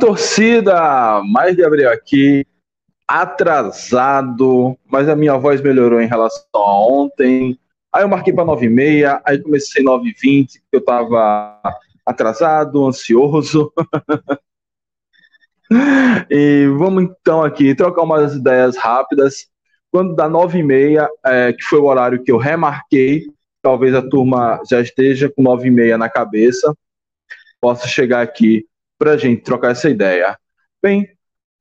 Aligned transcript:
Torcida! 0.00 1.22
Mais 1.22 1.54
Gabriel 1.54 1.92
aqui, 1.92 2.44
atrasado, 3.06 4.76
mas 4.90 5.08
a 5.08 5.14
minha 5.14 5.36
voz 5.36 5.60
melhorou 5.60 6.00
em 6.00 6.08
relação 6.08 6.42
a 6.54 6.88
ontem. 6.88 7.56
Aí 7.92 8.02
eu 8.02 8.08
marquei 8.08 8.32
para 8.32 8.44
9h30, 8.44 9.20
aí 9.24 9.38
comecei 9.38 9.84
9h20, 9.84 10.60
porque 10.62 10.72
eu 10.72 10.80
estava 10.80 11.60
atrasado, 12.04 12.84
ansioso. 12.86 13.72
e 16.30 16.66
vamos 16.78 17.04
então 17.04 17.42
aqui 17.42 17.74
trocar 17.74 18.02
umas 18.02 18.34
ideias 18.34 18.76
rápidas. 18.76 19.48
Quando 19.92 20.14
dá 20.14 20.30
9h30, 20.30 21.06
é, 21.26 21.52
que 21.52 21.62
foi 21.62 21.78
o 21.78 21.84
horário 21.84 22.22
que 22.22 22.32
eu 22.32 22.38
remarquei, 22.38 23.26
talvez 23.60 23.94
a 23.94 24.00
turma 24.00 24.62
já 24.68 24.80
esteja 24.80 25.28
com 25.28 25.42
9h30 25.42 25.96
na 25.96 26.08
cabeça, 26.08 26.74
possa 27.60 27.86
chegar 27.86 28.22
aqui 28.22 28.64
para 29.00 29.12
a 29.12 29.16
gente 29.16 29.40
trocar 29.40 29.70
essa 29.70 29.88
ideia. 29.88 30.38
Bem, 30.82 31.08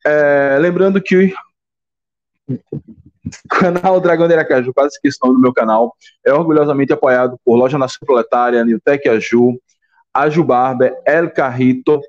é, 0.06 0.58
lembrando 0.60 1.02
que 1.02 1.34
o 2.46 3.48
canal 3.50 4.02
Dragão 4.02 4.28
de 4.28 4.34
Aracaju, 4.34 4.74
quase 4.74 4.96
esqueci 4.96 5.18
o 5.24 5.28
nome 5.28 5.40
do 5.40 5.44
meu 5.44 5.54
canal, 5.54 5.96
é 6.26 6.34
orgulhosamente 6.34 6.92
apoiado 6.92 7.40
por 7.46 7.56
Loja 7.56 7.78
Nação 7.78 8.06
Proletária, 8.06 8.66
Niltec 8.66 9.08
Aju, 9.08 9.58
Aju 10.14 10.44
Barber, 10.44 10.94
El 11.06 11.32
Carrito, 11.32 12.02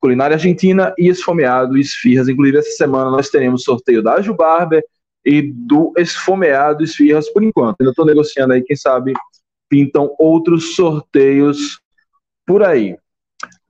Culinária 0.00 0.36
Argentina 0.36 0.94
e 0.96 1.08
Esfomeado 1.08 1.76
Esfirras. 1.76 2.28
Inclusive, 2.28 2.58
essa 2.58 2.70
semana 2.70 3.10
nós 3.10 3.28
teremos 3.28 3.64
sorteio 3.64 4.02
da 4.02 4.14
Aju 4.14 4.32
Barber 4.32 4.82
e 5.26 5.42
do 5.42 5.92
Esfomeado 5.98 6.82
Esfirras 6.82 7.30
por 7.30 7.42
enquanto. 7.42 7.82
Ainda 7.82 7.90
estou 7.90 8.06
negociando 8.06 8.54
aí, 8.54 8.62
quem 8.62 8.76
sabe 8.76 9.12
pintam 9.68 10.14
outros 10.18 10.74
sorteios 10.74 11.80
por 12.46 12.62
aí. 12.62 12.96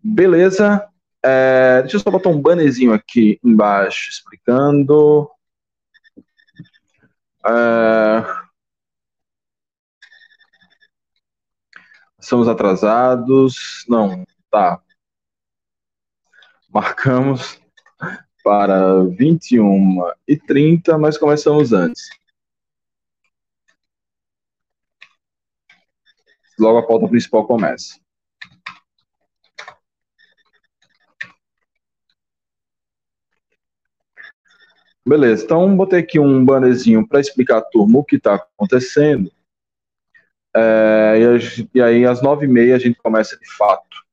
Beleza. 0.03 0.89
É, 1.25 1.83
deixa 1.83 1.97
eu 1.97 2.01
só 2.01 2.11
botar 2.11 2.29
um 2.29 2.41
bannerzinho 2.41 2.93
aqui 2.93 3.39
embaixo 3.43 4.11
explicando. 4.11 5.29
É, 7.45 8.25
estamos 12.19 12.49
atrasados. 12.49 13.85
Não, 13.89 14.25
tá. 14.51 14.81
Marcamos 16.69 17.61
para 18.45 19.03
21 19.05 20.13
e 20.27 20.37
30, 20.37 20.99
mas 20.99 21.19
começamos 21.19 21.73
antes. 21.73 22.09
Logo 26.59 26.79
a 26.79 26.87
pauta 26.87 27.09
principal 27.09 27.47
começa. 27.47 27.99
Beleza, 35.09 35.43
então 35.43 35.75
botei 35.75 36.01
aqui 36.01 36.19
um 36.19 36.45
bannerzinho 36.45 37.09
para 37.09 37.19
explicar 37.19 37.59
a 37.59 37.63
turma 37.63 37.99
o 37.99 38.05
que 38.05 38.17
está 38.17 38.35
acontecendo. 38.35 39.33
É, 40.55 41.15
e, 41.75 41.81
aí, 41.81 42.05
às 42.05 42.21
nove 42.21 42.45
e 42.45 42.49
meia, 42.49 42.77
a 42.77 42.79
gente 42.79 42.99
começa 42.99 43.39
de 43.39 43.51
fato. 43.57 44.05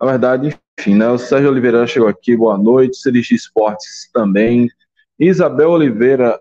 Na 0.00 0.06
verdade, 0.06 0.56
enfim, 0.78 0.94
né, 0.94 1.08
o 1.08 1.18
Sérgio 1.18 1.50
Oliveira 1.50 1.84
chegou 1.88 2.08
aqui, 2.08 2.36
boa 2.36 2.56
noite. 2.56 2.98
Serigi 2.98 3.34
Esportes 3.34 4.08
também. 4.12 4.70
Isabel 5.18 5.70
Oliveira. 5.70 6.38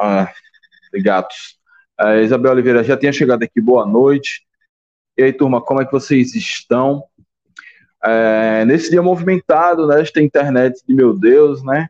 Ah, 0.00 0.32
gatos. 0.94 1.58
É, 2.00 2.22
Isabel 2.22 2.52
Oliveira 2.52 2.82
já 2.82 2.96
tinha 2.96 3.12
chegado 3.12 3.42
aqui, 3.42 3.60
boa 3.60 3.84
noite. 3.84 4.46
E 5.14 5.24
aí, 5.24 5.32
turma, 5.32 5.60
como 5.60 5.82
é 5.82 5.84
que 5.84 5.92
vocês 5.92 6.34
estão? 6.34 7.04
É, 8.04 8.64
nesse 8.64 8.90
dia 8.90 9.02
movimentado, 9.02 9.86
né, 9.86 10.00
esta 10.00 10.22
internet 10.22 10.80
de 10.86 10.94
meu 10.94 11.16
Deus, 11.18 11.62
né, 11.64 11.88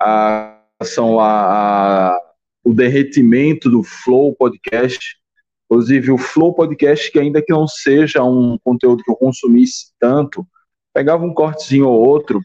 a, 0.00 0.60
são 0.82 1.20
a, 1.20 2.12
a, 2.12 2.20
o 2.64 2.72
derretimento 2.72 3.70
do 3.70 3.82
Flow 3.82 4.34
Podcast, 4.34 5.16
inclusive 5.64 6.10
o 6.10 6.18
Flow 6.18 6.52
Podcast, 6.52 7.10
que 7.10 7.18
ainda 7.18 7.42
que 7.42 7.52
não 7.52 7.66
seja 7.68 8.22
um 8.22 8.58
conteúdo 8.64 9.02
que 9.02 9.10
eu 9.10 9.16
consumisse 9.16 9.92
tanto, 9.98 10.46
pegava 10.92 11.24
um 11.24 11.34
cortezinho 11.34 11.88
ou 11.88 12.04
outro, 12.06 12.40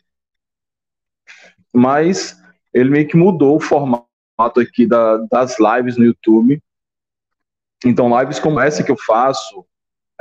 mas 1.73 2.39
ele 2.73 2.89
meio 2.89 3.07
que 3.07 3.17
mudou 3.17 3.55
o 3.55 3.59
formato 3.59 4.07
aqui 4.59 4.85
da, 4.85 5.17
das 5.31 5.57
lives 5.59 5.97
no 5.97 6.05
YouTube. 6.05 6.61
Então, 7.85 8.19
lives 8.19 8.39
como 8.39 8.59
essa 8.59 8.83
que 8.83 8.91
eu 8.91 8.97
faço, 8.97 9.65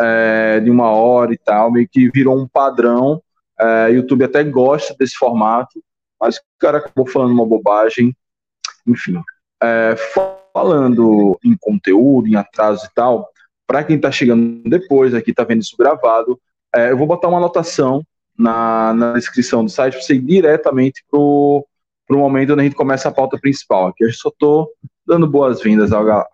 é, 0.01 0.61
de 0.61 0.71
uma 0.71 0.91
hora 0.91 1.33
e 1.33 1.39
tal, 1.39 1.71
meio 1.71 1.89
que 1.89 2.11
virou 2.11 2.39
um 2.39 2.47
padrão. 2.47 3.23
É, 3.61 3.91
YouTube 3.91 4.25
até 4.25 4.45
gosta 4.45 4.95
desse 4.99 5.15
formato, 5.17 5.83
mas 6.21 6.37
o 6.37 6.41
cara 6.59 6.79
acabou 6.79 7.07
falando 7.07 7.33
uma 7.33 7.47
bobagem. 7.47 8.17
Enfim, 8.87 9.21
é, 9.63 9.95
falando 10.53 11.39
em 11.45 11.57
conteúdo, 11.59 12.29
em 12.29 12.37
atraso 12.37 12.87
e 12.87 12.95
tal, 12.95 13.29
para 13.67 13.85
quem 13.85 13.97
está 13.97 14.11
chegando 14.11 14.63
depois, 14.65 15.15
aqui 15.15 15.31
está 15.31 15.45
vendo 15.45 15.63
isso 15.63 15.77
gravado, 15.77 16.41
é, 16.75 16.91
eu 16.91 16.97
vou 16.97 17.07
botar 17.07 17.29
uma 17.29 17.39
anotação 17.39 18.03
na, 18.37 18.95
na 18.95 19.13
descrição 19.15 19.65
do 19.65 19.71
site 19.71 19.95
para 19.95 20.03
você 20.03 20.15
ir 20.15 20.21
diretamente 20.21 21.05
para 21.11 21.19
o 21.19 21.67
momento 22.11 22.53
onde 22.53 22.61
a 22.61 22.65
gente 22.65 22.77
começa 22.77 23.09
a 23.09 23.13
pauta 23.13 23.39
principal. 23.39 23.89
Aqui 23.89 24.05
eu 24.05 24.13
só 24.13 24.29
estou 24.29 24.71
dando 25.07 25.27
boas-vindas 25.27 25.93
à, 25.93 26.27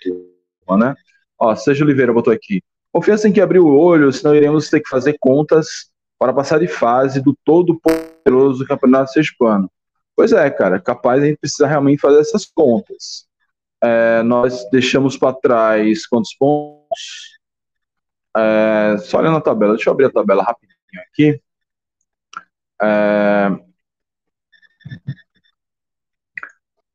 turma, 0.00 0.86
né? 0.86 0.94
Ó, 1.38 1.54
Sérgio 1.54 1.84
Oliveira 1.84 2.12
botou 2.12 2.32
aqui. 2.32 2.62
Confiança 2.92 3.28
em 3.28 3.32
que 3.32 3.40
abrir 3.40 3.58
o 3.58 3.76
olho, 3.76 4.12
senão 4.12 4.34
iremos 4.34 4.70
ter 4.70 4.80
que 4.80 4.88
fazer 4.88 5.16
contas 5.20 5.90
para 6.18 6.32
passar 6.32 6.58
de 6.58 6.66
fase 6.66 7.20
do 7.20 7.36
todo 7.44 7.78
poderoso 7.80 8.66
campeonato 8.66 9.12
sexpano. 9.12 9.70
Pois 10.16 10.32
é, 10.32 10.50
cara, 10.50 10.80
capaz 10.80 11.22
a 11.22 11.26
gente 11.26 11.38
precisa 11.38 11.66
realmente 11.66 12.00
fazer 12.00 12.18
essas 12.20 12.44
contas. 12.44 13.28
É, 13.82 14.22
nós 14.22 14.68
deixamos 14.70 15.16
para 15.16 15.32
trás 15.34 16.06
quantos 16.06 16.34
pontos? 16.34 17.38
É, 18.36 18.96
só 18.98 19.18
olhando 19.18 19.36
a 19.36 19.40
tabela, 19.40 19.74
deixa 19.74 19.88
eu 19.88 19.92
abrir 19.92 20.06
a 20.06 20.10
tabela 20.10 20.42
rapidinho 20.42 20.76
aqui. 21.12 21.40
É, 22.82 23.48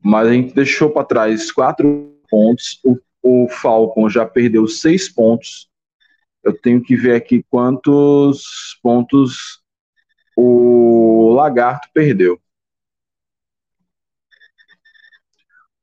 mas 0.03 0.27
a 0.27 0.33
gente 0.33 0.53
deixou 0.53 0.89
para 0.89 1.05
trás 1.05 1.51
quatro 1.51 2.19
pontos. 2.29 2.81
O, 2.83 2.99
o 3.21 3.47
Falcon 3.47 4.09
já 4.09 4.25
perdeu 4.25 4.67
seis 4.67 5.07
pontos 5.07 5.69
eu 6.43 6.53
tenho 6.59 6.83
que 6.83 6.95
ver 6.95 7.15
aqui 7.15 7.43
quantos 7.49 8.77
pontos 8.81 9.61
o 10.35 11.33
Lagarto 11.33 11.87
perdeu. 11.93 12.39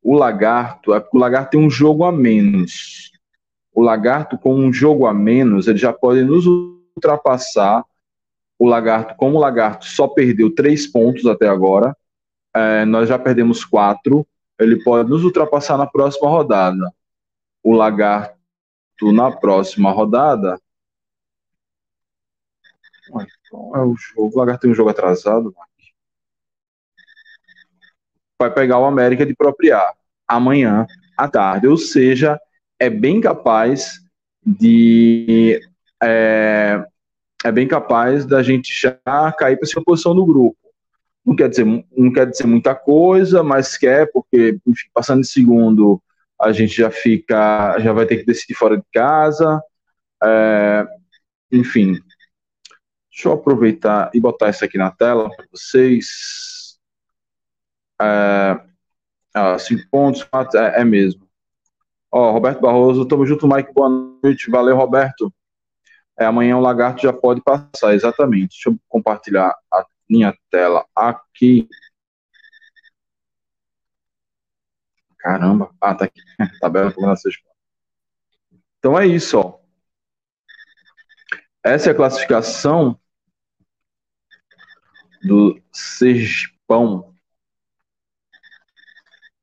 O 0.03 0.15
Lagarto, 0.17 0.95
é 0.95 1.01
porque 1.01 1.17
o 1.17 1.21
Lagarto 1.21 1.51
tem 1.53 1.61
um 1.61 1.71
jogo 1.71 2.05
a 2.05 2.13
menos. 2.13 3.13
O 3.73 3.81
Lagarto, 3.81 4.37
com 4.39 4.55
um 4.55 4.73
jogo 4.73 5.07
a 5.07 5.15
menos, 5.15 5.69
ele 5.69 5.79
já 5.79 5.93
pode 5.93 6.23
nos 6.25 6.47
ultrapassar. 6.47 7.85
O 8.59 8.67
Lagarto, 8.67 9.15
como 9.17 9.37
o 9.37 9.41
Lagarto 9.41 9.85
só 9.87 10.09
perdeu 10.09 10.55
três 10.55 10.87
pontos 10.87 11.27
até 11.27 11.49
agora, 11.49 11.97
é, 12.55 12.85
nós 12.85 13.09
já 13.09 13.19
perdemos 13.19 13.65
quatro. 13.65 14.27
Ele 14.59 14.83
pode 14.83 15.09
nos 15.09 15.25
ultrapassar 15.25 15.79
na 15.79 15.87
próxima 15.87 16.29
rodada. 16.29 16.93
O 17.63 17.73
Lagarto 17.73 18.40
na 19.03 19.31
próxima 19.31 19.91
rodada. 19.91 20.61
Então 23.09 23.77
é 23.77 23.85
o 23.85 23.95
jogo. 23.97 24.37
O 24.37 24.39
Lagarto 24.39 24.63
tem 24.63 24.71
um 24.71 24.75
jogo 24.75 24.91
atrasado. 24.91 25.55
vai 28.41 28.51
pegar 28.51 28.79
o 28.79 28.87
América 28.87 29.27
de 29.27 29.35
propriar 29.35 29.93
amanhã 30.27 30.87
à 31.17 31.29
tarde. 31.29 31.67
Ou 31.67 31.77
seja, 31.77 32.41
é 32.79 32.89
bem 32.89 33.21
capaz 33.21 34.01
de. 34.45 35.61
É, 36.03 36.83
é 37.45 37.53
bem 37.53 37.69
capaz 37.69 38.25
da 38.25 38.43
gente 38.43 38.73
já 38.73 38.99
cair 39.33 39.57
para 39.57 39.69
essa 39.69 39.83
posição 39.83 40.15
do 40.15 40.25
grupo. 40.25 40.57
Não 41.25 41.37
quer, 41.37 41.49
dizer, 41.51 41.65
não 41.65 42.13
quer 42.13 42.27
dizer 42.27 42.47
muita 42.47 42.75
coisa, 42.75 43.43
mas 43.43 43.77
quer, 43.77 44.11
porque, 44.11 44.59
enfim, 44.67 44.89
passando 44.93 45.21
em 45.21 45.25
segundo, 45.25 46.03
a 46.41 46.53
gente 46.53 46.75
já 46.75 46.91
fica, 46.91 47.79
já 47.79 47.93
vai 47.93 48.07
ter 48.07 48.19
que 48.19 48.25
decidir 48.25 48.55
fora 48.55 48.77
de 48.77 48.85
casa. 48.93 49.63
É, 50.23 50.87
enfim, 51.53 51.93
deixa 53.11 53.29
eu 53.29 53.33
aproveitar 53.33 54.11
e 54.15 54.21
botar 54.21 54.51
isso 54.51 54.65
aqui 54.65 54.79
na 54.79 54.91
tela 54.91 55.31
para 55.35 55.47
vocês. 55.53 56.79
É, 58.01 58.61
ah, 59.35 59.59
cinco 59.59 59.85
pontos, 59.91 60.23
quatro, 60.25 60.59
é, 60.59 60.81
é 60.81 60.85
mesmo. 60.85 61.29
Ó, 62.13 62.33
Roberto 62.33 62.61
Barroso, 62.61 63.07
tamo 63.07 63.25
junto, 63.27 63.47
Mike, 63.47 63.73
boa 63.73 63.89
noite. 64.23 64.51
Valeu, 64.51 64.77
Roberto. 64.77 65.33
É, 66.19 66.25
amanhã 66.25 66.57
o 66.57 66.61
lagarto 66.61 67.03
já 67.03 67.13
pode 67.13 67.41
passar, 67.43 67.95
exatamente. 67.95 68.51
Deixa 68.51 68.71
eu 68.71 68.79
compartilhar 68.89 69.55
a 69.73 69.87
minha 70.09 70.35
tela 70.51 70.85
aqui. 70.95 71.69
Caramba, 75.23 75.71
ah, 75.81 75.95
tá 75.95 76.05
aqui. 76.07 76.21
Tabela 76.61 76.91
por 76.91 77.05
Então 78.79 78.99
é 78.99 79.07
isso, 79.07 79.39
ó. 79.39 79.61
Essa 81.63 81.91
é 81.91 81.93
a 81.93 81.97
classificação 81.97 82.99
do 85.23 85.61
Sergipão. 85.71 87.15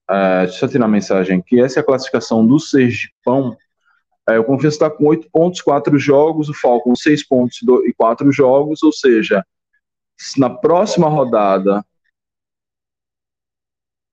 É, 0.09 0.45
deixa 0.45 0.65
eu 0.65 0.69
tirar 0.69 0.85
a 0.85 0.89
mensagem 0.89 1.39
aqui. 1.39 1.61
Essa 1.61 1.79
é 1.79 1.81
a 1.81 1.85
classificação 1.85 2.45
do 2.45 2.59
Sergipão. 2.59 3.55
É, 4.27 4.39
o 4.39 4.43
Confiança 4.43 4.75
está 4.75 4.89
com 4.89 5.05
8 5.05 5.29
pontos, 5.29 5.61
4 5.61 5.97
jogos, 5.99 6.49
o 6.49 6.53
Falcon 6.53 6.95
6 6.95 7.27
pontos 7.27 7.59
e 7.85 7.93
4 7.93 8.31
jogos, 8.31 8.81
ou 8.81 8.91
seja, 8.91 9.45
na 10.37 10.49
próxima 10.49 11.07
rodada 11.07 11.85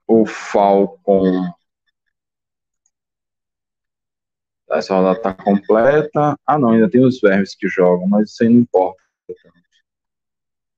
o 0.07 0.27
Falcon 0.27 1.54
essa 4.79 4.95
rodada 4.95 5.17
está 5.17 5.33
completa. 5.35 6.39
Ah, 6.47 6.59
não, 6.59 6.71
ainda 6.71 6.89
tem 6.89 7.05
os 7.05 7.21
vermes 7.21 7.55
que 7.55 7.69
jogam, 7.69 8.07
mas 8.07 8.31
isso 8.31 8.43
aí 8.43 8.49
não 8.49 8.61
importa. 8.61 9.03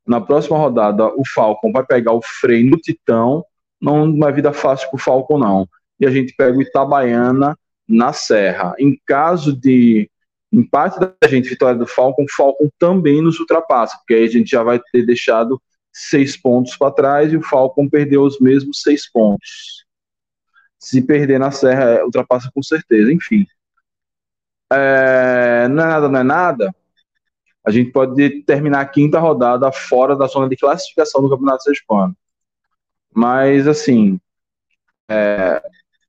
Na 0.06 0.20
próxima 0.20 0.56
rodada, 0.56 1.06
o 1.16 1.22
Falcon 1.26 1.72
vai 1.72 1.84
pegar 1.84 2.12
o 2.12 2.22
freio 2.22 2.70
no 2.70 2.76
Titão. 2.76 3.44
Não 3.80 4.26
é 4.26 4.32
vida 4.32 4.52
fácil 4.52 4.88
para 4.88 4.96
o 4.96 5.00
Falcon, 5.00 5.38
não. 5.38 5.68
E 5.98 6.06
a 6.06 6.10
gente 6.10 6.34
pega 6.36 6.56
o 6.56 6.62
Itabaiana 6.62 7.58
na 7.88 8.12
Serra. 8.12 8.74
Em 8.78 8.98
caso 9.06 9.54
de 9.54 10.08
empate 10.52 10.98
da 11.00 11.28
gente, 11.28 11.48
vitória 11.48 11.78
do 11.78 11.86
Falcon, 11.86 12.24
o 12.24 12.34
Falcon 12.34 12.68
também 12.78 13.20
nos 13.20 13.40
ultrapassa, 13.40 13.96
porque 13.98 14.14
aí 14.14 14.24
a 14.24 14.28
gente 14.28 14.50
já 14.50 14.62
vai 14.62 14.80
ter 14.92 15.04
deixado 15.04 15.60
seis 15.92 16.36
pontos 16.36 16.76
para 16.76 16.92
trás 16.92 17.32
e 17.32 17.36
o 17.36 17.42
Falcon 17.42 17.88
perdeu 17.88 18.22
os 18.22 18.38
mesmos 18.38 18.82
seis 18.82 19.10
pontos. 19.10 19.84
Se 20.78 21.02
perder 21.02 21.40
na 21.40 21.50
Serra, 21.50 22.04
ultrapassa 22.04 22.50
com 22.54 22.62
certeza. 22.62 23.12
Enfim, 23.12 23.46
é, 24.72 25.68
não 25.68 25.82
é 25.82 25.86
nada, 25.86 26.08
não 26.08 26.20
é 26.20 26.22
nada, 26.22 26.74
a 27.66 27.70
gente 27.70 27.90
pode 27.90 28.42
terminar 28.44 28.80
a 28.80 28.86
quinta 28.86 29.18
rodada 29.18 29.70
fora 29.72 30.14
da 30.14 30.26
zona 30.28 30.48
de 30.48 30.56
classificação 30.56 31.20
do 31.20 31.28
Campeonato 31.28 31.64
Sergipano. 31.64 32.16
Mas, 33.12 33.66
assim, 33.66 34.20
é, 35.08 35.60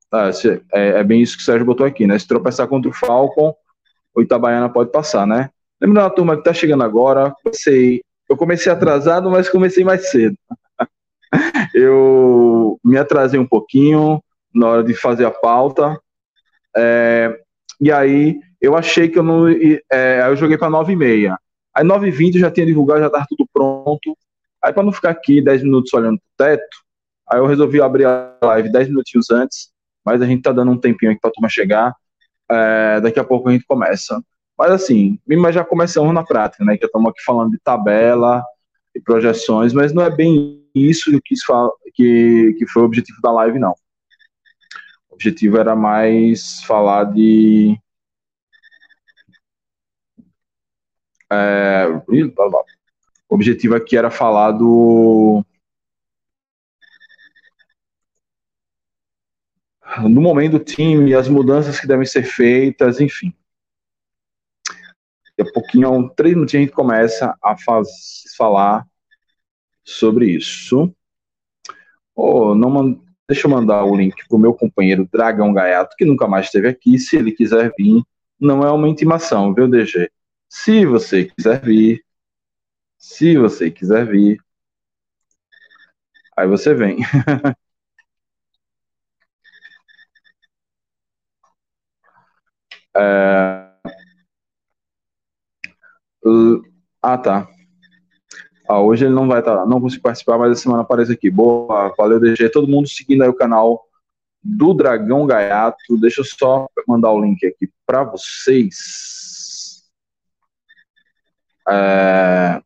tá, 0.09 0.29
é, 0.73 0.89
é, 0.99 1.03
bem 1.03 1.21
isso 1.21 1.35
que 1.35 1.41
o 1.41 1.45
Sérgio 1.45 1.65
botou 1.65 1.85
aqui, 1.85 2.05
né? 2.05 2.17
Se 2.19 2.27
tropeçar 2.27 2.67
contra 2.67 2.91
o 2.91 2.93
Falcon, 2.93 3.55
o 4.13 4.21
Itabaiana 4.21 4.69
pode 4.69 4.91
passar, 4.91 5.25
né? 5.25 5.49
Lembrando 5.81 6.05
a 6.05 6.09
turma 6.11 6.33
que 6.33 6.41
está 6.41 6.53
chegando 6.53 6.83
agora, 6.83 7.33
comecei, 7.43 8.03
eu 8.29 8.37
comecei 8.37 8.71
atrasado, 8.71 9.29
mas 9.29 9.49
comecei 9.49 9.83
mais 9.83 10.11
cedo. 10.11 10.37
eu 11.73 12.79
me 12.83 12.97
atrasei 12.97 13.39
um 13.39 13.47
pouquinho 13.47 14.21
na 14.53 14.67
hora 14.67 14.83
de 14.83 14.93
fazer 14.93 15.25
a 15.25 15.31
pauta, 15.31 15.99
é, 16.75 17.39
e 17.79 17.91
aí 17.91 18.39
eu 18.61 18.75
achei 18.75 19.07
que 19.07 19.17
eu 19.17 19.23
não. 19.23 19.47
É, 19.91 20.27
eu 20.27 20.35
joguei 20.35 20.57
para 20.57 20.69
9 20.69 20.93
e 20.93 20.95
meia. 20.95 21.37
Aí 21.73 21.83
9 21.83 22.07
e 22.07 22.11
20 22.11 22.35
eu 22.35 22.41
já 22.41 22.51
tinha 22.51 22.65
divulgado, 22.65 23.01
já 23.01 23.07
estava 23.07 23.25
tudo 23.29 23.47
pronto. 23.53 24.17
Aí 24.63 24.73
para 24.73 24.83
não 24.83 24.91
ficar 24.91 25.11
aqui 25.11 25.41
10 25.41 25.63
minutos 25.63 25.93
olhando 25.93 26.17
pro 26.17 26.45
teto, 26.45 26.77
aí 27.29 27.39
eu 27.39 27.45
resolvi 27.45 27.79
abrir 27.81 28.05
a 28.05 28.35
live 28.41 28.71
10 28.71 28.89
minutinhos 28.89 29.29
antes, 29.29 29.69
mas 30.03 30.21
a 30.21 30.25
gente 30.25 30.41
tá 30.41 30.51
dando 30.51 30.71
um 30.71 30.77
tempinho 30.77 31.11
aqui 31.11 31.21
pra 31.21 31.31
turma 31.31 31.49
chegar. 31.49 31.93
É, 32.49 32.99
daqui 33.01 33.19
a 33.19 33.23
pouco 33.23 33.49
a 33.49 33.51
gente 33.51 33.65
começa. 33.65 34.19
Mas 34.57 34.71
assim, 34.71 35.19
mas 35.27 35.53
já 35.53 35.63
começamos 35.63 36.13
na 36.13 36.23
prática, 36.23 36.65
né? 36.65 36.77
Que 36.77 36.85
estamos 36.85 37.09
aqui 37.11 37.21
falando 37.23 37.51
de 37.51 37.59
tabela 37.59 38.43
e 38.95 38.99
projeções, 38.99 39.71
mas 39.71 39.93
não 39.93 40.01
é 40.03 40.09
bem 40.09 40.65
isso 40.73 41.11
que, 41.11 41.35
que, 41.93 42.55
que 42.57 42.67
foi 42.67 42.81
o 42.81 42.85
objetivo 42.85 43.19
da 43.21 43.31
live, 43.31 43.59
não. 43.59 43.75
Objetivo 45.17 45.57
era 45.57 45.75
mais 45.75 46.61
falar 46.61 47.05
de 47.05 47.75
É, 51.29 51.87
o 51.87 53.35
objetivo 53.35 53.75
aqui 53.75 53.97
era 53.97 54.11
falar 54.11 54.51
do. 54.51 55.43
No 60.03 60.21
momento 60.21 60.53
do 60.53 60.63
time, 60.63 61.15
as 61.15 61.27
mudanças 61.27 61.79
que 61.79 61.87
devem 61.87 62.05
ser 62.05 62.23
feitas, 62.23 63.01
enfim. 63.01 63.33
Daqui 65.35 65.49
a 65.49 65.53
pouquinho, 65.53 66.09
três 66.15 66.35
minutinhos, 66.35 66.61
a 66.61 66.65
gente 66.65 66.75
começa 66.75 67.35
a 67.43 67.57
faz, 67.57 67.87
falar 68.37 68.87
sobre 69.83 70.29
isso. 70.29 70.93
Oh, 72.15 72.53
não 72.53 73.06
Deixa 73.29 73.45
eu 73.45 73.51
mandar 73.51 73.83
o 73.83 73.95
link 73.95 74.25
para 74.27 74.35
o 74.37 74.39
meu 74.39 74.53
companheiro 74.53 75.07
Dragão 75.11 75.53
Gaiato, 75.53 75.95
que 75.97 76.05
nunca 76.05 76.27
mais 76.27 76.45
esteve 76.45 76.69
aqui. 76.69 76.97
Se 76.97 77.17
ele 77.17 77.31
quiser 77.33 77.73
vir, 77.77 78.01
não 78.39 78.61
é 78.63 78.71
uma 78.71 78.87
intimação, 78.87 79.53
viu, 79.53 79.67
DG? 79.67 80.09
Se 80.49 80.85
você 80.85 81.25
quiser 81.25 81.61
vir, 81.61 82.03
se 82.97 83.37
você 83.37 83.69
quiser 83.69 84.05
vir, 84.07 84.39
aí 86.37 86.47
você 86.47 86.73
vem. 86.73 86.99
é... 92.95 93.67
Ah, 97.01 97.17
tá. 97.17 97.56
Ah, 98.67 98.81
hoje 98.81 99.05
ele 99.05 99.13
não 99.13 99.27
vai 99.27 99.39
estar, 99.39 99.55
tá, 99.55 99.65
não 99.65 99.79
consigo 99.79 100.03
participar, 100.03 100.37
mas 100.37 100.51
a 100.51 100.55
semana 100.55 100.81
aparece 100.81 101.13
aqui. 101.13 101.29
Boa, 101.29 101.93
valeu, 101.97 102.19
DG. 102.19 102.49
Todo 102.49 102.67
mundo 102.67 102.87
seguindo 102.87 103.23
aí 103.23 103.29
o 103.29 103.33
canal 103.33 103.87
do 104.43 104.73
Dragão 104.73 105.25
Gaiato. 105.25 105.97
Deixa 105.99 106.21
eu 106.21 106.25
só 106.25 106.67
mandar 106.87 107.11
o 107.11 107.21
link 107.21 107.45
aqui 107.45 107.69
para 107.85 108.03
vocês. 108.03 109.85
É... 111.69 112.61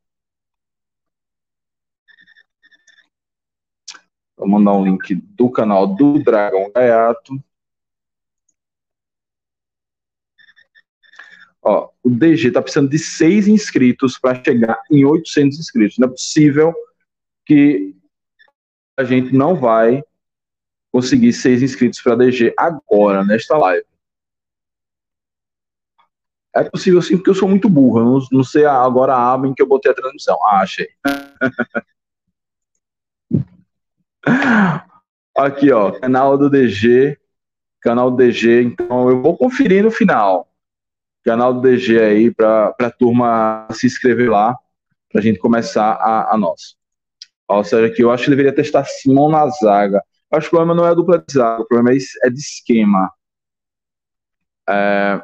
Vou 4.35 4.47
mandar 4.47 4.73
um 4.73 4.83
link 4.83 5.13
do 5.15 5.51
canal 5.51 5.85
do 5.85 6.17
Dragão 6.23 6.71
Gaiato. 6.73 7.33
Ó, 11.63 11.89
o 12.03 12.09
DG 12.09 12.47
está 12.47 12.61
precisando 12.61 12.89
de 12.89 12.97
seis 12.97 13.47
inscritos 13.47 14.17
para 14.17 14.43
chegar 14.43 14.81
em 14.89 15.05
800 15.05 15.59
inscritos. 15.59 15.97
Não 15.99 16.07
é 16.07 16.11
possível 16.11 16.73
que 17.45 17.95
a 18.97 19.03
gente 19.03 19.33
não 19.33 19.55
vai 19.55 20.03
conseguir 20.91 21.33
seis 21.33 21.61
inscritos 21.61 22.01
para 22.01 22.15
DG 22.15 22.53
agora, 22.57 23.23
nesta 23.23 23.55
live. 23.57 23.85
É 26.53 26.63
possível 26.65 27.01
sim, 27.01 27.15
porque 27.15 27.29
eu 27.29 27.35
sou 27.35 27.47
muito 27.47 27.69
burro. 27.69 28.03
Não, 28.03 28.19
não 28.31 28.43
sei 28.43 28.65
agora 28.65 29.13
a 29.13 29.33
aba 29.33 29.47
em 29.47 29.53
que 29.53 29.61
eu 29.61 29.67
botei 29.67 29.89
a 29.91 29.95
transmissão. 29.95 30.37
Ah, 30.43 30.61
achei. 30.61 30.89
Aqui, 35.35 35.71
ó, 35.71 35.91
canal 35.97 36.37
do 36.37 36.49
DG, 36.49 37.17
canal 37.79 38.11
do 38.11 38.17
DG. 38.17 38.63
Então 38.63 39.09
eu 39.09 39.21
vou 39.21 39.37
conferir 39.37 39.81
no 39.83 39.91
final. 39.91 40.50
Canal 41.23 41.53
do 41.53 41.61
DG 41.61 41.99
aí 41.99 42.33
para 42.33 42.75
a 42.79 42.89
turma 42.89 43.67
se 43.71 43.85
inscrever 43.85 44.29
lá, 44.29 44.55
para 45.11 45.21
a 45.21 45.23
gente 45.23 45.39
começar 45.39 45.91
a, 45.93 46.33
a 46.33 46.37
nossa. 46.37 46.75
Ou 47.47 47.63
seja, 47.63 47.93
que 47.93 48.03
eu 48.03 48.11
acho 48.11 48.23
que 48.23 48.29
deveria 48.29 48.55
testar 48.55 48.85
Simon 48.85 49.29
na 49.29 49.47
zaga. 49.49 50.01
Eu 50.31 50.37
acho 50.37 50.49
que 50.49 50.55
o 50.55 50.57
problema 50.57 50.73
não 50.73 50.87
é 50.87 50.95
dupla 50.95 51.19
de 51.19 51.33
zaga, 51.33 51.61
o 51.61 51.67
problema 51.67 51.95
é, 51.95 51.97
é 52.23 52.29
de 52.29 52.39
esquema. 52.39 53.11
É, 54.67 55.21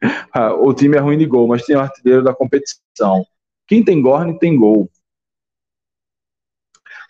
o 0.60 0.72
time 0.74 0.96
é 0.96 1.00
ruim 1.00 1.18
de 1.18 1.26
gol, 1.26 1.48
mas 1.48 1.64
tem 1.64 1.76
o 1.76 1.80
artilheiro 1.80 2.22
da 2.22 2.34
competição. 2.34 3.24
Quem 3.66 3.84
tem 3.84 4.00
Gorne 4.00 4.38
tem 4.38 4.56
gol. 4.56 4.90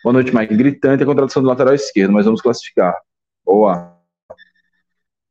Boa 0.03 0.13
noite, 0.13 0.35
Mike. 0.35 0.55
Gritante 0.55 1.03
a 1.03 1.05
contradição 1.05 1.41
do 1.41 1.49
lateral 1.49 1.73
esquerdo, 1.73 2.11
mas 2.11 2.25
vamos 2.25 2.41
classificar. 2.41 2.95
Boa. 3.45 3.97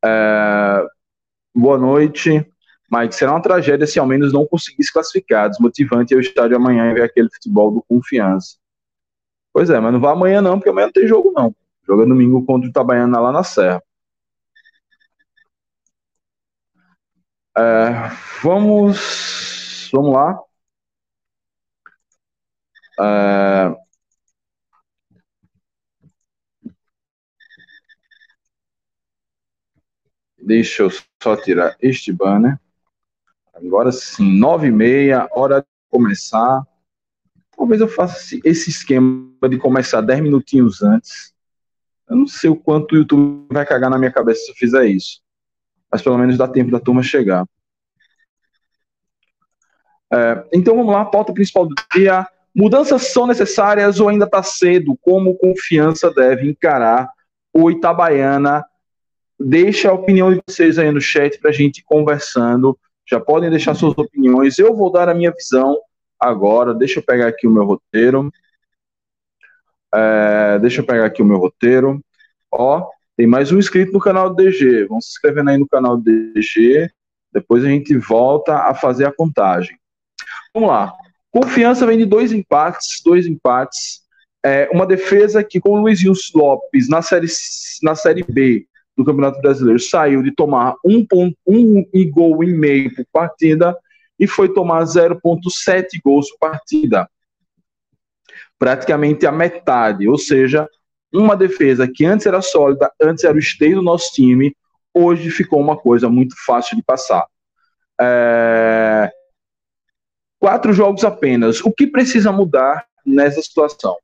É... 0.04 0.79
Boa 1.54 1.78
noite. 1.78 2.30
Mike, 2.90 3.14
será 3.14 3.32
uma 3.32 3.42
tragédia 3.42 3.86
se 3.86 3.98
ao 3.98 4.06
menos 4.06 4.32
não 4.32 4.46
conseguisse 4.46 4.92
classificar. 4.92 5.48
Desmotivante 5.48 6.14
é 6.14 6.16
o 6.16 6.20
estádio 6.20 6.56
amanhã 6.56 6.90
e 6.90 6.94
ver 6.94 7.02
aquele 7.02 7.28
futebol 7.30 7.70
do 7.70 7.82
confiança. 7.82 8.56
Pois 9.52 9.70
é, 9.70 9.80
mas 9.80 9.92
não 9.92 10.00
vai 10.00 10.12
amanhã 10.12 10.40
não, 10.42 10.58
porque 10.58 10.70
amanhã 10.70 10.86
não 10.86 10.92
tem 10.92 11.06
jogo 11.06 11.32
não. 11.32 11.54
Joga 11.86 12.06
domingo 12.06 12.44
contra 12.44 12.66
o 12.68 12.70
Itabaiana 12.70 13.20
lá 13.20 13.32
na 13.32 13.44
Serra. 13.44 13.82
É, 17.56 18.10
vamos, 18.42 19.90
vamos 19.92 20.12
lá. 20.14 20.38
É, 22.98 23.74
deixa 30.38 30.82
eu 30.82 30.90
só 31.22 31.36
tirar 31.36 31.76
este 31.80 32.12
banner. 32.12 32.58
Agora 33.54 33.92
sim, 33.92 34.38
nove 34.38 34.68
e 34.68 34.72
meia, 34.72 35.28
hora 35.32 35.60
de 35.60 35.66
começar. 35.90 36.62
Talvez 37.56 37.80
eu 37.80 37.88
faça 37.88 38.38
esse 38.42 38.70
esquema 38.70 39.30
de 39.48 39.58
começar 39.58 40.00
dez 40.00 40.20
minutinhos 40.20 40.82
antes. 40.82 41.34
Eu 42.08 42.16
não 42.16 42.26
sei 42.26 42.48
o 42.48 42.56
quanto 42.56 42.92
o 42.92 42.96
YouTube 42.96 43.46
vai 43.52 43.66
cagar 43.66 43.90
na 43.90 43.98
minha 43.98 44.10
cabeça 44.10 44.40
se 44.44 44.50
eu 44.50 44.54
fizer 44.54 44.86
isso. 44.86 45.20
Mas 45.92 46.00
pelo 46.00 46.16
menos 46.16 46.38
dá 46.38 46.48
tempo 46.48 46.70
da 46.70 46.80
turma 46.80 47.02
chegar. 47.02 47.44
É, 50.12 50.44
então 50.52 50.74
vamos 50.74 50.92
lá, 50.92 51.04
pauta 51.04 51.32
principal 51.32 51.66
do 51.66 51.74
dia. 51.94 52.26
Mudanças 52.54 53.12
são 53.12 53.26
necessárias 53.26 54.00
ou 54.00 54.08
ainda 54.08 54.24
está 54.24 54.42
cedo? 54.42 54.98
Como 55.02 55.36
confiança 55.36 56.12
deve 56.12 56.48
encarar 56.48 57.08
o 57.52 57.70
Itabaiana? 57.70 58.64
Deixa 59.42 59.88
a 59.88 59.94
opinião 59.94 60.34
de 60.34 60.42
vocês 60.46 60.78
aí 60.78 60.90
no 60.92 61.00
chat 61.00 61.38
para 61.38 61.48
a 61.48 61.52
gente 61.52 61.82
conversando 61.82 62.78
já 63.10 63.18
podem 63.18 63.50
deixar 63.50 63.74
suas 63.74 63.96
opiniões. 63.98 64.58
Eu 64.58 64.74
vou 64.76 64.92
dar 64.92 65.08
a 65.08 65.14
minha 65.14 65.32
visão 65.32 65.76
agora. 66.18 66.72
Deixa 66.72 67.00
eu 67.00 67.02
pegar 67.02 67.26
aqui 67.26 67.46
o 67.46 67.50
meu 67.50 67.64
roteiro. 67.64 68.30
É, 69.92 70.58
deixa 70.60 70.80
eu 70.80 70.86
pegar 70.86 71.06
aqui 71.06 71.20
o 71.20 71.24
meu 71.24 71.38
roteiro. 71.38 72.00
Ó, 72.52 72.86
tem 73.16 73.26
mais 73.26 73.50
um 73.50 73.58
inscrito 73.58 73.92
no 73.92 73.98
canal 73.98 74.30
do 74.30 74.36
DG. 74.36 74.84
Vão 74.84 75.00
se 75.00 75.08
inscrevendo 75.08 75.50
aí 75.50 75.58
no 75.58 75.66
canal 75.66 75.96
do 75.96 76.04
DG. 76.04 76.88
Depois 77.32 77.64
a 77.64 77.68
gente 77.68 77.96
volta 77.96 78.58
a 78.58 78.74
fazer 78.74 79.06
a 79.06 79.12
contagem. 79.12 79.76
Vamos 80.54 80.68
lá. 80.68 80.94
Confiança 81.32 81.86
vem 81.86 81.98
de 81.98 82.06
dois 82.06 82.30
empates, 82.30 83.00
dois 83.04 83.26
empates. 83.26 84.02
É, 84.44 84.68
uma 84.72 84.86
defesa 84.86 85.42
que 85.42 85.60
com 85.60 85.80
o 85.80 85.84
Lopes 86.34 86.88
na 86.88 87.02
série, 87.02 87.26
na 87.82 87.94
série 87.94 88.22
B 88.22 88.68
do 88.96 89.04
Campeonato 89.04 89.40
Brasileiro 89.40 89.80
saiu 89.80 90.22
de 90.22 90.34
tomar 90.34 90.74
1,1 90.84 91.34
um, 91.46 92.10
gol 92.10 92.44
e 92.44 92.52
meio 92.52 92.94
por 92.94 93.04
partida 93.12 93.76
e 94.18 94.26
foi 94.26 94.52
tomar 94.52 94.82
0,7 94.84 95.86
gols 96.04 96.30
por 96.30 96.50
partida. 96.50 97.08
Praticamente 98.58 99.26
a 99.26 99.32
metade, 99.32 100.06
ou 100.06 100.18
seja, 100.18 100.68
uma 101.12 101.36
defesa 101.36 101.88
que 101.88 102.04
antes 102.04 102.26
era 102.26 102.42
sólida, 102.42 102.92
antes 103.00 103.24
era 103.24 103.34
o 103.34 103.40
esteio 103.40 103.76
do 103.76 103.82
nosso 103.82 104.12
time, 104.12 104.54
hoje 104.92 105.30
ficou 105.30 105.60
uma 105.60 105.76
coisa 105.76 106.08
muito 106.08 106.34
fácil 106.44 106.76
de 106.76 106.82
passar. 106.82 107.26
É... 108.00 109.10
Quatro 110.38 110.72
jogos 110.72 111.04
apenas. 111.04 111.60
O 111.60 111.72
que 111.72 111.86
precisa 111.86 112.32
mudar 112.32 112.84
nessa 113.04 113.42
situação? 113.42 113.96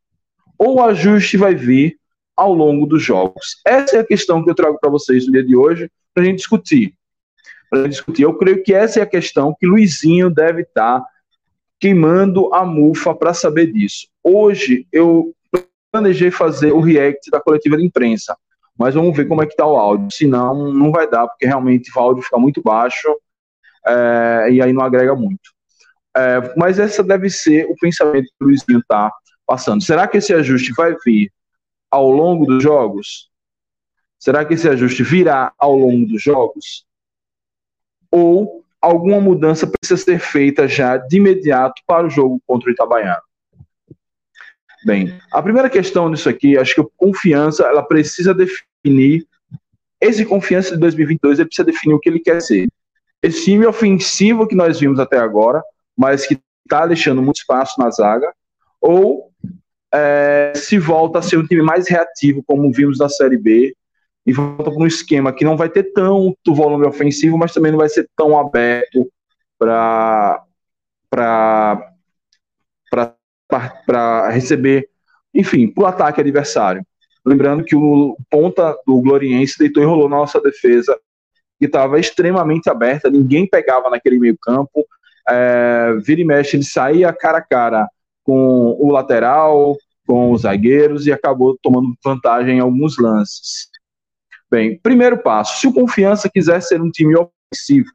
Ou 0.59 0.77
o 0.77 0.83
ajuste 0.83 1.37
vai 1.37 1.55
vir, 1.55 1.99
ao 2.37 2.53
longo 2.53 2.87
dos 2.87 3.03
jogos? 3.03 3.61
Essa 3.67 3.97
é 3.97 4.01
a 4.01 4.07
questão 4.07 4.45
que 4.45 4.51
eu 4.51 4.55
trago 4.55 4.79
para 4.79 4.91
vocês 4.91 5.27
no 5.27 5.33
dia 5.33 5.45
de 5.45 5.57
hoje, 5.57 5.91
para 6.13 6.23
a 6.23 6.27
gente 6.27 6.39
discutir. 6.39 6.95
Para 7.71 7.89
discutir. 7.89 8.23
Eu 8.23 8.35
creio 8.35 8.63
que 8.63 8.75
essa 8.75 9.01
é 9.01 9.03
a 9.03 9.07
questão 9.07 9.55
que 9.59 9.67
Luizinho 9.67 10.31
deve 10.31 10.63
estar 10.63 11.01
tá 11.01 11.07
queimando 11.81 12.53
a 12.55 12.65
mufa 12.65 13.15
para 13.15 13.35
saber 13.35 13.73
disso. 13.73 14.09
Hoje 14.23 14.87
eu 14.93 15.35
planejei 15.91 16.31
fazer 16.31 16.73
o 16.73 16.81
react 16.81 17.31
da 17.31 17.41
coletiva 17.41 17.77
de 17.77 17.85
imprensa, 17.85 18.37
mas 18.79 18.95
vamos 18.95 19.17
ver 19.17 19.27
como 19.27 19.43
é 19.43 19.47
que 19.47 19.53
está 19.53 19.67
o 19.67 19.77
áudio. 19.77 20.09
Senão, 20.11 20.73
não 20.73 20.91
vai 20.93 21.09
dar, 21.09 21.27
porque 21.27 21.47
realmente 21.47 21.91
o 21.95 22.01
áudio 22.01 22.23
fica 22.23 22.39
muito 22.39 22.63
baixo 22.63 23.09
é, 23.87 24.49
e 24.53 24.63
aí 24.63 24.73
não 24.73 24.83
agrega 24.83 25.15
muito. 25.15 25.55
É, 26.17 26.55
mas 26.57 26.79
essa 26.79 27.03
deve 27.03 27.29
ser 27.29 27.67
o 27.67 27.75
pensamento 27.77 28.25
que 28.25 28.45
o 28.45 28.47
Luizinho 28.47 28.79
está 28.79 29.13
passando. 29.47 29.83
Será 29.83 30.09
que 30.09 30.19
esse 30.19 30.33
ajuste 30.33 30.73
vai 30.73 30.95
vir 31.05 31.31
ao 31.91 32.11
longo 32.11 32.47
dos 32.47 32.63
jogos? 32.63 33.31
Será 34.19 34.45
que 34.45 34.55
esse 34.55 34.69
ajuste 34.69 35.03
virá 35.03 35.53
ao 35.59 35.77
longo 35.77 36.07
dos 36.07 36.23
jogos? 36.23 36.85
Ou 38.11 38.65
alguma 38.81 39.21
mudança 39.21 39.67
precisa 39.67 40.03
ser 40.03 40.19
feita 40.19 40.67
já 40.67 40.97
de 40.97 41.17
imediato 41.17 41.83
para 41.87 42.07
o 42.07 42.11
jogo 42.11 42.41
contra 42.47 42.69
o 42.69 42.73
Itabaiana? 42.73 43.23
Bem, 44.85 45.19
a 45.33 45.43
primeira 45.43 45.69
questão 45.69 46.09
nisso 46.09 46.29
aqui, 46.29 46.57
acho 46.57 46.75
que 46.75 46.81
a 46.81 46.87
confiança, 46.97 47.65
ela 47.65 47.83
precisa 47.83 48.33
definir 48.33 49.27
esse 50.01 50.25
confiança 50.25 50.75
de 50.75 50.81
2022, 50.81 51.39
ele 51.39 51.49
precisa 51.49 51.67
definir 51.67 51.95
o 51.95 51.99
que 51.99 52.09
ele 52.09 52.21
quer 52.21 52.41
ser. 52.41 52.69
Esse 53.23 53.45
time 53.45 53.67
ofensivo 53.67 54.47
que 54.47 54.55
nós 54.55 54.79
vimos 54.79 55.01
até 55.01 55.19
agora, 55.19 55.63
mas 55.97 56.27
que 56.27 56.39
está 56.65 56.87
deixando 56.87 57.23
muito 57.23 57.39
espaço 57.39 57.81
na 57.81 57.91
zaga, 57.91 58.33
ou 58.81 59.33
é, 59.95 60.53
se 60.55 60.79
volta 60.79 61.19
a 61.19 61.23
ser 61.23 61.39
um 61.39 61.47
time 61.47 61.63
mais 61.63 61.89
reativo, 61.89 62.43
como 62.47 62.73
vimos 62.73 62.99
na 62.99 63.09
Série 63.09 63.39
B, 63.39 63.75
e 64.27 64.33
volta 64.33 64.71
para 64.71 64.83
um 64.83 64.87
esquema 64.87 65.33
que 65.33 65.45
não 65.45 65.57
vai 65.57 65.69
ter 65.69 65.93
tanto 65.93 66.55
volume 66.55 66.87
ofensivo, 66.87 67.39
mas 67.39 67.55
também 67.55 67.71
não 67.71 67.79
vai 67.79 67.89
ser 67.89 68.09
tão 68.17 68.39
aberto 68.39 69.11
para 69.59 70.43
para 73.49 74.29
receber, 74.31 74.89
enfim, 75.33 75.69
para 75.69 75.85
o 75.85 75.87
ataque 75.87 76.21
adversário. 76.21 76.85
Lembrando 77.25 77.65
que 77.65 77.77
o 77.77 78.17
ponta 78.29 78.77
do 78.87 79.01
Gloriense 79.01 79.59
deitou 79.59 79.83
e 79.83 79.87
rolou 79.87 80.09
na 80.09 80.17
nossa 80.17 80.41
defesa, 80.41 80.99
que 81.59 81.67
estava 81.67 81.99
extremamente 81.99 82.69
aberta, 82.69 83.09
ninguém 83.09 83.49
pegava 83.49 83.89
naquele 83.89 84.19
meio 84.19 84.37
campo, 84.43 84.85
é, 85.29 85.95
vira 86.05 86.21
e 86.21 86.25
mexe, 86.25 86.57
ele 86.57 86.65
saía 86.65 87.13
cara 87.13 87.39
a 87.39 87.43
cara 87.43 87.89
com 88.27 88.77
o 88.79 88.91
lateral, 88.91 89.77
com 90.05 90.33
os 90.33 90.43
zagueiros 90.43 91.07
e 91.07 91.13
acabou 91.13 91.57
tomando 91.63 91.97
vantagem 92.05 92.59
em 92.59 92.61
alguns 92.61 92.99
lances. 92.99 93.69
Bem, 94.51 94.79
primeiro 94.79 95.23
passo: 95.23 95.61
se 95.61 95.69
o 95.69 95.73
Confiança 95.73 96.29
quiser 96.29 96.61
ser 96.61 96.83
um 96.83 96.91
time 96.91 97.15
ofensivo, 97.17 97.89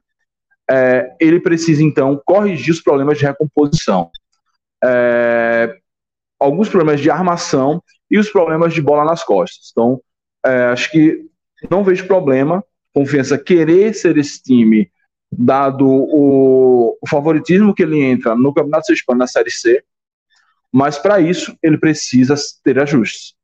é, 0.70 1.14
ele 1.20 1.38
precisa 1.38 1.82
então 1.82 2.20
corrigir 2.24 2.72
os 2.72 2.80
problemas 2.80 3.18
de 3.18 3.24
recomposição. 3.24 4.10
É, 4.82 5.76
alguns 6.40 6.68
problemas 6.68 7.00
de 7.00 7.10
armação 7.10 7.82
e 8.10 8.18
os 8.18 8.30
problemas 8.30 8.72
de 8.72 8.80
bola 8.80 9.04
nas 9.04 9.22
costas. 9.22 9.68
Então, 9.70 10.00
é, 10.44 10.64
acho 10.64 10.90
que 10.90 11.26
não 11.70 11.84
vejo 11.84 12.06
problema 12.06 12.64
Confiança 12.94 13.38
querer 13.38 13.94
ser 13.94 14.18
esse 14.18 14.42
time, 14.42 14.90
dado 15.30 15.86
o, 15.88 16.98
favoritismo 17.08 17.74
que 17.74 17.82
ele 17.82 18.02
entra 18.02 18.34
no 18.34 18.52
Campeonato 18.52 18.92
Espanhol 18.92 19.18
na 19.18 19.26
Série 19.26 19.50
C, 19.50 19.82
mas 20.72 20.98
para 20.98 21.20
isso 21.20 21.54
ele 21.62 21.76
precisa 21.76 22.34
ter 22.64 22.80
ajustes. 22.80 23.34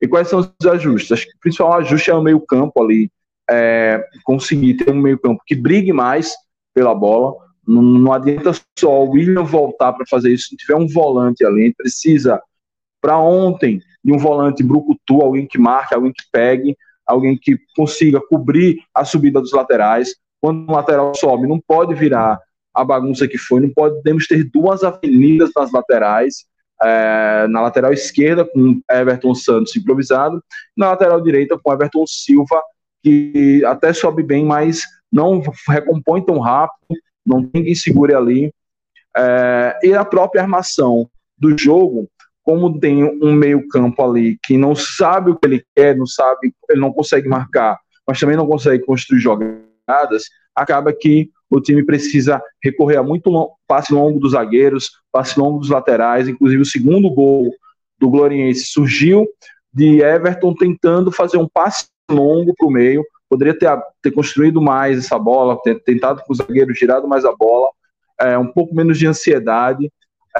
E 0.00 0.08
quais 0.08 0.28
são 0.28 0.40
os 0.40 0.66
ajustes? 0.66 1.12
Acho 1.12 1.26
que 1.26 1.36
o 1.36 1.40
principal 1.40 1.74
ajuste 1.74 2.10
é 2.10 2.14
o 2.14 2.22
meio-campo 2.22 2.82
ali, 2.82 3.10
é, 3.50 4.02
conseguir 4.24 4.74
ter 4.74 4.90
um 4.90 5.00
meio-campo 5.00 5.42
que 5.46 5.54
brigue 5.54 5.92
mais 5.92 6.32
pela 6.72 6.94
bola. 6.94 7.34
Não, 7.66 7.82
não 7.82 8.12
adianta 8.12 8.52
só 8.78 9.04
o 9.04 9.10
William 9.10 9.42
voltar 9.42 9.92
para 9.92 10.06
fazer 10.08 10.32
isso. 10.32 10.48
Se 10.48 10.56
tiver 10.56 10.76
um 10.76 10.86
volante 10.86 11.44
ali, 11.44 11.74
precisa, 11.74 12.40
para 13.00 13.18
ontem, 13.18 13.80
de 14.02 14.12
um 14.12 14.18
volante 14.18 14.62
brucutu, 14.62 15.20
alguém 15.20 15.46
que 15.46 15.58
marque, 15.58 15.94
alguém 15.94 16.12
que 16.12 16.24
pegue, 16.32 16.76
alguém 17.04 17.36
que 17.36 17.58
consiga 17.76 18.20
cobrir 18.20 18.78
a 18.94 19.04
subida 19.04 19.40
dos 19.40 19.52
laterais. 19.52 20.14
Quando 20.40 20.68
o 20.68 20.72
lateral 20.72 21.12
sobe, 21.14 21.48
não 21.48 21.60
pode 21.60 21.94
virar 21.94 22.40
a 22.72 22.84
bagunça 22.84 23.26
que 23.26 23.36
foi, 23.36 23.60
não 23.60 23.70
podemos 23.70 24.26
ter 24.28 24.44
duas 24.44 24.84
avenidas 24.84 25.50
nas 25.56 25.72
laterais 25.72 26.46
é, 26.82 27.46
na 27.48 27.60
lateral 27.60 27.92
esquerda 27.92 28.44
com 28.44 28.80
Everton 28.90 29.34
Santos 29.34 29.74
improvisado, 29.76 30.42
na 30.76 30.90
lateral 30.90 31.20
direita 31.20 31.58
com 31.58 31.72
Everton 31.72 32.04
Silva, 32.06 32.62
que 33.02 33.64
até 33.64 33.92
sobe 33.92 34.22
bem, 34.22 34.44
mas 34.44 34.82
não 35.10 35.42
recompõe 35.68 36.22
tão 36.24 36.38
rápido, 36.38 37.00
não 37.24 37.44
tem 37.44 37.64
quem 37.64 37.74
segure 37.74 38.14
ali. 38.14 38.52
É, 39.16 39.78
e 39.82 39.94
a 39.94 40.04
própria 40.04 40.42
armação 40.42 41.08
do 41.36 41.56
jogo, 41.58 42.08
como 42.42 42.78
tem 42.78 43.04
um 43.04 43.32
meio-campo 43.32 44.02
ali 44.02 44.38
que 44.44 44.56
não 44.56 44.74
sabe 44.74 45.30
o 45.30 45.36
que 45.36 45.46
ele 45.46 45.64
quer, 45.74 45.96
não 45.96 46.06
sabe, 46.06 46.52
ele 46.70 46.80
não 46.80 46.92
consegue 46.92 47.28
marcar, 47.28 47.78
mas 48.06 48.18
também 48.18 48.36
não 48.36 48.46
consegue 48.46 48.84
construir 48.84 49.20
jogadas, 49.20 50.24
acaba 50.54 50.92
que 50.92 51.30
o 51.50 51.60
time 51.60 51.84
precisa 51.84 52.42
recorrer 52.62 52.96
a 52.96 53.02
muito 53.02 53.30
long, 53.30 53.50
passe 53.66 53.92
longo 53.92 54.20
dos 54.20 54.32
zagueiros, 54.32 54.90
passe 55.10 55.38
longo 55.38 55.58
dos 55.58 55.70
laterais, 55.70 56.28
inclusive 56.28 56.62
o 56.62 56.66
segundo 56.66 57.10
gol 57.10 57.50
do 57.98 58.10
Gloriense 58.10 58.66
surgiu 58.66 59.26
de 59.72 60.00
Everton 60.00 60.54
tentando 60.54 61.10
fazer 61.10 61.38
um 61.38 61.48
passe 61.48 61.86
longo 62.10 62.54
para 62.54 62.66
o 62.66 62.70
meio, 62.70 63.04
poderia 63.28 63.56
ter, 63.56 63.70
ter 64.02 64.10
construído 64.10 64.60
mais 64.60 64.98
essa 64.98 65.18
bola, 65.18 65.60
ter 65.62 65.82
tentado 65.82 66.22
com 66.24 66.32
o 66.32 66.36
zagueiro 66.36 66.74
girado 66.74 67.06
mais 67.06 67.24
a 67.24 67.34
bola, 67.34 67.68
é, 68.20 68.38
um 68.38 68.46
pouco 68.46 68.74
menos 68.74 68.98
de 68.98 69.06
ansiedade, 69.06 69.90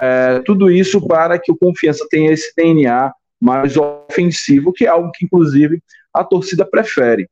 é, 0.00 0.40
tudo 0.40 0.70
isso 0.70 1.06
para 1.06 1.38
que 1.38 1.50
o 1.50 1.56
Confiança 1.56 2.06
tenha 2.10 2.32
esse 2.32 2.52
DNA 2.56 3.12
mais 3.40 3.76
ofensivo, 3.76 4.72
que 4.72 4.84
é 4.84 4.88
algo 4.88 5.10
que, 5.12 5.24
inclusive, 5.24 5.82
a 6.12 6.24
torcida 6.24 6.64
prefere. 6.64 7.28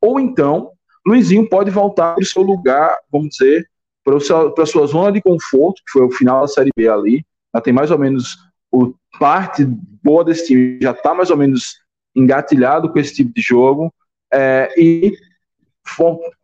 Ou 0.00 0.18
então, 0.18 0.72
Luizinho 1.06 1.48
pode 1.48 1.70
voltar 1.70 2.14
para 2.14 2.22
o 2.22 2.26
seu 2.26 2.42
lugar, 2.42 2.96
vamos 3.10 3.30
dizer, 3.30 3.66
para, 4.04 4.16
a 4.16 4.66
sua 4.66 4.86
zona 4.86 5.12
de 5.12 5.20
conforto, 5.20 5.82
que 5.86 5.92
foi 5.92 6.02
o 6.02 6.10
final 6.10 6.42
da 6.42 6.48
Série 6.48 6.70
B 6.76 6.88
ali, 6.88 7.24
já 7.54 7.60
tem 7.60 7.72
mais 7.72 7.90
ou 7.90 7.98
menos 7.98 8.36
o 8.70 8.94
parte 9.18 9.64
boa 9.64 10.24
desse 10.24 10.46
time, 10.46 10.78
já 10.80 10.92
está 10.92 11.14
mais 11.14 11.30
ou 11.30 11.36
menos 11.36 11.78
engatilhado 12.14 12.90
com 12.90 12.98
esse 12.98 13.14
tipo 13.14 13.32
de 13.34 13.40
jogo, 13.40 13.92
é, 14.32 14.72
e 14.76 15.12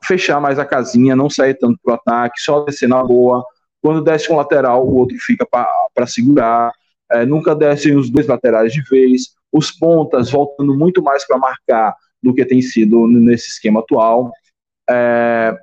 fechar 0.02 0.40
mais 0.40 0.58
a 0.58 0.64
casinha, 0.64 1.16
não 1.16 1.30
sair 1.30 1.54
tanto 1.54 1.78
para 1.82 1.92
o 1.92 1.94
ataque, 1.94 2.40
só 2.40 2.60
descer 2.64 2.88
na 2.88 3.02
boa. 3.02 3.44
Quando 3.80 4.02
desce 4.02 4.32
um 4.32 4.36
lateral, 4.36 4.86
o 4.86 4.96
outro 4.96 5.16
fica 5.20 5.46
para 5.46 6.06
segurar. 6.06 6.72
É, 7.12 7.24
nunca 7.24 7.54
descem 7.54 7.96
os 7.96 8.10
dois 8.10 8.26
laterais 8.26 8.72
de 8.72 8.82
vez. 8.82 9.34
Os 9.52 9.70
pontas 9.70 10.30
voltando 10.30 10.76
muito 10.76 11.02
mais 11.02 11.26
para 11.26 11.38
marcar 11.38 11.94
do 12.22 12.34
que 12.34 12.44
tem 12.44 12.60
sido 12.60 13.06
nesse 13.06 13.50
esquema 13.50 13.80
atual. 13.80 14.32
É, 14.88 15.56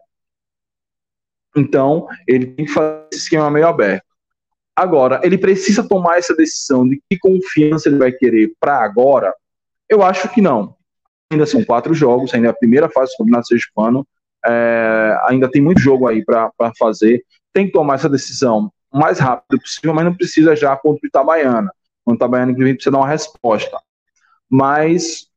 então, 1.56 2.08
ele 2.28 2.48
tem 2.48 2.66
que 2.66 2.72
fazer 2.72 3.08
esse 3.12 3.24
esquema 3.24 3.50
meio 3.50 3.68
aberto. 3.68 4.06
Agora, 4.76 5.22
ele 5.24 5.38
precisa 5.38 5.88
tomar 5.88 6.18
essa 6.18 6.36
decisão 6.36 6.88
de 6.88 7.02
que 7.10 7.18
confiança 7.20 7.88
ele 7.88 8.00
vai 8.00 8.12
querer 8.12 8.54
para 8.60 8.84
agora? 8.84 9.34
Eu 9.88 10.02
acho 10.02 10.28
que 10.30 10.42
não 10.42 10.76
ainda 11.34 11.46
são 11.46 11.64
quatro 11.64 11.94
jogos, 11.94 12.34
ainda 12.34 12.48
é 12.48 12.52
a 12.52 12.56
primeira 12.56 12.90
fase 12.90 13.12
do 13.12 13.18
Campeonato 13.18 13.48
Sergipano, 13.48 14.08
é, 14.46 15.18
ainda 15.26 15.50
tem 15.50 15.62
muito 15.62 15.80
jogo 15.80 16.08
aí 16.08 16.24
para 16.24 16.52
fazer. 16.78 17.24
Tem 17.52 17.66
que 17.66 17.72
tomar 17.72 17.96
essa 17.96 18.10
decisão 18.10 18.72
o 18.92 19.00
mais 19.00 19.20
rápido 19.20 19.60
possível, 19.60 19.94
mas 19.94 20.06
não 20.06 20.16
precisa 20.16 20.56
já 20.56 20.76
contra 20.76 21.02
o 21.04 21.08
Itabaiana. 21.08 21.72
O 22.06 22.14
Itabaiana, 22.14 22.52
inclusive, 22.52 22.76
precisa 22.76 22.92
dar 22.92 23.00
uma 23.00 23.08
resposta. 23.08 23.78
Mas, 24.50 25.28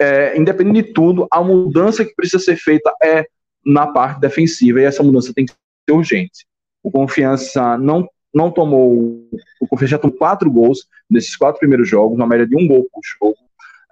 é, 0.00 0.36
independente 0.36 0.86
de 0.86 0.92
tudo, 0.94 1.28
a 1.30 1.42
mudança 1.42 2.04
que 2.04 2.14
precisa 2.14 2.42
ser 2.42 2.56
feita 2.56 2.90
é 3.02 3.26
na 3.64 3.86
parte 3.86 4.18
defensiva, 4.18 4.80
e 4.80 4.84
essa 4.84 5.02
mudança 5.02 5.32
tem 5.34 5.44
que 5.44 5.52
ser 5.52 5.94
urgente. 5.94 6.46
O 6.82 6.90
Confiança 6.90 7.76
não, 7.76 8.08
não 8.32 8.50
tomou. 8.50 9.28
O 9.60 9.68
Confiança 9.68 9.90
já 9.90 9.98
tomou 9.98 10.16
quatro 10.16 10.50
gols 10.50 10.86
nesses 11.08 11.36
quatro 11.36 11.58
primeiros 11.58 11.86
jogos, 11.86 12.16
uma 12.16 12.26
média 12.26 12.46
de 12.46 12.56
um 12.56 12.66
gol 12.66 12.86
por 12.90 13.02
jogo. 13.20 13.36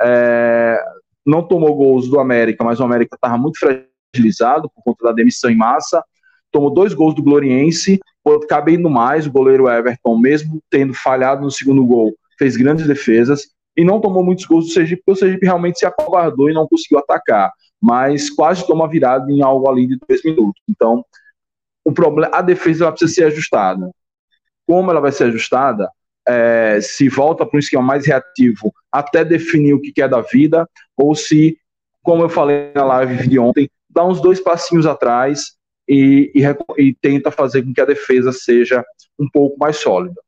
É, 0.01 0.83
não 1.27 1.47
tomou 1.47 1.77
gols 1.77 2.09
do 2.09 2.19
América, 2.19 2.65
mas 2.65 2.81
o 2.81 2.85
América 2.85 3.15
estava 3.15 3.37
muito 3.37 3.59
fragilizado 3.59 4.71
por 4.71 4.83
conta 4.83 5.05
da 5.05 5.13
demissão 5.13 5.51
em 5.51 5.57
massa. 5.57 6.03
Tomou 6.51 6.71
dois 6.71 6.95
gols 6.95 7.15
do 7.15 7.23
Gloriense, 7.23 8.01
cabendo 8.49 8.89
mais, 8.89 9.27
o 9.27 9.31
goleiro 9.31 9.69
Everton, 9.69 10.17
mesmo 10.19 10.63
tendo 10.71 10.95
falhado 10.95 11.43
no 11.43 11.51
segundo 11.51 11.85
gol, 11.85 12.15
fez 12.39 12.57
grandes 12.57 12.87
defesas 12.87 13.49
e 13.79 13.85
não 13.85 14.01
tomou 14.01 14.25
muitos 14.25 14.45
gols 14.45 14.67
do 14.67 14.73
Sergipe, 14.73 15.03
porque 15.07 15.17
o 15.17 15.21
Sergipe 15.21 15.47
realmente 15.47 15.79
se 15.79 15.87
acovardou 15.87 16.51
e 16.51 16.53
não 16.53 16.67
conseguiu 16.69 16.99
atacar, 16.99 17.51
mas 17.81 18.29
quase 18.29 18.67
toma 18.67 18.89
virada 18.89 19.31
em 19.33 19.43
algo 19.43 19.71
ali 19.71 19.87
de 19.87 19.99
dois 20.07 20.23
minutos. 20.23 20.61
Então, 20.69 21.05
o 21.85 21.93
problema, 21.93 22.37
a 22.37 22.43
defesa 22.43 22.85
ela 22.85 22.93
precisa 22.93 23.15
ser 23.15 23.25
ajustada. 23.25 23.91
Como 24.67 24.91
ela 24.91 25.01
vai 25.01 25.13
ser 25.13 25.25
ajustada? 25.25 25.89
é, 26.29 26.79
se 26.83 27.09
volta 27.09 27.47
para 27.47 27.57
um 27.57 27.59
esquema 27.59 27.83
mais 27.83 28.07
reativo 28.07 28.73
até 28.93 29.25
definir 29.25 29.73
o 29.73 29.81
que 29.81 29.91
quer 29.91 30.09
da 30.09 30.21
vida, 30.21 30.69
ou 30.95 31.15
se, 31.15 31.59
como 32.03 32.23
eu 32.23 32.29
falei 32.29 32.71
na 32.75 32.85
live 32.85 33.27
de 33.27 33.39
ontem, 33.39 33.71
dá 33.89 34.05
uns 34.05 34.21
dois 34.21 34.39
passinhos 34.39 34.87
atrás 34.87 35.57
e, 35.89 36.31
e, 36.35 36.43
e 36.83 36.95
tenta 36.95 37.31
fazer 37.31 37.63
com 37.63 37.73
que 37.73 37.81
a 37.81 37.87
defesa 37.87 38.31
seja 38.31 38.85
um 39.19 39.27
pouco 39.33 39.59
mais 39.59 39.79
sólida. 39.79 40.21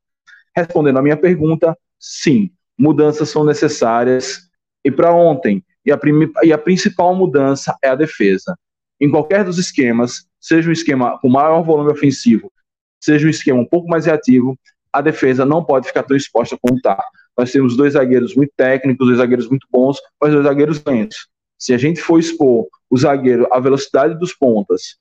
Respondendo 0.56 0.98
à 0.98 1.02
minha 1.02 1.18
pergunta, 1.18 1.76
sim, 1.98 2.50
mudanças 2.80 3.28
são 3.28 3.44
necessárias. 3.44 4.48
E 4.82 4.90
para 4.90 5.12
ontem, 5.12 5.62
e 5.84 5.92
a, 5.92 5.98
e 6.42 6.52
a 6.52 6.58
principal 6.58 7.14
mudança 7.14 7.76
é 7.82 7.88
a 7.90 7.94
defesa. 7.94 8.56
Em 8.98 9.10
qualquer 9.10 9.44
dos 9.44 9.58
esquemas, 9.58 10.26
seja 10.40 10.68
um 10.68 10.72
esquema 10.72 11.18
com 11.18 11.28
maior 11.28 11.62
volume 11.62 11.90
ofensivo, 11.90 12.50
seja 12.98 13.26
um 13.26 13.30
esquema 13.30 13.60
um 13.60 13.66
pouco 13.66 13.86
mais 13.86 14.06
reativo, 14.06 14.58
a 14.92 15.00
defesa 15.00 15.44
não 15.44 15.62
pode 15.62 15.86
ficar 15.86 16.02
tão 16.02 16.16
exposta 16.16 16.56
como 16.60 16.76
está. 16.76 17.02
Nós 17.36 17.52
temos 17.52 17.76
dois 17.76 17.92
zagueiros 17.92 18.34
muito 18.34 18.52
técnicos, 18.56 19.06
dois 19.06 19.18
zagueiros 19.18 19.48
muito 19.48 19.66
bons, 19.70 19.98
mas 20.20 20.32
dois 20.32 20.44
zagueiros 20.44 20.82
lentos. 20.84 21.28
Se 21.58 21.74
a 21.74 21.78
gente 21.78 22.00
for 22.00 22.18
expor 22.18 22.66
o 22.88 22.96
zagueiro 22.96 23.46
à 23.52 23.60
velocidade 23.60 24.18
dos 24.18 24.34
pontas, 24.34 24.96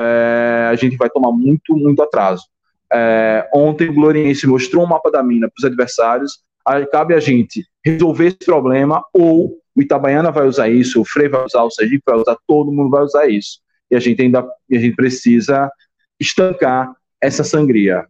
é, 0.00 0.68
a 0.70 0.74
gente 0.74 0.96
vai 0.96 1.10
tomar 1.10 1.32
muito, 1.32 1.76
muito 1.76 2.02
atraso. 2.02 2.44
É, 2.92 3.48
ontem 3.54 3.88
o 3.88 3.94
Gloriense 3.94 4.46
mostrou 4.46 4.84
um 4.84 4.88
mapa 4.88 5.10
da 5.10 5.22
mina 5.22 5.48
para 5.48 5.58
os 5.58 5.64
adversários. 5.64 6.40
Cabe 6.90 7.14
a 7.14 7.20
gente 7.20 7.64
resolver 7.84 8.26
esse 8.26 8.38
problema, 8.38 9.02
ou 9.12 9.58
o 9.74 9.82
Itabaiana 9.82 10.30
vai 10.30 10.46
usar 10.46 10.68
isso, 10.68 11.00
o 11.00 11.04
Frei 11.04 11.28
vai 11.28 11.44
usar, 11.44 11.62
o 11.62 11.70
Sergipe 11.70 12.02
vai 12.06 12.16
usar, 12.16 12.36
todo 12.46 12.72
mundo 12.72 12.90
vai 12.90 13.02
usar 13.02 13.28
isso. 13.28 13.60
E 13.90 13.96
a 13.96 14.00
gente 14.00 14.22
ainda 14.22 14.40
a 14.40 14.78
gente 14.78 14.94
precisa 14.94 15.70
estancar 16.20 16.92
essa 17.20 17.42
sangria 17.42 18.06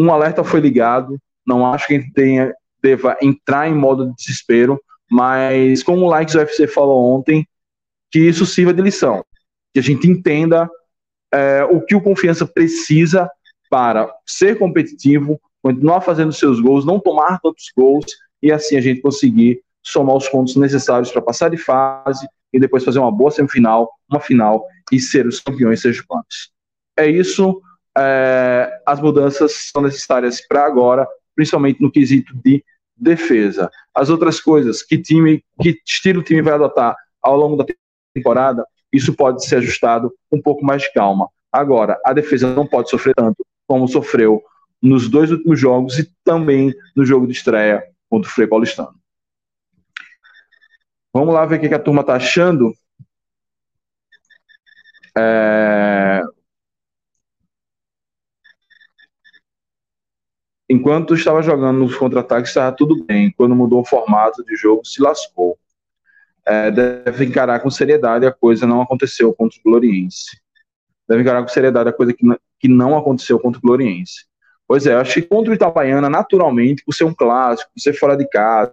um 0.00 0.12
alerta 0.12 0.42
foi 0.42 0.60
ligado, 0.60 1.18
não 1.46 1.66
acho 1.66 1.86
que 1.86 1.94
a 1.94 2.00
gente 2.00 2.12
tenha, 2.12 2.54
deva 2.82 3.16
entrar 3.20 3.68
em 3.68 3.74
modo 3.74 4.06
de 4.06 4.14
desespero, 4.14 4.80
mas 5.10 5.82
como 5.82 6.06
o 6.06 6.08
Likes 6.08 6.34
UFC 6.34 6.66
falou 6.66 7.16
ontem, 7.16 7.46
que 8.10 8.18
isso 8.18 8.46
sirva 8.46 8.72
de 8.72 8.82
lição, 8.82 9.24
que 9.72 9.80
a 9.80 9.82
gente 9.82 10.08
entenda 10.08 10.68
é, 11.32 11.64
o 11.64 11.80
que 11.80 11.94
o 11.94 12.00
Confiança 12.00 12.46
precisa 12.46 13.30
para 13.68 14.12
ser 14.26 14.58
competitivo, 14.58 15.40
continuar 15.62 16.00
fazendo 16.00 16.32
seus 16.32 16.60
gols, 16.60 16.84
não 16.84 16.98
tomar 16.98 17.38
tantos 17.40 17.70
gols 17.76 18.06
e 18.42 18.50
assim 18.50 18.76
a 18.76 18.80
gente 18.80 19.00
conseguir 19.00 19.62
somar 19.82 20.16
os 20.16 20.28
pontos 20.28 20.56
necessários 20.56 21.10
para 21.10 21.22
passar 21.22 21.50
de 21.50 21.56
fase 21.56 22.26
e 22.52 22.58
depois 22.58 22.84
fazer 22.84 22.98
uma 22.98 23.12
boa 23.12 23.30
semifinal, 23.30 23.90
uma 24.10 24.20
final 24.20 24.64
e 24.90 24.98
ser 24.98 25.26
os 25.26 25.40
campeões 25.40 25.80
sergipanos. 25.80 26.50
É 26.96 27.06
isso 27.08 27.60
é, 27.96 28.80
as 28.86 29.00
mudanças 29.00 29.70
são 29.72 29.82
necessárias 29.82 30.46
para 30.46 30.64
agora, 30.64 31.06
principalmente 31.34 31.80
no 31.80 31.90
quesito 31.90 32.34
de 32.44 32.64
defesa. 32.96 33.70
As 33.94 34.10
outras 34.10 34.40
coisas, 34.40 34.82
que 34.82 34.98
time, 34.98 35.42
que 35.60 35.80
estilo 35.86 36.20
o 36.20 36.24
time 36.24 36.42
vai 36.42 36.54
adotar 36.54 36.94
ao 37.22 37.36
longo 37.36 37.56
da 37.56 37.64
temporada, 38.14 38.64
isso 38.92 39.14
pode 39.14 39.44
ser 39.44 39.56
ajustado 39.56 40.12
um 40.30 40.40
pouco 40.40 40.64
mais 40.64 40.82
de 40.82 40.92
calma. 40.92 41.28
Agora, 41.52 41.98
a 42.04 42.12
defesa 42.12 42.52
não 42.54 42.66
pode 42.66 42.90
sofrer 42.90 43.14
tanto 43.14 43.44
como 43.66 43.88
sofreu 43.88 44.42
nos 44.82 45.08
dois 45.08 45.30
últimos 45.30 45.58
jogos 45.58 45.98
e 45.98 46.10
também 46.24 46.74
no 46.96 47.04
jogo 47.04 47.26
de 47.26 47.32
estreia 47.32 47.82
contra 48.08 48.30
o 48.30 48.32
Frei 48.32 48.46
Paulistano. 48.46 48.98
Vamos 51.12 51.34
lá 51.34 51.44
ver 51.44 51.56
o 51.56 51.60
que 51.60 51.74
a 51.74 51.78
turma 51.78 52.02
está 52.02 52.14
achando. 52.14 52.72
É, 55.18 56.22
Enquanto 60.72 61.16
estava 61.16 61.42
jogando 61.42 61.80
nos 61.80 61.96
contra-ataques, 61.96 62.50
estava 62.50 62.70
tudo 62.70 63.04
bem. 63.04 63.32
Quando 63.36 63.56
mudou 63.56 63.80
o 63.80 63.84
formato 63.84 64.44
de 64.44 64.54
jogo, 64.54 64.86
se 64.86 65.02
lascou. 65.02 65.58
É, 66.46 66.70
deve 66.70 67.24
encarar 67.24 67.58
com 67.58 67.68
seriedade 67.68 68.24
a 68.24 68.30
coisa 68.30 68.68
não 68.68 68.80
aconteceu 68.80 69.34
contra 69.34 69.58
o 69.58 69.62
Gloriense. 69.64 70.40
Deve 71.08 71.22
encarar 71.22 71.42
com 71.42 71.48
seriedade 71.48 71.88
a 71.88 71.92
coisa 71.92 72.14
que 72.14 72.24
não, 72.24 72.38
que 72.56 72.68
não 72.68 72.96
aconteceu 72.96 73.40
contra 73.40 73.58
o 73.58 73.62
Gloriense. 73.62 74.29
Pois 74.70 74.86
é, 74.86 74.94
acho 74.94 75.14
que 75.14 75.22
contra 75.22 75.50
o 75.50 75.54
Itabaiana, 75.56 76.08
naturalmente, 76.08 76.84
por 76.84 76.94
ser 76.94 77.02
um 77.02 77.12
clássico, 77.12 77.72
por 77.74 77.80
ser 77.80 77.92
fora 77.92 78.16
de 78.16 78.24
casa, 78.28 78.72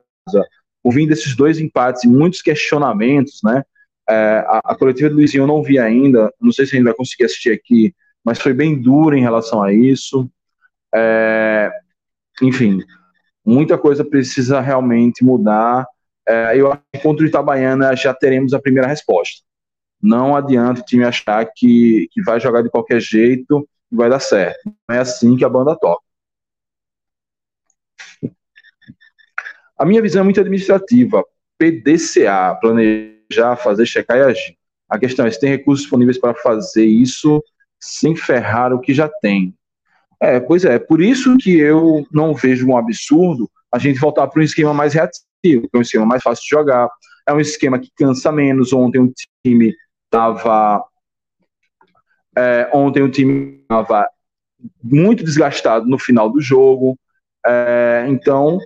por 0.83 0.93
vir 0.93 1.07
desses 1.07 1.36
dois 1.36 1.60
empates 1.60 2.03
e 2.03 2.07
muitos 2.07 2.39
questionamentos, 2.39 3.39
né? 3.43 3.63
É, 4.07 4.45
a, 4.47 4.62
a, 4.63 4.75
coletiva 4.75 5.10
do 5.10 5.15
Luizinho 5.15 5.41
eu 5.41 5.47
não 5.47 5.63
vi 5.63 5.79
ainda, 5.79 6.31
não 6.39 6.51
sei 6.51 6.67
se 6.67 6.75
a 6.75 6.77
gente 6.77 6.86
vai 6.86 6.93
conseguir 6.93 7.23
assistir 7.23 7.51
aqui, 7.51 7.95
mas 8.23 8.39
foi 8.39 8.53
bem 8.53 8.79
dura 8.79 9.17
em 9.17 9.23
relação 9.23 9.63
a 9.63 9.73
isso. 9.73 10.29
É, 10.93 11.71
enfim, 12.43 12.83
muita 13.43 13.75
coisa 13.75 14.05
precisa 14.05 14.62
realmente 14.62 15.25
mudar. 15.25 15.83
É, 16.27 16.62
eu 16.62 16.71
acho 16.71 16.81
que 16.93 17.01
contra 17.01 17.25
o 17.25 17.27
Itabaiana 17.27 17.95
já 17.95 18.13
teremos 18.13 18.53
a 18.53 18.60
primeira 18.60 18.88
resposta. 18.88 19.41
Não 19.99 20.36
adianta 20.36 20.79
o 20.79 20.86
time 20.86 21.05
achar 21.05 21.43
que, 21.55 22.07
que 22.12 22.21
vai 22.21 22.39
jogar 22.39 22.62
de 22.62 22.69
qualquer 22.69 23.01
jeito 23.01 23.67
vai 23.91 24.10
dar 24.10 24.19
certo. 24.19 24.60
Não 24.88 24.95
é 24.95 25.00
assim 25.00 25.36
que 25.36 25.45
a 25.45 25.50
banda 25.50 25.76
toca. 25.76 26.04
A 29.78 29.86
minha 29.86 30.02
visão 30.02 30.21
é 30.21 30.23
muito 30.23 30.39
administrativa. 30.39 31.23
PDCA, 31.58 32.58
planejar, 32.60 33.56
fazer, 33.58 33.86
checar 33.86 34.17
e 34.17 34.21
agir. 34.21 34.58
A 34.89 34.97
questão 34.97 35.26
é 35.26 35.32
se 35.32 35.39
tem 35.39 35.50
recursos 35.50 35.82
disponíveis 35.82 36.17
para 36.17 36.34
fazer 36.34 36.86
isso 36.86 37.43
sem 37.80 38.15
ferrar 38.15 38.73
o 38.73 38.80
que 38.80 38.93
já 38.93 39.10
tem. 39.21 39.54
É, 40.19 40.39
pois 40.39 40.65
é, 40.65 40.80
por 40.80 41.02
isso 41.02 41.38
que 41.38 41.58
eu 41.58 42.08
não 42.12 42.34
vejo 42.34 42.67
um 42.67 42.76
absurdo 42.76 43.50
a 43.71 43.78
gente 43.78 44.00
voltar 44.00 44.28
para 44.28 44.39
um 44.39 44.43
esquema 44.43 44.73
mais 44.73 44.93
reativo, 44.93 45.21
que 45.43 45.69
é 45.73 45.78
um 45.78 45.82
esquema 45.82 46.06
mais 46.06 46.23
fácil 46.23 46.43
de 46.43 46.50
jogar, 46.50 46.89
é 47.28 47.34
um 47.34 47.39
esquema 47.39 47.78
que 47.78 47.91
cansa 47.95 48.32
menos. 48.32 48.73
Ontem 48.73 49.00
o 49.00 49.13
time 49.45 49.76
estava. 50.06 50.84
É, 52.38 52.69
ontem 52.71 53.02
o 53.02 53.10
time 53.10 53.60
estava 53.62 54.08
muito 54.84 55.23
desgastado 55.23 55.88
no 55.88 55.97
final 55.97 56.30
do 56.30 56.39
jogo. 56.39 56.97
É, 57.45 58.06
então, 58.08 58.60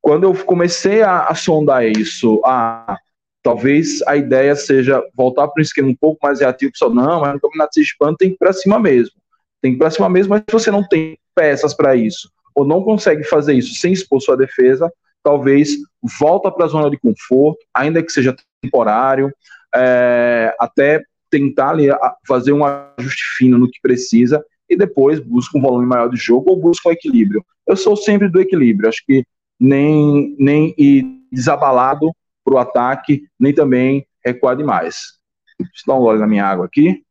quando 0.00 0.24
eu 0.24 0.34
comecei 0.44 1.02
a, 1.02 1.26
a 1.26 1.34
sondar 1.34 1.84
isso, 1.84 2.40
ah, 2.44 2.96
talvez 3.42 4.00
a 4.06 4.16
ideia 4.16 4.56
seja 4.56 5.02
voltar 5.14 5.48
para 5.48 5.60
um 5.60 5.62
esquema 5.62 5.88
um 5.88 5.94
pouco 5.94 6.18
mais 6.22 6.40
reativo, 6.40 6.72
só 6.74 6.88
não, 6.88 7.20
mas 7.20 7.34
no 7.34 7.40
campeonato 7.40 7.78
Espanha 7.78 8.16
tem 8.18 8.30
que 8.30 8.34
ir 8.36 8.38
para 8.38 8.52
cima 8.52 8.78
mesmo. 8.78 9.14
Tem 9.60 9.72
que 9.72 9.76
ir 9.76 9.78
para 9.78 9.90
cima 9.90 10.08
mesmo, 10.08 10.30
mas 10.30 10.42
se 10.48 10.52
você 10.52 10.70
não 10.70 10.86
tem 10.86 11.18
peças 11.34 11.74
para 11.74 11.94
isso, 11.94 12.30
ou 12.54 12.64
não 12.64 12.82
consegue 12.82 13.24
fazer 13.24 13.54
isso 13.54 13.74
sem 13.74 13.92
expor 13.92 14.20
sua 14.20 14.36
defesa, 14.36 14.90
talvez 15.22 15.76
volta 16.18 16.50
para 16.50 16.64
a 16.64 16.68
zona 16.68 16.90
de 16.90 16.98
conforto, 16.98 17.58
ainda 17.74 18.02
que 18.02 18.12
seja 18.12 18.36
temporário, 18.62 19.30
é, 19.74 20.54
até 20.58 21.02
tentar 21.34 21.70
ali, 21.70 21.88
fazer 22.24 22.52
um 22.52 22.64
ajuste 22.64 23.24
fino 23.36 23.58
no 23.58 23.68
que 23.68 23.80
precisa 23.82 24.44
e 24.70 24.76
depois 24.76 25.18
busca 25.18 25.58
um 25.58 25.60
volume 25.60 25.84
maior 25.84 26.08
de 26.08 26.16
jogo 26.16 26.50
ou 26.50 26.56
busca 26.56 26.88
um 26.88 26.92
equilíbrio. 26.92 27.44
Eu 27.66 27.76
sou 27.76 27.96
sempre 27.96 28.28
do 28.28 28.40
equilíbrio, 28.40 28.88
acho 28.88 29.04
que 29.04 29.24
nem, 29.58 30.36
nem 30.38 30.72
ir 30.78 31.04
desabalado 31.32 32.12
para 32.44 32.54
o 32.54 32.58
ataque, 32.58 33.26
nem 33.38 33.52
também 33.52 34.06
recuar 34.24 34.56
demais. 34.56 35.18
Deixa 35.58 35.72
eu 35.88 35.92
dar 35.92 35.98
um 35.98 36.02
gole 36.02 36.20
na 36.20 36.26
minha 36.26 36.46
água 36.46 36.66
aqui. 36.66 37.02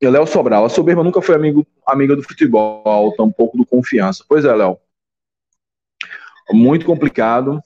E 0.00 0.08
Léo 0.08 0.26
Sobral, 0.26 0.64
a 0.64 0.68
soberba 0.68 1.02
nunca 1.02 1.20
foi 1.22 1.34
amigo, 1.34 1.66
amiga 1.86 2.14
do 2.14 2.22
futebol, 2.22 3.14
tampouco 3.16 3.56
do 3.56 3.66
confiança. 3.66 4.24
Pois 4.28 4.44
é, 4.44 4.54
Léo. 4.54 4.78
Muito 6.50 6.84
complicado. 6.86 7.60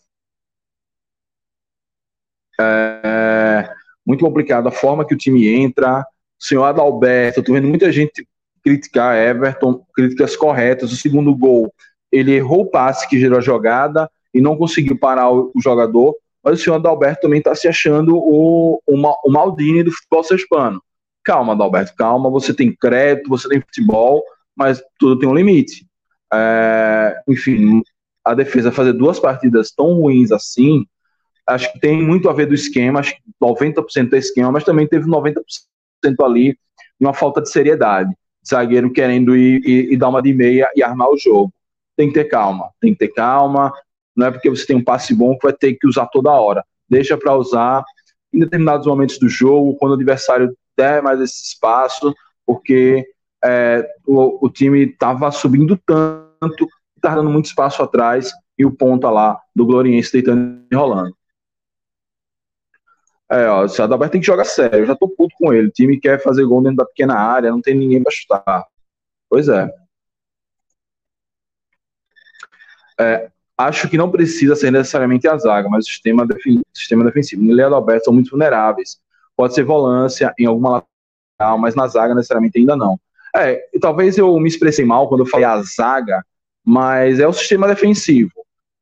É, 2.61 3.71
muito 4.07 4.25
complicado 4.25 4.69
a 4.69 4.73
forma 4.73 5.07
que 5.07 5.15
o 5.15 5.19
time 5.19 5.49
entra. 5.49 6.01
O 6.01 6.45
senhor 6.45 6.65
Adalberto, 6.65 7.41
estou 7.41 7.55
vendo 7.55 7.69
muita 7.69 7.91
gente 7.91 8.27
criticar 8.63 9.17
Everton, 9.17 9.85
críticas 9.95 10.37
corretas. 10.37 10.93
O 10.93 10.97
segundo 10.97 11.35
gol, 11.35 11.73
ele 12.11 12.33
errou 12.33 12.63
o 12.63 12.71
passe 12.71 13.09
que 13.09 13.19
gerou 13.19 13.39
a 13.39 13.43
jogada 13.43 14.11
e 14.33 14.41
não 14.41 14.57
conseguiu 14.57 14.99
parar 14.99 15.31
o, 15.31 15.51
o 15.55 15.61
jogador. 15.61 16.17
Mas 16.43 16.61
o 16.61 16.63
senhor 16.63 16.77
Adalberto 16.77 17.23
também 17.23 17.39
está 17.39 17.55
se 17.55 17.67
achando 17.67 18.17
o, 18.17 18.81
o, 18.87 19.17
o 19.25 19.31
Maldini 19.31 19.83
do 19.83 19.93
futebol 19.93 20.23
hispano 20.33 20.81
calma, 21.29 21.53
Adalberto, 21.53 21.95
calma, 21.95 22.31
você 22.31 22.55
tem 22.55 22.75
crédito, 22.75 23.29
você 23.29 23.47
tem 23.51 23.61
futebol, 23.61 24.25
mas 24.57 24.83
tudo 24.99 25.19
tem 25.19 25.29
um 25.29 25.35
limite. 25.35 25.87
É, 26.33 27.21
enfim, 27.29 27.83
a 28.29 28.35
defesa 28.35 28.71
fazer 28.71 28.93
duas 28.93 29.19
partidas 29.19 29.71
tão 29.71 29.95
ruins 29.95 30.31
assim, 30.31 30.87
acho 31.47 31.73
que 31.73 31.81
tem 31.81 32.03
muito 32.03 32.29
a 32.29 32.33
ver 32.33 32.47
do 32.47 32.55
esquema, 32.55 33.01
acho 33.01 33.15
que 33.15 33.23
90% 33.43 34.13
é 34.13 34.19
esquema, 34.19 34.53
mas 34.53 34.65
também 34.65 34.87
teve 34.87 35.09
90% 35.09 35.35
ali 36.23 36.53
de 36.53 37.07
uma 37.07 37.15
falta 37.15 37.41
de 37.41 37.51
seriedade. 37.51 38.13
Zagueiro 38.47 38.93
querendo 38.93 39.35
ir, 39.35 39.67
ir, 39.67 39.93
ir, 39.93 39.97
dar 39.97 40.11
uma 40.11 40.21
de 40.21 40.35
meia 40.35 40.71
e 40.77 40.83
armar 40.83 41.09
o 41.09 41.17
jogo. 41.17 41.53
Tem 41.97 42.09
que 42.09 42.15
ter 42.15 42.25
calma, 42.25 42.71
tem 42.81 42.93
que 42.93 42.99
ter 42.99 43.09
calma. 43.09 43.73
Não 44.15 44.27
é 44.27 44.31
porque 44.31 44.51
você 44.51 44.67
tem 44.67 44.77
um 44.77 44.85
passe 44.85 45.15
bom 45.15 45.37
que 45.37 45.47
vai 45.47 45.53
ter 45.53 45.75
que 45.75 45.87
usar 45.87 46.07
toda 46.07 46.31
hora. 46.31 46.63
Deixa 46.89 47.17
para 47.17 47.35
usar 47.35 47.83
em 48.33 48.41
determinados 48.41 48.87
momentos 48.87 49.19
do 49.19 49.29
jogo, 49.29 49.77
quando 49.77 49.93
o 49.93 49.95
adversário 49.95 50.55
der 50.77 51.03
mais 51.03 51.19
esse 51.21 51.43
espaço, 51.43 52.15
porque 52.47 53.07
é, 53.43 53.89
o, 54.07 54.47
o, 54.47 54.51
time 54.51 54.85
estava 54.85 55.31
subindo 55.31 55.79
tanto, 55.87 56.69
estava 56.99 57.17
dando 57.17 57.31
muito 57.31 57.47
espaço 57.47 57.83
atrás, 57.83 58.33
e 58.59 58.65
o 58.65 58.75
ponta 58.75 59.11
lá 59.11 59.41
do 59.55 59.65
Gloriense 59.67 60.13
deitando 60.13 60.65
e 60.71 60.75
rolando. 60.75 61.17
É, 63.31 63.47
ó, 63.49 63.67
o 63.67 63.83
Adalberto 63.83 64.13
tem 64.13 64.21
que 64.21 64.27
jogar 64.27 64.45
sério, 64.45 64.81
eu 64.81 64.87
já 64.87 64.97
tô 64.97 65.09
puto 65.09 65.35
com 65.39 65.53
ele. 65.53 65.69
O 65.69 65.71
time 65.71 66.01
quer 66.01 66.23
fazer 66.23 66.45
gol 66.47 66.63
dentro 66.63 66.79
da 66.79 66.87
pequena 66.87 67.15
área, 67.15 67.51
não 67.51 67.61
tem 67.61 67.75
ninguém 67.75 68.03
para 68.03 68.13
chutar. 68.13 68.67
Pois 69.29 69.49
é. 69.49 69.71
é. 73.01 73.31
Acho 73.57 73.89
que 73.89 73.99
não 73.99 74.11
precisa 74.11 74.55
ser 74.57 74.71
necessariamente 74.71 75.29
a 75.29 75.37
zaga, 75.37 75.69
mas 75.69 75.85
o 75.85 75.89
sistema, 75.89 76.27
defi 76.27 76.61
sistema 76.73 77.05
defensivo. 77.05 77.43
Nele 77.43 77.61
e 77.61 77.65
Adalberto 77.65 78.07
são 78.07 78.15
muito 78.15 78.31
vulneráveis 78.31 78.99
pode 79.39 79.55
ser 79.55 79.63
volância 79.63 80.35
em 80.37 80.47
alguma 80.47 80.83
lateral, 81.39 81.57
mas 81.59 81.77
na 81.77 81.87
zaga 81.87 82.13
necessariamente 82.13 82.59
ainda 82.59 82.77
não. 82.77 82.99
É, 83.37 83.69
talvez 83.81 84.19
eu 84.19 84.37
me 84.41 84.49
expressei 84.49 84.85
mal 84.85 85.09
quando 85.09 85.21
eu 85.21 85.27
falei 85.27 85.47
a 85.47 85.63
zaga, 85.63 86.25
mas 86.69 87.19
é 87.19 87.27
o 87.27 87.33
sistema 87.33 87.67
defensivo. 87.67 88.31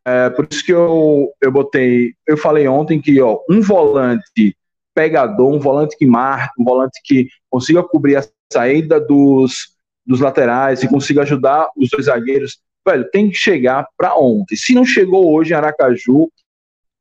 É, 0.04 0.28
por 0.28 0.44
isso 0.50 0.64
que 0.64 0.72
eu, 0.72 1.32
eu 1.40 1.52
botei, 1.52 2.14
eu 2.26 2.36
falei 2.36 2.66
ontem 2.66 3.00
que 3.00 3.20
ó, 3.20 3.38
um 3.48 3.60
volante 3.60 4.56
pegador, 4.92 5.54
um 5.54 5.60
volante 5.60 5.96
que 5.96 6.04
marca, 6.04 6.50
um 6.58 6.64
volante 6.64 7.00
que 7.04 7.28
consiga 7.48 7.84
cobrir 7.84 8.16
a 8.16 8.24
saída 8.52 8.98
dos, 8.98 9.76
dos 10.04 10.18
laterais 10.18 10.82
e 10.82 10.88
consiga 10.88 11.22
ajudar 11.22 11.68
os 11.76 11.88
dois 11.88 12.06
zagueiros, 12.06 12.58
velho, 12.84 13.08
tem 13.08 13.30
que 13.30 13.36
chegar 13.36 13.86
para 13.96 14.16
ontem. 14.16 14.56
Se 14.56 14.74
não 14.74 14.84
chegou 14.84 15.32
hoje 15.32 15.52
em 15.52 15.56
Aracaju, 15.56 16.28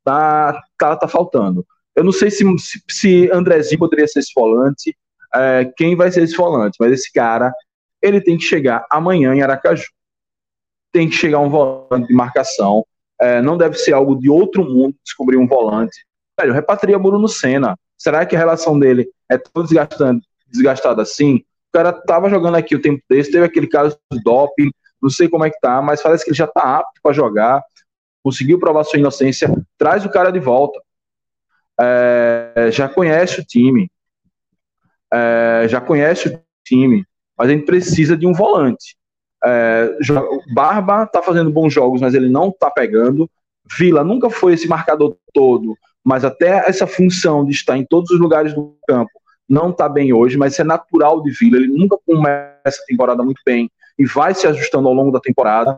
tá, 0.04 0.62
tá, 0.78 0.96
tá 0.96 1.08
faltando. 1.08 1.66
Eu 1.96 2.04
não 2.04 2.12
sei 2.12 2.30
se, 2.30 2.44
se, 2.60 2.84
se 2.88 3.32
Andrezinho 3.32 3.80
poderia 3.80 4.08
ser 4.08 4.20
esse 4.20 4.32
volante, 4.36 4.96
é, 5.34 5.66
quem 5.76 5.96
vai 5.96 6.12
ser 6.12 6.22
esse 6.22 6.36
volante, 6.36 6.78
mas 6.80 6.92
esse 6.92 7.12
cara, 7.12 7.52
ele 8.04 8.22
tem 8.22 8.38
que 8.38 8.44
chegar 8.44 8.86
amanhã 8.92 9.34
em 9.34 9.42
Aracaju. 9.42 9.95
Tem 10.96 11.10
que 11.10 11.16
chegar 11.16 11.40
um 11.40 11.50
volante 11.50 12.08
de 12.08 12.14
marcação. 12.14 12.86
É, 13.20 13.42
não 13.42 13.58
deve 13.58 13.76
ser 13.76 13.94
algo 13.94 14.16
de 14.18 14.30
outro 14.30 14.64
mundo 14.64 14.96
descobrir 15.04 15.38
um 15.38 15.48
volante. 15.48 16.06
Velho, 16.40 16.54
repatria 16.54 16.98
Bruno 16.98 17.28
Senna. 17.28 17.78
Será 17.98 18.26
que 18.26 18.36
a 18.36 18.40
relação 18.40 18.80
dele 18.80 19.10
é 19.30 19.38
tão 19.38 19.66
desgastada 20.48 21.02
assim? 21.02 21.36
O 21.36 21.74
cara 21.74 21.92
tava 21.92 22.30
jogando 22.30 22.56
aqui 22.56 22.76
o 22.76 22.82
tempo 22.82 23.02
desse, 23.10 23.32
teve 23.32 23.46
aquele 23.46 23.68
caso 23.68 23.98
de 24.10 24.22
doping, 24.24 24.72
não 25.02 25.10
sei 25.10 25.28
como 25.28 25.44
é 25.46 25.50
que 25.50 25.60
tá, 25.60 25.82
mas 25.82 26.02
parece 26.02 26.24
que 26.24 26.30
ele 26.30 26.38
já 26.38 26.48
tá 26.48 26.80
apto 26.80 27.02
para 27.04 27.14
jogar, 27.14 27.62
conseguiu 28.24 28.58
provar 28.58 28.86
sua 28.86 29.00
inocência, 29.00 29.50
traz 29.78 30.06
o 30.06 30.10
cara 30.10 30.32
de 30.32 30.40
volta 30.40 30.80
é, 31.80 32.70
já 32.72 32.88
conhece 32.88 33.42
o 33.42 33.46
time, 33.46 33.90
é, 35.14 35.68
já 35.68 35.82
conhece 35.82 36.30
o 36.30 36.44
time, 36.66 37.06
mas 37.38 37.50
a 37.50 37.52
gente 37.52 37.66
precisa 37.66 38.18
de 38.18 38.26
um 38.26 38.34
volante. 38.34 38.96
É, 39.46 39.98
Barba 40.54 41.04
está 41.04 41.22
fazendo 41.22 41.52
bons 41.52 41.72
jogos, 41.72 42.02
mas 42.02 42.14
ele 42.14 42.30
não 42.30 42.50
está 42.50 42.70
pegando. 42.72 43.30
Vila 43.78 44.04
nunca 44.04 44.30
foi 44.30 44.54
esse 44.54 44.68
marcador 44.68 45.16
todo, 45.34 45.78
mas 46.04 46.24
até 46.24 46.68
essa 46.68 46.88
função 46.88 47.46
de 47.46 47.52
estar 47.52 47.78
em 47.78 47.86
todos 47.86 48.12
os 48.12 48.20
lugares 48.20 48.54
do 48.54 48.76
campo 48.88 49.12
não 49.48 49.70
está 49.70 49.88
bem 49.88 50.12
hoje, 50.12 50.38
mas 50.38 50.54
isso 50.54 50.62
é 50.62 50.66
natural 50.66 51.22
de 51.22 51.32
Vila. 51.32 51.58
Ele 51.58 51.68
nunca 51.68 51.98
começa 52.06 52.82
a 52.82 52.86
temporada 52.88 53.24
muito 53.24 53.42
bem 53.46 53.70
e 53.98 54.06
vai 54.06 54.34
se 54.34 54.48
ajustando 54.48 54.88
ao 54.88 54.94
longo 54.94 55.12
da 55.12 55.20
temporada. 55.20 55.78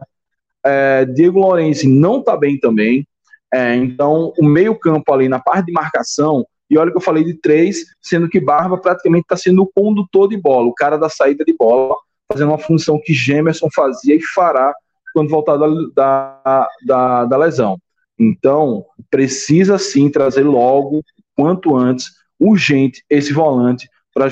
É, 0.65 1.05
Diego 1.05 1.39
Lourenço 1.39 1.87
não 1.89 2.19
está 2.19 2.35
bem 2.35 2.57
também. 2.59 3.05
É, 3.53 3.75
então, 3.75 4.33
o 4.37 4.45
meio-campo 4.45 5.13
ali 5.13 5.29
na 5.29 5.39
parte 5.39 5.67
de 5.67 5.71
marcação, 5.71 6.45
e 6.69 6.77
olha 6.77 6.91
que 6.91 6.97
eu 6.97 7.01
falei 7.01 7.23
de 7.23 7.33
três, 7.35 7.85
sendo 8.01 8.27
que 8.27 8.39
Barba 8.39 8.77
praticamente 8.77 9.23
está 9.23 9.37
sendo 9.37 9.63
o 9.63 9.71
condutor 9.73 10.27
de 10.27 10.37
bola, 10.37 10.67
o 10.67 10.73
cara 10.73 10.97
da 10.97 11.09
saída 11.09 11.45
de 11.45 11.55
bola, 11.55 11.95
fazendo 12.31 12.49
uma 12.49 12.57
função 12.57 12.99
que 13.01 13.13
Gemerson 13.13 13.67
fazia 13.73 14.15
e 14.15 14.21
fará 14.21 14.73
quando 15.13 15.29
voltar 15.29 15.57
da, 15.57 15.67
da, 15.95 16.67
da, 16.85 17.25
da 17.25 17.37
lesão. 17.37 17.79
Então, 18.19 18.85
precisa 19.09 19.77
sim 19.77 20.09
trazer 20.09 20.43
logo, 20.43 21.03
quanto 21.35 21.75
antes, 21.75 22.11
urgente, 22.39 23.03
esse 23.09 23.31
volante 23.31 23.87
para 24.13 24.25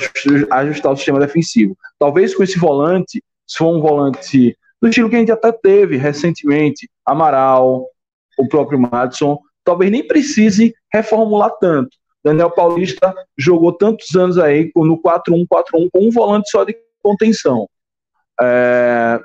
ajustar 0.52 0.92
o 0.92 0.96
sistema 0.96 1.20
defensivo. 1.20 1.78
Talvez 2.00 2.36
com 2.36 2.44
esse 2.44 2.58
volante, 2.58 3.24
se 3.48 3.58
for 3.58 3.76
um 3.76 3.80
volante 3.80 4.58
do 4.82 4.90
estilo 4.90 5.10
que 5.10 5.16
a 5.16 5.20
gente 5.20 5.32
até 5.32 5.52
teve 5.52 5.98
recentemente, 5.98 6.90
Amaral, 7.06 7.88
o 8.38 8.48
próprio 8.48 8.80
Madison, 8.80 9.40
talvez 9.64 9.92
nem 9.92 10.06
precise 10.06 10.74
reformular 10.92 11.52
tanto. 11.60 11.96
Daniel 12.24 12.50
Paulista 12.50 13.14
jogou 13.38 13.72
tantos 13.72 14.16
anos 14.16 14.40
aí 14.40 14.72
no 14.76 15.00
4-1-4-1 15.00 15.48
com 15.92 16.08
um 16.08 16.10
volante 16.10 16.50
só 16.50 16.64
de 16.64 16.76
contenção. 17.02 17.70
É, 18.42 19.20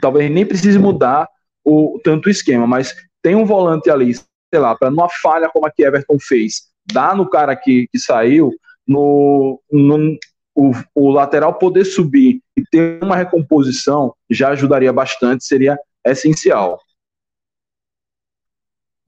talvez 0.00 0.30
nem 0.30 0.46
precise 0.46 0.78
mudar 0.78 1.28
o 1.64 2.00
tanto 2.02 2.26
o 2.26 2.30
esquema, 2.30 2.66
mas 2.66 2.94
tem 3.22 3.34
um 3.34 3.44
volante 3.44 3.90
ali, 3.90 4.14
sei 4.14 4.60
lá, 4.60 4.76
para 4.76 4.90
numa 4.90 5.08
falha 5.08 5.48
como 5.52 5.66
a 5.66 5.70
que 5.70 5.82
Everton 5.82 6.16
fez, 6.20 6.68
dá 6.92 7.14
no 7.14 7.28
cara 7.28 7.56
que, 7.56 7.88
que 7.92 7.98
saiu, 7.98 8.52
no, 8.86 9.60
no 9.70 10.16
o, 10.54 10.70
o, 10.94 11.10
lateral 11.10 11.54
poder 11.54 11.84
subir 11.84 12.40
e 12.56 12.62
ter 12.64 13.02
uma 13.02 13.16
recomposição 13.16 14.14
já 14.30 14.50
ajudaria 14.50 14.92
bastante, 14.92 15.44
seria 15.44 15.78
essencial. 16.04 16.80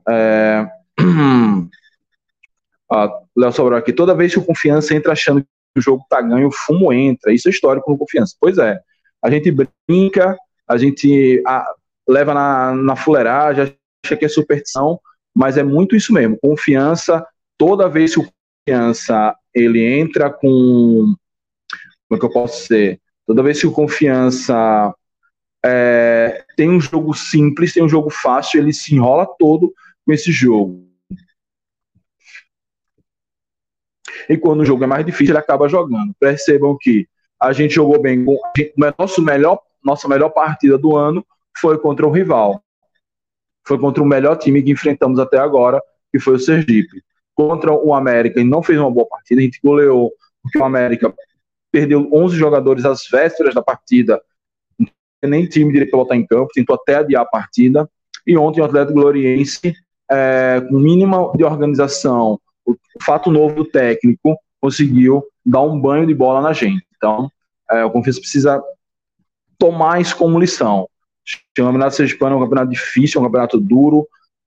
É... 0.09 0.69
Ah, 2.91 3.07
Léo 3.37 3.53
Sobral 3.53 3.79
aqui, 3.79 3.93
toda 3.93 4.15
vez 4.15 4.33
que 4.33 4.39
o 4.39 4.45
Confiança 4.45 4.95
entra 4.95 5.13
achando 5.13 5.47
o 5.77 5.81
jogo 5.81 6.05
tá 6.09 6.21
ganho, 6.21 6.49
o 6.49 6.53
fumo 6.53 6.93
entra. 6.93 7.33
Isso 7.33 7.49
é 7.49 7.51
histórico 7.51 7.91
no 7.91 7.99
Confiança. 7.99 8.35
Pois 8.41 8.59
é. 8.59 8.79
A 9.23 9.31
gente 9.31 9.51
brinca, 9.87 10.37
a 10.67 10.77
gente 10.77 11.43
a, 11.47 11.73
leva 12.09 12.35
na, 12.35 12.75
na 12.75 12.97
fuleiragem, 12.97 13.75
acha 14.05 14.17
que 14.17 14.25
é 14.25 14.29
superstição, 14.29 15.01
mas 15.35 15.57
é 15.57 15.63
muito 15.63 15.97
isso 15.97 16.13
mesmo. 16.13 16.39
Confiança, 16.41 17.25
toda 17.57 17.89
vez 17.89 18.15
que 18.15 18.21
o 18.21 18.29
Confiança 18.69 19.35
ele 19.55 19.85
entra 19.85 20.31
com. 20.31 21.15
Como 22.09 22.17
é 22.17 22.19
que 22.19 22.25
eu 22.25 22.33
posso 22.33 22.63
dizer? 22.63 23.01
Toda 23.27 23.43
vez 23.43 23.61
que 23.61 23.67
o 23.67 23.73
Confiança 23.73 24.95
é, 25.65 26.45
tem 26.57 26.71
um 26.71 26.81
jogo 26.81 27.13
simples, 27.15 27.73
tem 27.73 27.83
um 27.83 27.89
jogo 27.89 28.11
fácil, 28.11 28.61
ele 28.61 28.73
se 28.73 28.95
enrola 28.95 29.27
todo 29.39 29.73
com 30.07 30.13
esse 30.13 30.33
jogo. 30.33 30.88
E 34.29 34.37
quando 34.37 34.61
o 34.61 34.65
jogo 34.65 34.85
é 34.85 34.87
mais 34.87 35.05
difícil, 35.05 35.33
ele 35.33 35.39
acaba 35.39 35.69
jogando. 35.69 36.15
Percebam 36.19 36.77
que 36.81 37.07
a 37.41 37.53
gente 37.53 37.75
jogou 37.75 38.01
bem. 38.01 38.25
Nosso 38.99 39.23
melhor, 39.23 39.61
nossa 39.85 40.09
melhor 40.09 40.31
partida 40.31 40.77
do 40.77 40.97
ano 40.97 41.25
foi 41.57 41.79
contra 41.79 42.07
o 42.07 42.11
rival. 42.11 42.63
Foi 43.67 43.79
contra 43.79 44.03
o 44.03 44.07
melhor 44.07 44.37
time 44.37 44.63
que 44.63 44.71
enfrentamos 44.71 45.19
até 45.19 45.39
agora, 45.39 45.83
que 46.11 46.19
foi 46.19 46.35
o 46.35 46.39
Sergipe. 46.39 47.03
Contra 47.35 47.73
o 47.73 47.95
América, 47.95 48.41
ele 48.41 48.49
não 48.49 48.63
fez 48.63 48.79
uma 48.79 48.91
boa 48.91 49.07
partida, 49.07 49.41
a 49.41 49.45
gente 49.45 49.61
goleou, 49.63 50.13
porque 50.43 50.59
o 50.59 50.65
América 50.65 51.15
perdeu 51.71 52.09
11 52.13 52.37
jogadores 52.37 52.85
às 52.85 53.07
vésperas 53.09 53.55
da 53.55 53.63
partida, 53.63 54.21
nem 55.23 55.47
time 55.47 55.71
direito 55.71 55.91
para 55.91 56.01
botar 56.01 56.17
em 56.17 56.27
campo, 56.27 56.51
tentou 56.53 56.75
até 56.75 56.97
adiar 56.97 57.23
a 57.23 57.27
partida. 57.27 57.89
E 58.27 58.37
ontem 58.37 58.61
o 58.61 58.65
Atlético 58.65 58.95
Gloriense, 58.95 59.75
é, 60.11 60.61
com 60.69 60.79
mínima 60.79 61.31
de 61.37 61.45
organização, 61.45 62.41
o 62.73 63.05
fato 63.05 63.31
novo 63.31 63.65
técnico, 63.65 64.37
conseguiu 64.61 65.25
dar 65.45 65.63
um 65.63 65.81
banho 65.81 66.07
de 66.07 66.15
bola 66.15 66.41
na 66.41 66.53
gente. 66.53 66.85
Então, 66.97 67.31
é, 67.71 67.85
o 67.85 67.91
Confiança 67.91 68.21
precisa 68.21 68.63
tomar 69.59 70.01
isso 70.01 70.17
como 70.17 70.39
lição. 70.39 70.83
O 70.83 71.63
campeonato 71.65 71.95
sergipano 71.95 72.35
é 72.35 72.39
um 72.39 72.43
campeonato 72.43 72.71
difícil, 72.71 73.19
é 73.19 73.23
um 73.23 73.27
campeonato 73.27 73.61
duro, 73.61 74.07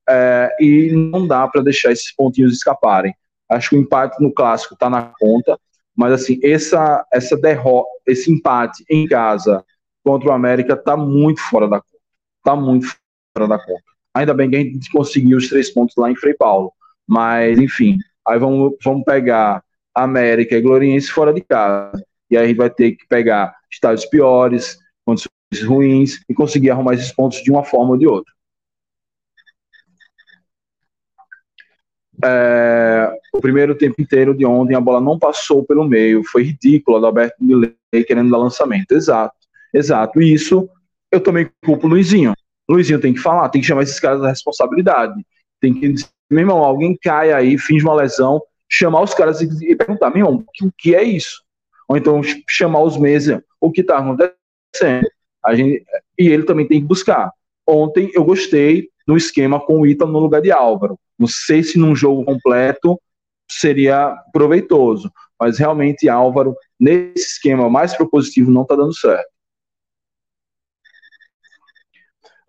é, 0.09 0.55
e 0.59 0.91
não 0.91 1.27
dá 1.27 1.47
para 1.47 1.61
deixar 1.61 1.91
esses 1.91 2.13
pontinhos 2.13 2.53
escaparem. 2.53 3.13
Acho 3.49 3.69
que 3.69 3.75
o 3.75 3.79
empate 3.79 4.21
no 4.21 4.33
clássico 4.33 4.73
está 4.73 4.89
na 4.89 5.13
conta, 5.19 5.59
mas 5.95 6.13
assim, 6.13 6.39
essa, 6.43 7.05
essa 7.11 7.37
derrota, 7.37 7.89
esse 8.07 8.31
empate 8.31 8.83
em 8.89 9.07
casa 9.07 9.63
contra 10.03 10.29
o 10.29 10.31
América 10.31 10.73
está 10.73 10.97
muito 10.97 11.41
fora 11.41 11.67
da 11.67 11.79
conta. 11.79 11.97
Está 12.37 12.55
muito 12.55 12.87
fora 13.35 13.47
da 13.47 13.59
conta. 13.59 13.83
Ainda 14.13 14.33
bem 14.33 14.49
que 14.49 14.55
a 14.55 14.59
gente 14.59 14.91
conseguiu 14.91 15.37
os 15.37 15.47
três 15.47 15.69
pontos 15.69 15.95
lá 15.95 16.09
em 16.09 16.15
Frei 16.15 16.33
Paulo. 16.33 16.73
Mas, 17.07 17.59
enfim, 17.59 17.97
aí 18.31 18.39
vamos, 18.39 18.75
vamos 18.83 19.03
pegar 19.03 19.63
América 19.93 20.55
e 20.55 20.61
Gloriense 20.61 21.11
fora 21.11 21.33
de 21.33 21.41
casa. 21.41 22.03
E 22.29 22.37
aí 22.37 22.53
vai 22.53 22.69
ter 22.69 22.93
que 22.93 23.05
pegar 23.07 23.53
estádios 23.69 24.05
piores, 24.05 24.77
condições 25.05 25.31
ruins 25.65 26.23
e 26.29 26.33
conseguir 26.33 26.69
arrumar 26.69 26.93
esses 26.93 27.11
pontos 27.11 27.41
de 27.43 27.51
uma 27.51 27.63
forma 27.63 27.91
ou 27.91 27.97
de 27.97 28.07
outra. 28.07 28.31
É, 32.23 33.11
o 33.33 33.41
primeiro 33.41 33.75
tempo 33.75 33.99
inteiro 33.99 34.35
de 34.35 34.45
ontem 34.45 34.75
a 34.75 34.81
bola 34.81 35.01
não 35.01 35.17
passou 35.17 35.65
pelo 35.65 35.83
meio, 35.83 36.23
foi 36.23 36.43
ridículo 36.43 36.99
do 36.99 37.05
Alberto 37.07 37.43
Milei 37.43 37.75
querendo 38.05 38.29
dar 38.29 38.37
lançamento. 38.37 38.91
Exato, 38.91 39.35
exato. 39.73 40.21
E 40.21 40.33
isso 40.33 40.69
eu 41.11 41.19
também 41.19 41.49
culpo 41.65 41.87
o 41.87 41.89
Luizinho. 41.89 42.33
Luizinho 42.69 43.01
tem 43.01 43.13
que 43.13 43.19
falar, 43.19 43.49
tem 43.49 43.59
que 43.59 43.67
chamar 43.67 43.83
esses 43.83 43.99
caras 43.99 44.21
da 44.21 44.29
responsabilidade. 44.29 45.25
Tem 45.59 45.73
que 45.73 45.93
meu 46.31 46.41
irmão, 46.41 46.63
alguém 46.63 46.97
cai 47.01 47.33
aí, 47.33 47.57
finge 47.57 47.83
uma 47.83 47.93
lesão, 47.93 48.41
chamar 48.69 49.01
os 49.01 49.13
caras 49.13 49.41
e, 49.41 49.75
perguntar, 49.75 50.09
meu 50.09 50.25
irmão, 50.25 50.45
o 50.61 50.71
que 50.77 50.95
é 50.95 51.03
isso? 51.03 51.43
Ou 51.89 51.97
então 51.97 52.21
chamar 52.47 52.81
os 52.81 52.97
meses, 52.97 53.37
o 53.59 53.71
que 53.71 53.81
está 53.81 53.97
acontecendo? 53.97 55.07
A 55.43 55.53
gente, 55.53 55.83
e 56.17 56.29
ele 56.29 56.43
também 56.43 56.67
tem 56.67 56.79
que 56.79 56.87
buscar. 56.87 57.31
Ontem 57.67 58.09
eu 58.13 58.23
gostei 58.23 58.89
do 59.05 59.17
esquema 59.17 59.59
com 59.59 59.81
o 59.81 59.85
Ítalo 59.85 60.11
no 60.11 60.19
lugar 60.19 60.41
de 60.41 60.51
Álvaro. 60.51 60.97
Não 61.19 61.27
sei 61.27 61.63
se 61.63 61.77
num 61.77 61.95
jogo 61.95 62.23
completo 62.23 62.99
seria 63.49 64.15
proveitoso, 64.31 65.11
mas 65.39 65.57
realmente 65.57 66.07
Álvaro, 66.07 66.55
nesse 66.79 67.33
esquema 67.33 67.69
mais 67.69 67.93
propositivo, 67.95 68.51
não 68.51 68.61
está 68.61 68.75
dando 68.75 68.95
certo. 68.95 69.27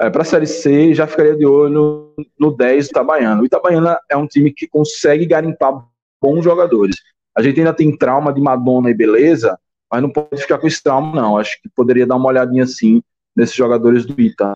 É, 0.03 0.11
Para 0.11 0.23
a 0.23 0.25
Série 0.25 0.49
C, 0.49 0.93
já 0.95 1.07
ficaria 1.07 1.37
de 1.37 1.47
olho 1.47 2.13
no 2.37 2.51
10 2.51 2.87
do 2.87 2.91
Itabaiana. 2.91 3.41
O 3.41 3.45
Itabaiana 3.47 4.01
é 4.11 4.17
um 4.17 4.27
time 4.27 4.53
que 4.53 4.67
consegue 4.67 5.25
garimpar 5.25 5.87
bons 6.21 6.43
jogadores. 6.43 6.97
A 7.37 7.41
gente 7.41 7.61
ainda 7.61 7.73
tem 7.73 7.97
trauma 7.97 8.33
de 8.33 8.41
Madonna 8.41 8.91
e 8.91 8.95
beleza, 8.95 9.57
mas 9.89 10.03
não 10.03 10.11
pode 10.11 10.43
ficar 10.43 10.59
com 10.59 10.67
esse 10.67 10.83
trauma, 10.83 11.15
não. 11.15 11.39
Acho 11.39 11.57
que 11.63 11.69
poderia 11.69 12.05
dar 12.05 12.17
uma 12.17 12.29
olhadinha 12.29 12.65
assim 12.65 13.01
nesses 13.37 13.55
jogadores 13.55 14.05
do 14.05 14.21
Ita. 14.21 14.55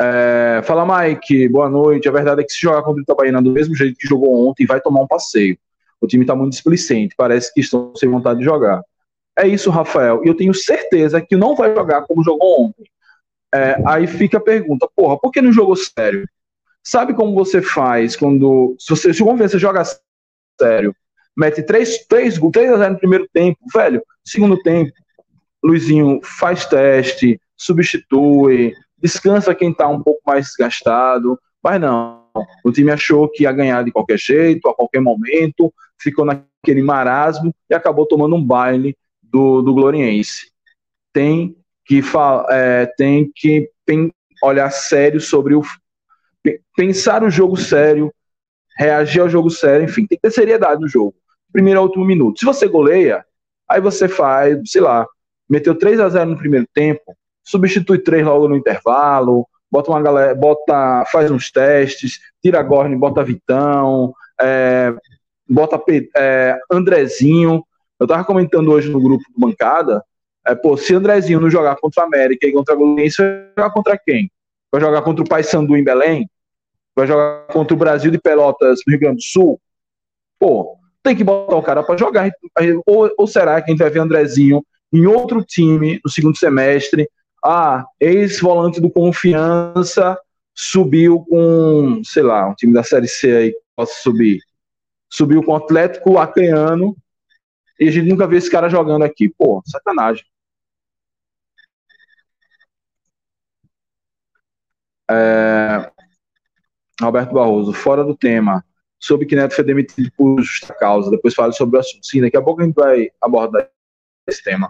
É, 0.00 0.62
fala, 0.64 0.84
Mike, 0.84 1.48
boa 1.48 1.68
noite. 1.68 2.08
A 2.08 2.12
verdade 2.12 2.40
é 2.40 2.44
que 2.44 2.52
se 2.52 2.60
jogar 2.60 2.82
contra 2.82 3.00
o 3.00 3.04
Itabaiana 3.04 3.40
do 3.40 3.52
mesmo 3.52 3.76
jeito 3.76 3.96
que 3.96 4.08
jogou 4.08 4.48
ontem, 4.48 4.66
vai 4.66 4.80
tomar 4.80 5.02
um 5.02 5.06
passeio. 5.06 5.56
O 6.00 6.08
time 6.08 6.24
está 6.24 6.34
muito 6.34 6.54
displicente, 6.54 7.14
parece 7.16 7.54
que 7.54 7.60
estão 7.60 7.94
sem 7.94 8.08
vontade 8.08 8.40
de 8.40 8.44
jogar. 8.44 8.82
É 9.38 9.46
isso, 9.46 9.70
Rafael. 9.70 10.22
E 10.24 10.28
eu 10.28 10.36
tenho 10.36 10.52
certeza 10.52 11.20
que 11.20 11.36
não 11.36 11.54
vai 11.54 11.74
jogar 11.74 12.02
como 12.02 12.24
jogou 12.24 12.66
ontem. 12.66 12.84
É, 13.54 13.76
aí 13.86 14.06
fica 14.06 14.38
a 14.38 14.40
pergunta, 14.40 14.88
porra, 14.96 15.18
por 15.18 15.30
que 15.30 15.42
não 15.42 15.52
jogou 15.52 15.76
sério? 15.76 16.26
Sabe 16.82 17.14
como 17.14 17.34
você 17.34 17.62
faz 17.62 18.16
quando. 18.16 18.74
Se 18.78 18.90
você 18.90 19.14
se 19.14 19.22
você 19.22 19.58
joga 19.58 19.82
sério. 20.60 20.94
Mete 21.36 21.62
3, 21.62 22.06
3, 22.06 22.38
3 22.38 22.72
a 22.72 22.76
0 22.76 22.92
no 22.92 22.98
primeiro 22.98 23.28
tempo, 23.32 23.58
velho. 23.72 24.02
Segundo 24.22 24.60
tempo, 24.62 24.92
Luizinho 25.64 26.20
faz 26.22 26.66
teste, 26.66 27.40
substitui, 27.56 28.74
descansa 28.98 29.54
quem 29.54 29.72
tá 29.72 29.88
um 29.88 30.02
pouco 30.02 30.20
mais 30.26 30.46
desgastado. 30.46 31.38
Mas 31.62 31.80
não, 31.80 32.22
o 32.64 32.70
time 32.70 32.90
achou 32.90 33.28
que 33.28 33.44
ia 33.44 33.52
ganhar 33.52 33.82
de 33.84 33.92
qualquer 33.92 34.18
jeito, 34.18 34.68
a 34.68 34.74
qualquer 34.74 35.00
momento, 35.00 35.72
ficou 35.98 36.24
naquele 36.24 36.82
marasmo 36.82 37.54
e 37.70 37.74
acabou 37.74 38.04
tomando 38.04 38.36
um 38.36 38.44
baile 38.44 38.96
do, 39.32 39.62
do 39.62 39.74
Gloriense. 39.74 40.50
Tem 41.12 41.56
que, 41.84 42.02
é, 42.50 42.86
tem 42.96 43.32
que 43.34 43.70
olhar 44.42 44.70
sério 44.70 45.20
sobre 45.20 45.54
o. 45.54 45.62
Pensar 46.76 47.22
o 47.22 47.30
jogo 47.30 47.56
sério, 47.56 48.12
reagir 48.76 49.20
ao 49.20 49.28
jogo 49.28 49.50
sério, 49.50 49.84
enfim, 49.84 50.06
tem 50.06 50.18
que 50.18 50.22
ter 50.22 50.30
seriedade 50.30 50.80
no 50.80 50.88
jogo. 50.88 51.14
Primeiro 51.52 51.78
ao 51.78 51.86
último 51.86 52.04
minuto. 52.04 52.40
Se 52.40 52.44
você 52.44 52.66
goleia, 52.66 53.24
aí 53.68 53.80
você 53.80 54.08
faz, 54.08 54.58
sei 54.66 54.80
lá, 54.80 55.06
meteu 55.48 55.74
3 55.74 56.00
a 56.00 56.08
0 56.08 56.30
no 56.30 56.36
primeiro 56.36 56.66
tempo, 56.72 57.16
substitui 57.44 57.98
três 57.98 58.24
logo 58.24 58.48
no 58.48 58.56
intervalo, 58.56 59.46
bota 59.70 59.90
uma 59.90 60.02
galera, 60.02 60.34
bota, 60.34 61.04
faz 61.12 61.30
uns 61.30 61.50
testes, 61.50 62.18
tira 62.42 62.62
Gorne, 62.62 62.96
bota 62.96 63.22
Vitão, 63.22 64.14
é, 64.40 64.92
bota 65.48 65.80
é, 66.16 66.58
Andrezinho. 66.70 67.64
Eu 68.02 68.06
tava 68.06 68.24
comentando 68.24 68.70
hoje 68.70 68.90
no 68.90 69.00
grupo 69.00 69.24
do 69.32 69.40
bancada, 69.40 70.02
é, 70.46 70.54
pô, 70.54 70.76
se 70.76 70.94
Andrezinho 70.94 71.40
não 71.40 71.50
jogar 71.50 71.76
contra 71.76 72.02
a 72.02 72.06
América 72.06 72.46
e 72.46 72.52
contra 72.52 72.74
a 72.74 72.76
Goianiense, 72.76 73.16
vai 73.22 73.52
jogar 73.56 73.70
contra 73.70 73.98
quem? 73.98 74.30
Vai 74.70 74.80
jogar 74.80 75.02
contra 75.02 75.24
o 75.24 75.28
Paysandu 75.28 75.76
em 75.76 75.84
Belém? 75.84 76.28
vai 76.94 77.06
jogar 77.06 77.46
contra 77.48 77.74
o 77.74 77.78
Brasil 77.78 78.10
de 78.10 78.18
Pelotas 78.18 78.80
no 78.86 78.90
Rio 78.90 79.00
Grande 79.00 79.16
do 79.16 79.22
Sul, 79.22 79.60
pô, 80.38 80.76
tem 81.02 81.16
que 81.16 81.24
botar 81.24 81.56
o 81.56 81.62
cara 81.62 81.82
para 81.82 81.96
jogar. 81.96 82.30
Ou, 82.86 83.10
ou 83.18 83.26
será 83.26 83.60
que 83.60 83.70
a 83.70 83.72
gente 83.72 83.82
vai 83.82 83.90
ver 83.90 84.00
Andrezinho 84.00 84.64
em 84.92 85.06
outro 85.06 85.42
time 85.42 86.00
no 86.04 86.10
segundo 86.10 86.36
semestre? 86.36 87.08
Ah, 87.44 87.84
ex-volante 87.98 88.80
do 88.80 88.90
Confiança 88.90 90.16
subiu 90.54 91.24
com, 91.28 92.02
sei 92.04 92.22
lá, 92.22 92.48
um 92.48 92.54
time 92.54 92.72
da 92.72 92.84
Série 92.84 93.08
C 93.08 93.36
aí 93.36 93.52
que 93.52 93.58
possa 93.74 93.94
subir. 94.00 94.38
Subiu 95.10 95.42
com 95.42 95.52
o 95.52 95.56
Atlético 95.56 96.18
Acreano 96.18 96.96
e 97.82 97.88
a 97.88 97.90
gente 97.90 98.08
nunca 98.08 98.28
vê 98.28 98.36
esse 98.36 98.50
cara 98.50 98.68
jogando 98.68 99.02
aqui. 99.02 99.28
Pô, 99.28 99.60
sacanagem. 99.66 100.24
É, 105.10 105.90
Alberto 107.00 107.34
Barroso, 107.34 107.72
fora 107.72 108.04
do 108.04 108.16
tema, 108.16 108.64
sobre 109.00 109.26
que 109.26 109.34
Neto 109.34 109.54
foi 109.56 109.64
demitido 109.64 110.12
por 110.16 110.40
justa 110.40 110.72
causa. 110.72 111.10
Depois 111.10 111.34
fale 111.34 111.52
sobre 111.52 111.76
o 111.76 111.80
assunto. 111.80 112.06
Sim, 112.06 112.20
daqui 112.20 112.36
a 112.36 112.42
pouco 112.42 112.62
a 112.62 112.64
gente 112.64 112.74
vai 112.74 113.10
abordar 113.20 113.68
esse 114.28 114.44
tema. 114.44 114.68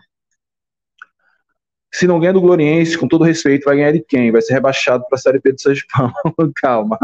Se 1.95 2.07
não 2.07 2.19
ganha 2.19 2.33
do 2.33 2.41
Gloriense, 2.41 2.97
com 2.97 3.07
todo 3.07 3.25
respeito, 3.25 3.65
vai 3.65 3.77
ganhar 3.77 3.93
de 3.93 4.01
quem? 4.01 4.33
Vai 4.33 4.41
ser 4.41 4.55
rebaixado 4.55 5.05
para 5.07 5.17
a 5.17 5.21
Série 5.21 5.39
P 5.39 5.53
do 5.53 5.61
Sergipão. 5.61 6.11
Calma. 6.57 6.99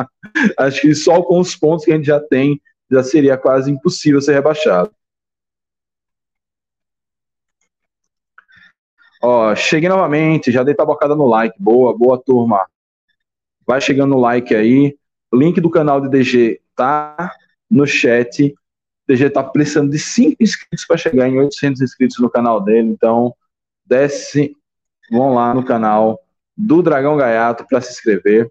Acho 0.58 0.80
que 0.80 0.94
só 0.94 1.22
com 1.22 1.38
os 1.38 1.54
pontos 1.54 1.84
que 1.84 1.92
a 1.92 1.96
gente 1.96 2.06
já 2.06 2.18
tem, 2.18 2.58
já 2.90 3.02
seria 3.02 3.36
quase 3.36 3.70
impossível 3.70 4.22
ser 4.22 4.32
rebaixado. 4.32 4.90
Ó, 9.20 9.54
cheguei 9.54 9.88
novamente, 9.88 10.52
já 10.52 10.62
dei 10.62 10.74
tabocada 10.74 11.14
no 11.14 11.26
like. 11.26 11.56
Boa, 11.60 11.96
boa 11.96 12.18
turma. 12.18 12.66
vai 13.66 13.80
chegando 13.80 14.16
o 14.16 14.20
like 14.20 14.54
aí. 14.54 14.96
Link 15.32 15.60
do 15.60 15.70
canal 15.70 16.00
de 16.00 16.08
DG 16.08 16.60
tá 16.74 17.34
no 17.70 17.86
chat. 17.86 18.54
DG 19.06 19.30
tá 19.30 19.42
precisando 19.42 19.90
de 19.90 19.98
5 19.98 20.36
inscritos 20.40 20.86
para 20.86 20.96
chegar 20.96 21.28
em 21.28 21.38
800 21.38 21.82
inscritos 21.82 22.18
no 22.18 22.30
canal 22.30 22.60
dele. 22.60 22.88
Então, 22.88 23.34
desce, 23.84 24.56
vão 25.10 25.34
lá 25.34 25.52
no 25.52 25.64
canal 25.64 26.20
do 26.56 26.82
Dragão 26.82 27.16
Gaiato 27.16 27.66
para 27.66 27.80
se 27.80 27.92
inscrever. 27.92 28.50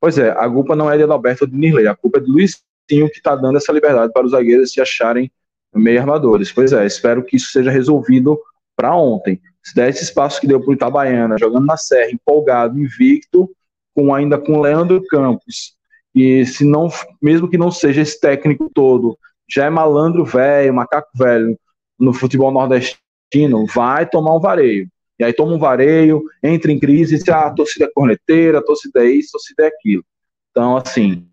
Pois 0.00 0.16
é, 0.16 0.30
a 0.30 0.48
culpa 0.48 0.74
não 0.74 0.90
é 0.90 0.96
de 0.96 1.02
Adalberto 1.02 1.44
ou 1.44 1.50
de 1.50 1.56
Nirley, 1.56 1.86
a 1.86 1.94
culpa 1.94 2.18
é 2.18 2.22
de 2.22 2.30
Luizinho 2.30 3.10
que 3.10 3.18
está 3.18 3.36
dando 3.36 3.58
essa 3.58 3.72
liberdade 3.72 4.12
para 4.12 4.24
os 4.24 4.32
zagueiros 4.32 4.72
se 4.72 4.80
acharem 4.80 5.30
meio 5.74 6.00
armadores. 6.00 6.52
Pois 6.52 6.72
é, 6.72 6.86
espero 6.86 7.24
que 7.24 7.36
isso 7.36 7.50
seja 7.50 7.70
resolvido 7.70 8.38
para 8.76 8.94
ontem. 8.94 9.40
Se 9.62 9.74
der 9.74 9.90
esse 9.90 10.04
espaço 10.04 10.40
que 10.40 10.46
deu 10.46 10.60
para 10.60 10.70
o 10.70 10.74
Itabaiana, 10.74 11.38
jogando 11.38 11.66
na 11.66 11.76
Serra, 11.76 12.10
empolgado, 12.10 12.78
invicto, 12.78 13.50
com 13.94 14.14
ainda 14.14 14.38
com 14.38 14.60
Leandro 14.60 15.02
Campos, 15.06 15.74
e 16.14 16.44
se 16.46 16.64
não, 16.64 16.88
mesmo 17.20 17.48
que 17.48 17.58
não 17.58 17.70
seja 17.70 18.00
esse 18.00 18.18
técnico 18.18 18.70
todo, 18.72 19.16
já 19.48 19.66
é 19.66 19.70
malandro 19.70 20.24
velho, 20.24 20.74
macaco 20.74 21.10
velho 21.14 21.58
no 21.98 22.12
futebol 22.12 22.50
nordestino, 22.50 23.66
vai 23.66 24.08
tomar 24.08 24.34
um 24.34 24.40
vareio. 24.40 24.88
E 25.18 25.24
aí 25.24 25.32
toma 25.32 25.52
um 25.52 25.58
vareio, 25.58 26.24
entra 26.42 26.72
em 26.72 26.78
crise, 26.78 27.16
diz, 27.16 27.28
ah, 27.28 27.46
a 27.46 27.50
torcida 27.50 27.84
é 27.84 27.90
corneteira, 27.94 28.58
a 28.58 28.62
torcida 28.62 29.04
é 29.04 29.10
isso, 29.10 29.28
a 29.28 29.32
torcida 29.32 29.64
é 29.64 29.66
aquilo. 29.66 30.02
Então, 30.50 30.76
assim, 30.76 31.28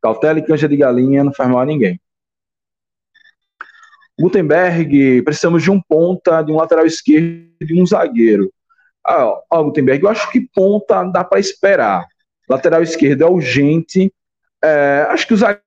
cautela 0.00 0.38
e 0.38 0.42
canja 0.42 0.66
de 0.66 0.76
galinha 0.76 1.22
não 1.22 1.32
faz 1.32 1.50
mal 1.50 1.60
a 1.60 1.66
ninguém. 1.66 2.00
Gutenberg, 4.18 5.22
precisamos 5.22 5.62
de 5.62 5.70
um 5.70 5.80
ponta, 5.80 6.42
de 6.42 6.50
um 6.50 6.56
lateral 6.56 6.84
esquerdo 6.84 7.48
e 7.60 7.66
de 7.66 7.80
um 7.80 7.86
zagueiro. 7.86 8.52
Ah, 9.06 9.40
Gutenberg, 9.62 10.02
eu 10.02 10.10
acho 10.10 10.30
que 10.30 10.48
ponta 10.54 11.04
dá 11.04 11.22
para 11.24 11.38
esperar. 11.38 12.06
Lateral 12.48 12.82
esquerdo 12.82 13.22
é 13.22 13.26
urgente. 13.26 14.12
É, 14.62 15.06
acho 15.08 15.26
que 15.26 15.34
o 15.34 15.36
zagueiro 15.36 15.62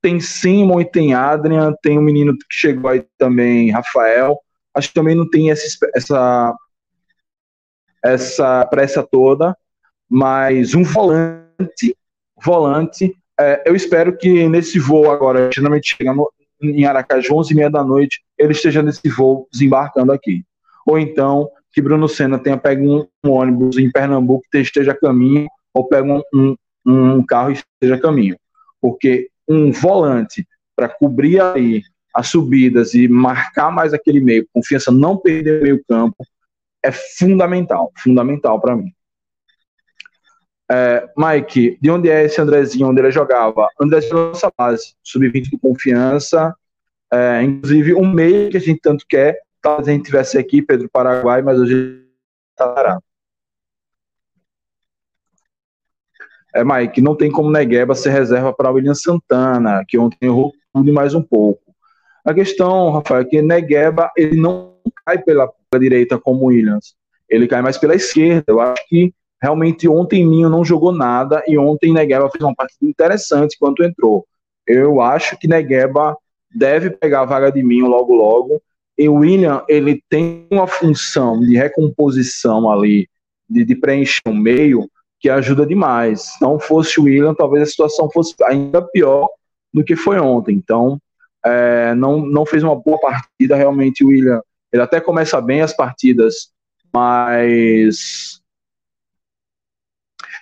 tem 0.00 0.20
Simon 0.20 0.80
e 0.80 0.84
tem 0.84 1.14
Adrian, 1.14 1.74
tem 1.82 1.98
um 1.98 2.02
menino 2.02 2.32
que 2.32 2.44
chegou 2.50 2.90
aí 2.90 3.04
também, 3.18 3.70
Rafael. 3.70 4.38
Acho 4.74 4.88
que 4.88 4.94
também 4.94 5.14
não 5.14 5.28
tem 5.28 5.50
essa, 5.50 5.66
essa, 5.94 6.54
essa 8.04 8.66
pressa 8.66 9.02
toda, 9.02 9.56
mas 10.08 10.74
um 10.74 10.82
volante, 10.82 11.96
volante, 12.42 13.14
é, 13.38 13.62
eu 13.66 13.74
espero 13.74 14.16
que 14.16 14.48
nesse 14.48 14.78
voo 14.78 15.10
agora, 15.10 15.50
geralmente 15.52 15.94
chegando 15.96 16.30
em 16.60 16.84
Aracaju, 16.84 17.36
11 17.36 17.52
e 17.52 17.56
meia 17.56 17.70
da 17.70 17.84
noite, 17.84 18.22
ele 18.38 18.52
esteja 18.52 18.82
nesse 18.82 19.08
voo 19.08 19.48
desembarcando 19.52 20.12
aqui. 20.12 20.44
Ou 20.86 20.98
então, 20.98 21.48
que 21.72 21.82
Bruno 21.82 22.08
Senna 22.08 22.38
tenha 22.38 22.56
pego 22.56 23.08
um, 23.24 23.30
ônibus 23.30 23.76
em 23.76 23.90
Pernambuco 23.90 24.44
que 24.50 24.58
esteja 24.58 24.92
a 24.92 24.98
caminho, 24.98 25.46
ou 25.74 25.86
pega 25.86 26.06
um, 26.10 26.22
um, 26.34 26.56
um 26.86 27.22
carro 27.26 27.50
e 27.50 27.54
esteja 27.54 27.96
a 27.96 28.00
caminho. 28.00 28.36
Porque 28.80 29.28
um 29.48 29.70
volante 29.70 30.46
para 30.74 30.88
cobrir 30.88 31.40
aí 31.40 31.82
as 32.14 32.28
subidas 32.28 32.94
e 32.94 33.06
marcar 33.08 33.70
mais 33.70 33.92
aquele 33.92 34.20
meio, 34.20 34.46
confiança, 34.52 34.90
não 34.90 35.18
perder 35.18 35.62
meio 35.62 35.82
campo, 35.86 36.24
é 36.82 36.90
fundamental, 36.90 37.92
fundamental 37.98 38.60
para 38.60 38.74
mim. 38.74 38.90
É, 40.70 41.08
Mike, 41.16 41.78
de 41.80 41.90
onde 41.90 42.10
é 42.10 42.24
esse 42.24 42.40
Andrezinho, 42.40 42.88
onde 42.88 43.00
ele 43.00 43.10
jogava? 43.10 43.68
Andrezinho 43.80 44.18
é 44.18 44.28
nossa 44.28 44.50
base, 44.56 44.94
sub-20 45.02 45.50
de 45.50 45.58
confiança, 45.58 46.54
é, 47.12 47.42
inclusive 47.42 47.94
um 47.94 48.08
meio 48.08 48.50
que 48.50 48.56
a 48.56 48.60
gente 48.60 48.80
tanto 48.80 49.06
quer, 49.08 49.38
talvez 49.62 49.88
a 49.88 49.92
gente 49.92 50.04
tivesse 50.04 50.36
aqui, 50.38 50.60
Pedro 50.60 50.88
Paraguai, 50.88 51.40
mas 51.40 51.58
hoje 51.58 52.04
está. 52.50 52.98
É, 56.54 56.64
Mike, 56.64 57.00
não 57.00 57.14
tem 57.14 57.30
como 57.30 57.50
Negueba 57.50 57.94
ser 57.94 58.10
reserva 58.10 58.52
para 58.52 58.70
William 58.70 58.94
Santana, 58.94 59.84
que 59.86 59.98
ontem 59.98 60.18
errou 60.22 60.52
tudo 60.72 60.88
e 60.88 60.92
mais 60.92 61.14
um 61.14 61.22
pouco. 61.22 61.62
A 62.24 62.34
questão, 62.34 62.90
Rafael, 62.90 63.20
é 63.20 63.24
que 63.24 63.40
Negueba 63.40 64.10
ele 64.16 64.40
não 64.40 64.74
cai 65.04 65.18
pela, 65.18 65.48
direita 65.78 66.18
como 66.18 66.46
Williams, 66.46 66.96
ele 67.28 67.46
cai 67.46 67.62
mais 67.62 67.78
pela 67.78 67.94
esquerda. 67.94 68.44
Eu 68.48 68.60
acho 68.60 68.82
que 68.88 69.14
realmente 69.40 69.88
ontem 69.88 70.26
Minho 70.26 70.48
não 70.48 70.64
jogou 70.64 70.92
nada 70.92 71.42
e 71.46 71.58
ontem 71.58 71.92
Negueba 71.92 72.30
fez 72.30 72.42
uma 72.42 72.54
partida 72.54 72.88
interessante 72.88 73.56
quando 73.58 73.84
entrou. 73.84 74.26
Eu 74.66 75.00
acho 75.00 75.38
que 75.38 75.48
Negueba 75.48 76.16
deve 76.54 76.90
pegar 76.90 77.22
a 77.22 77.26
vaga 77.26 77.52
de 77.52 77.62
Minho 77.62 77.86
logo 77.86 78.14
logo. 78.14 78.62
E 78.98 79.08
o 79.08 79.16
William, 79.16 79.62
ele 79.68 80.02
tem 80.08 80.46
uma 80.50 80.66
função 80.66 81.38
de 81.40 81.54
recomposição 81.56 82.70
ali, 82.70 83.08
de, 83.48 83.64
de 83.64 83.74
preencher 83.76 84.22
o 84.26 84.34
meio, 84.34 84.88
que 85.20 85.28
ajuda 85.28 85.66
demais. 85.66 86.22
Se 86.22 86.42
não 86.42 86.58
fosse 86.58 86.98
o 86.98 87.04
William, 87.04 87.34
talvez 87.34 87.62
a 87.62 87.66
situação 87.66 88.10
fosse 88.10 88.34
ainda 88.44 88.80
pior 88.80 89.28
do 89.72 89.84
que 89.84 89.94
foi 89.94 90.18
ontem. 90.18 90.54
Então, 90.54 90.98
é, 91.44 91.94
não, 91.94 92.18
não 92.20 92.46
fez 92.46 92.62
uma 92.62 92.74
boa 92.74 92.98
partida 92.98 93.54
realmente 93.54 94.02
o 94.02 94.08
William. 94.08 94.40
Ele 94.72 94.82
até 94.82 95.00
começa 95.00 95.40
bem 95.40 95.60
as 95.60 95.74
partidas, 95.74 96.50
mas 96.92 98.40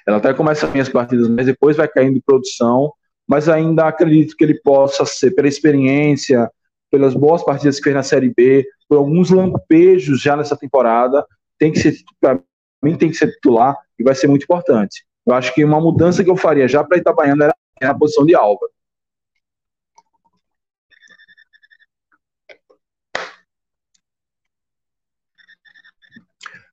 ela 0.06 0.18
até 0.18 0.34
começa 0.34 0.66
bem 0.66 0.82
as 0.82 0.88
partidas, 0.88 1.28
mas 1.28 1.46
depois 1.46 1.76
vai 1.76 1.88
caindo 1.88 2.14
de 2.14 2.22
produção. 2.22 2.92
Mas 3.26 3.48
ainda 3.48 3.86
acredito 3.86 4.36
que 4.36 4.44
ele 4.44 4.60
possa 4.60 5.06
ser, 5.06 5.30
pela 5.30 5.48
experiência, 5.48 6.50
pelas 6.90 7.14
boas 7.14 7.42
partidas 7.42 7.78
que 7.78 7.84
fez 7.84 7.96
na 7.96 8.02
Série 8.02 8.32
B, 8.34 8.66
por 8.88 8.98
alguns 8.98 9.30
lampejos 9.30 10.20
já 10.20 10.36
nessa 10.36 10.56
temporada, 10.56 11.24
tem 11.58 11.72
que 11.72 11.78
ser, 11.78 11.94
para 12.20 12.38
mim, 12.82 12.96
tem 12.96 13.08
que 13.08 13.16
ser 13.16 13.32
titular 13.32 13.76
e 13.98 14.04
vai 14.04 14.14
ser 14.14 14.26
muito 14.26 14.42
importante. 14.42 15.04
Eu 15.26 15.34
acho 15.34 15.54
que 15.54 15.64
uma 15.64 15.80
mudança 15.80 16.22
que 16.22 16.28
eu 16.30 16.36
faria 16.36 16.68
já 16.68 16.84
para 16.84 16.98
Itabaiana 16.98 17.44
era 17.80 17.92
na 17.92 17.98
posição 17.98 18.26
de 18.26 18.34
Álvaro. 18.34 18.70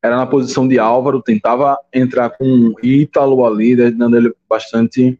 Era 0.04 0.18
na 0.18 0.26
posição 0.26 0.68
de 0.68 0.80
Álvaro, 0.80 1.22
tentava 1.22 1.78
entrar 1.94 2.32
com 2.32 2.74
Ítalo 2.82 3.46
ali, 3.46 3.76
dando 3.92 4.18
ele 4.18 4.34
bastante. 4.50 5.20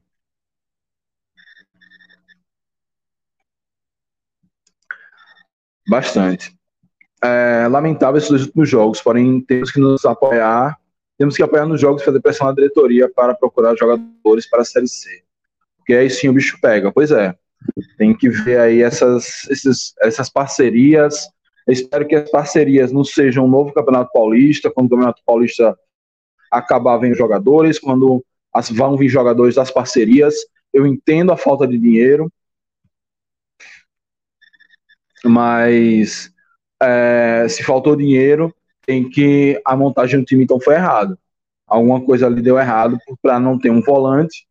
Bastante. 5.88 6.56
É, 7.24 7.68
lamentável 7.70 8.18
esses 8.18 8.30
dois 8.30 8.42
últimos 8.44 8.70
jogos, 8.70 9.02
porém 9.02 9.42
temos 9.42 9.72
que 9.72 9.80
nos 9.80 10.06
apoiar, 10.06 10.80
temos 11.18 11.36
que 11.36 11.44
apoiar 11.44 11.68
nos 11.68 11.80
jogos 11.80 12.02
e 12.02 12.06
fazer 12.06 12.20
pressão 12.20 12.48
na 12.48 12.54
diretoria 12.54 13.08
para 13.08 13.36
procurar 13.36 13.76
jogadores 13.76 14.50
para 14.50 14.62
a 14.62 14.66
Série 14.66 14.88
C. 14.88 15.24
Porque 15.78 15.94
aí 15.94 16.10
sim 16.10 16.30
o 16.30 16.34
bicho 16.34 16.60
pega. 16.60 16.92
Pois 16.92 17.12
é, 17.12 17.36
tem 17.98 18.16
que 18.16 18.30
ver 18.30 18.60
aí 18.60 18.82
essas, 18.82 19.48
esses, 19.50 19.94
essas 20.02 20.30
parcerias 20.30 21.28
espero 21.72 22.08
que 22.08 22.16
as 22.16 22.30
parcerias 22.30 22.92
não 22.92 23.04
sejam 23.04 23.46
um 23.46 23.50
novo 23.50 23.74
Campeonato 23.74 24.12
Paulista, 24.14 24.72
quando 24.72 24.88
o 24.88 24.90
Campeonato 24.90 25.22
Paulista 25.26 25.78
acabar 26.50 26.98
vendo 26.98 27.16
jogadores, 27.16 27.80
quando 27.80 28.24
as, 28.54 28.70
vão 28.70 28.98
vir 28.98 29.08
jogadores 29.08 29.56
das 29.56 29.72
parcerias. 29.72 30.36
Eu 30.74 30.86
entendo 30.86 31.32
a 31.32 31.38
falta 31.38 31.68
de 31.68 31.78
dinheiro, 31.78 32.32
mas 35.24 36.32
é, 36.82 37.46
se 37.48 37.64
faltou 37.64 37.96
dinheiro, 37.96 38.54
tem 38.86 39.08
que 39.08 39.62
a 39.66 39.76
montagem 39.76 40.20
do 40.20 40.26
time 40.26 40.44
então 40.44 40.60
foi 40.60 40.76
errada. 40.76 41.18
Alguma 41.68 42.02
coisa 42.02 42.26
ali 42.26 42.42
deu 42.42 42.60
errado 42.60 42.98
para 43.22 43.40
não 43.40 43.58
ter 43.58 43.70
um 43.70 43.82
volante 43.82 44.46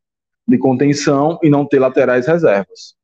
de 0.46 0.56
contenção 0.58 1.38
e 1.42 1.50
não 1.50 1.66
ter 1.66 1.78
laterais 1.78 2.26
reservas. 2.26 2.94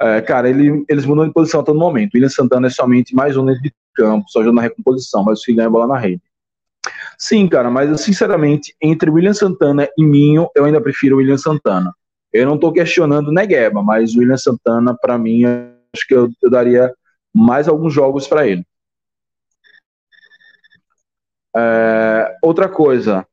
É, 0.00 0.20
cara, 0.20 0.48
ele, 0.48 0.84
eles 0.88 1.04
mudam 1.04 1.26
de 1.26 1.32
posição 1.32 1.60
a 1.60 1.64
todo 1.64 1.78
momento. 1.78 2.14
William 2.14 2.28
Santana 2.28 2.66
é 2.66 2.70
somente 2.70 3.14
mais 3.14 3.36
um 3.36 3.44
dentro 3.44 3.62
de 3.62 3.72
campo, 3.94 4.28
só 4.28 4.40
ajuda 4.40 4.54
na 4.54 4.62
recomposição, 4.62 5.22
mas 5.22 5.40
o 5.40 5.42
que 5.42 5.54
ganha 5.54 5.68
a 5.68 5.70
bola 5.70 5.86
na 5.86 5.98
rede. 5.98 6.22
Sim, 7.18 7.46
cara, 7.48 7.70
mas 7.70 7.88
eu, 7.88 7.98
sinceramente, 7.98 8.74
entre 8.80 9.10
William 9.10 9.34
Santana 9.34 9.88
e 9.96 10.04
Minho, 10.04 10.50
eu 10.56 10.64
ainda 10.64 10.80
prefiro 10.80 11.18
William 11.18 11.38
Santana. 11.38 11.94
Eu 12.32 12.46
não 12.46 12.54
estou 12.54 12.72
questionando 12.72 13.30
Negueba, 13.30 13.82
mas 13.82 14.14
o 14.14 14.18
William 14.18 14.36
Santana, 14.36 14.96
para 15.00 15.18
mim, 15.18 15.44
acho 15.44 16.06
que 16.08 16.14
eu, 16.14 16.30
eu, 16.42 16.50
daria 16.50 16.92
mais 17.32 17.68
alguns 17.68 17.92
jogos 17.92 18.26
para 18.26 18.46
ele. 18.46 18.64
É, 21.54 22.38
outra 22.42 22.68
coisa, 22.68 23.26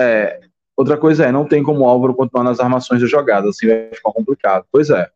é, 0.00 0.40
outra 0.76 0.96
coisa 0.96 1.26
é, 1.26 1.32
não 1.32 1.44
tem 1.44 1.62
como 1.62 1.80
o 1.80 1.88
Álvaro 1.88 2.14
continuar 2.14 2.44
nas 2.44 2.60
armações 2.60 3.00
da 3.00 3.06
jogada, 3.06 3.48
assim 3.48 3.66
vai 3.66 3.90
ficar 3.92 4.12
complicado. 4.12 4.64
Pois 4.70 4.88
é, 4.90 5.10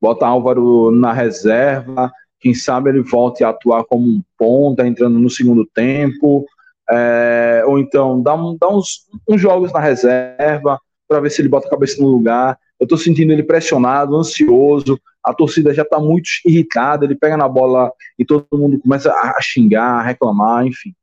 bota 0.00 0.26
Álvaro 0.26 0.90
na 0.90 1.12
reserva, 1.12 2.12
quem 2.40 2.54
sabe 2.54 2.90
ele 2.90 3.02
volte 3.02 3.42
a 3.42 3.48
atuar 3.48 3.84
como 3.84 4.06
um 4.06 4.22
ponta, 4.38 4.86
entrando 4.86 5.18
no 5.18 5.30
segundo 5.30 5.66
tempo, 5.66 6.46
é, 6.90 7.62
ou 7.66 7.78
então 7.78 8.22
dá, 8.22 8.34
um, 8.34 8.56
dá 8.56 8.68
uns, 8.68 9.06
uns, 9.28 9.40
jogos 9.40 9.72
na 9.72 9.80
reserva 9.80 10.78
para 11.08 11.20
ver 11.20 11.30
se 11.30 11.40
ele 11.40 11.48
bota 11.48 11.66
a 11.66 11.70
cabeça 11.70 12.00
no 12.00 12.08
lugar. 12.08 12.58
eu 12.78 12.84
estou 12.84 12.98
sentindo 12.98 13.32
ele 13.32 13.42
pressionado, 13.42 14.14
ansioso, 14.14 15.00
a 15.24 15.34
torcida 15.34 15.74
já 15.74 15.82
está 15.82 15.98
muito 15.98 16.28
irritada, 16.44 17.04
ele 17.04 17.16
pega 17.16 17.36
na 17.36 17.48
bola 17.48 17.90
e 18.18 18.24
todo 18.24 18.46
mundo 18.52 18.78
começa 18.78 19.12
a 19.12 19.40
xingar, 19.40 19.98
a 19.98 20.02
reclamar, 20.02 20.64
enfim. 20.66 20.94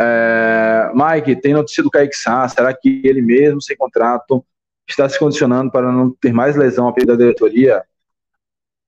É, 0.00 0.90
Mike, 0.94 1.40
tem 1.42 1.52
notícia 1.52 1.82
do 1.82 1.90
Kaique 1.90 2.16
Sá, 2.16 2.48
será 2.48 2.72
que 2.74 3.02
ele 3.04 3.20
mesmo, 3.20 3.60
sem 3.60 3.76
contrato, 3.76 4.44
está 4.88 5.08
se 5.08 5.18
condicionando 5.18 5.70
para 5.70 5.90
não 5.90 6.10
ter 6.10 6.32
mais 6.32 6.56
lesão 6.56 6.88
a 6.88 7.04
da 7.04 7.16
diretoria? 7.16 7.82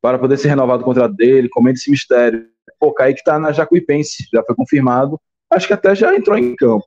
Para 0.00 0.18
poder 0.18 0.36
ser 0.36 0.48
renovado 0.48 0.82
o 0.82 0.84
contrato 0.84 1.14
dele, 1.14 1.48
comente 1.48 1.78
esse 1.78 1.90
mistério. 1.90 2.46
Pô, 2.78 2.92
Kaique 2.92 3.20
está 3.20 3.38
na 3.38 3.52
Jacuipense, 3.52 4.28
já 4.32 4.42
foi 4.42 4.54
confirmado, 4.54 5.20
acho 5.50 5.66
que 5.66 5.72
até 5.72 5.94
já 5.94 6.14
entrou 6.14 6.36
em 6.36 6.54
campo. 6.56 6.84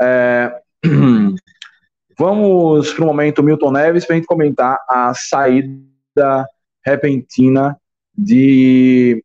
É, 0.00 0.60
vamos 2.18 2.92
para 2.92 3.04
o 3.04 3.06
momento 3.06 3.42
Milton 3.42 3.72
Neves 3.72 4.04
para 4.04 4.14
a 4.14 4.18
gente 4.18 4.26
comentar 4.26 4.78
a 4.88 5.12
saída 5.14 6.46
repentina 6.84 7.76
de, 8.16 9.24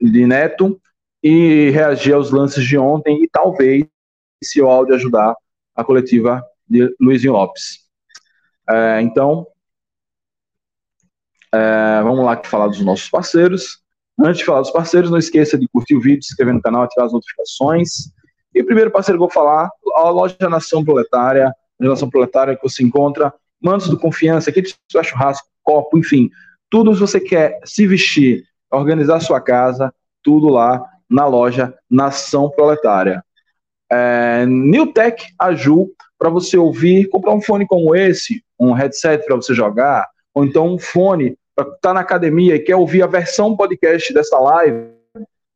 de 0.00 0.26
Neto 0.26 0.80
e 1.22 1.70
reagir 1.70 2.12
aos 2.12 2.30
lances 2.30 2.64
de 2.64 2.78
ontem 2.78 3.22
e 3.22 3.28
talvez 3.28 3.84
se 4.42 4.60
o 4.60 4.68
áudio 4.68 4.94
ajudar 4.94 5.34
a 5.74 5.84
coletiva 5.84 6.44
de 6.68 6.94
Luizinho 7.00 7.32
Lopes. 7.32 7.80
É, 8.68 9.00
então, 9.00 9.46
é, 11.52 12.02
vamos 12.02 12.24
lá 12.24 12.40
falar 12.44 12.68
dos 12.68 12.80
nossos 12.80 13.08
parceiros. 13.08 13.82
Antes 14.18 14.38
de 14.38 14.44
falar 14.44 14.60
dos 14.60 14.70
parceiros, 14.70 15.10
não 15.10 15.18
esqueça 15.18 15.58
de 15.58 15.68
curtir 15.68 15.94
o 15.96 16.00
vídeo, 16.00 16.22
se 16.22 16.32
inscrever 16.32 16.54
no 16.54 16.62
canal, 16.62 16.82
ativar 16.82 17.06
as 17.06 17.12
notificações. 17.12 17.90
E 18.54 18.62
o 18.62 18.66
primeiro 18.66 18.90
parceiro 18.90 19.18
que 19.18 19.24
eu 19.24 19.28
vou 19.28 19.32
falar, 19.32 19.68
a 19.94 20.08
loja 20.08 20.36
Nação 20.48 20.84
Proletária, 20.84 21.52
a 21.80 21.84
Nação 21.84 22.08
Proletária 22.08 22.56
que 22.56 22.62
você 22.62 22.82
encontra, 22.82 23.32
mantos 23.60 23.88
do 23.88 23.98
confiança, 23.98 24.52
kit 24.52 24.74
de 24.88 25.02
churrasco, 25.02 25.48
copo, 25.62 25.98
enfim, 25.98 26.30
tudo 26.70 26.94
se 26.94 27.00
você 27.00 27.20
quer 27.20 27.58
se 27.64 27.86
vestir, 27.86 28.44
organizar 28.70 29.20
sua 29.20 29.40
casa, 29.40 29.92
tudo 30.22 30.48
lá 30.48 30.84
na 31.08 31.26
loja 31.26 31.74
Nação 31.90 32.50
Proletária. 32.50 33.24
É, 33.90 34.44
Newtech 34.46 35.24
Aju, 35.38 35.88
para 36.24 36.30
você 36.30 36.56
ouvir, 36.56 37.06
comprar 37.10 37.34
um 37.34 37.40
fone 37.42 37.66
como 37.66 37.94
esse, 37.94 38.42
um 38.58 38.72
headset 38.72 39.22
para 39.26 39.36
você 39.36 39.52
jogar, 39.52 40.08
ou 40.32 40.42
então 40.42 40.66
um 40.72 40.78
fone 40.78 41.36
para 41.54 41.66
estar 41.66 41.78
tá 41.82 41.92
na 41.92 42.00
academia 42.00 42.54
e 42.54 42.60
quer 42.60 42.76
ouvir 42.76 43.02
a 43.02 43.06
versão 43.06 43.54
podcast 43.54 44.10
dessa 44.14 44.38
live, 44.38 44.86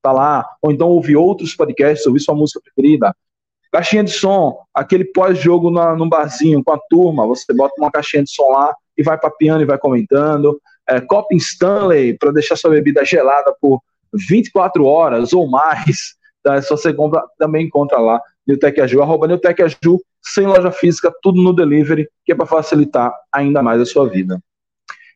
tá 0.02 0.12
lá, 0.12 0.46
ou 0.60 0.70
então 0.70 0.88
ouvir 0.88 1.16
outros 1.16 1.56
podcasts, 1.56 2.06
ouvir 2.06 2.20
sua 2.20 2.34
música 2.34 2.60
preferida. 2.62 3.16
Caixinha 3.72 4.04
de 4.04 4.10
som, 4.10 4.58
aquele 4.74 5.06
pós-jogo 5.06 5.70
num 5.70 6.06
barzinho 6.06 6.62
com 6.62 6.72
a 6.74 6.78
turma, 6.90 7.26
você 7.26 7.50
bota 7.54 7.72
uma 7.78 7.90
caixinha 7.90 8.24
de 8.24 8.30
som 8.30 8.50
lá 8.50 8.70
e 8.94 9.02
vai 9.02 9.18
papiando 9.18 9.62
e 9.62 9.66
vai 9.66 9.78
comentando. 9.78 10.60
É, 10.86 11.02
Stanley 11.32 12.18
para 12.18 12.30
deixar 12.30 12.56
sua 12.56 12.72
bebida 12.72 13.02
gelada 13.06 13.56
por 13.58 13.80
24 14.12 14.84
horas 14.84 15.32
ou 15.32 15.48
mais. 15.48 16.14
Tá? 16.42 16.60
Se 16.60 16.68
você 16.68 16.92
compra, 16.92 17.24
também 17.38 17.64
encontra 17.64 17.98
lá 17.98 18.20
Newtec 18.48 18.80
Aju, 18.80 19.02
arroba 19.02 19.26
Newtec 19.26 19.62
Aju, 19.62 20.00
sem 20.32 20.46
loja 20.46 20.70
física, 20.70 21.12
tudo 21.22 21.42
no 21.42 21.52
delivery, 21.52 22.08
que 22.24 22.32
é 22.32 22.34
para 22.34 22.46
facilitar 22.46 23.12
ainda 23.32 23.62
mais 23.62 23.80
a 23.80 23.86
sua 23.86 24.08
vida. 24.08 24.40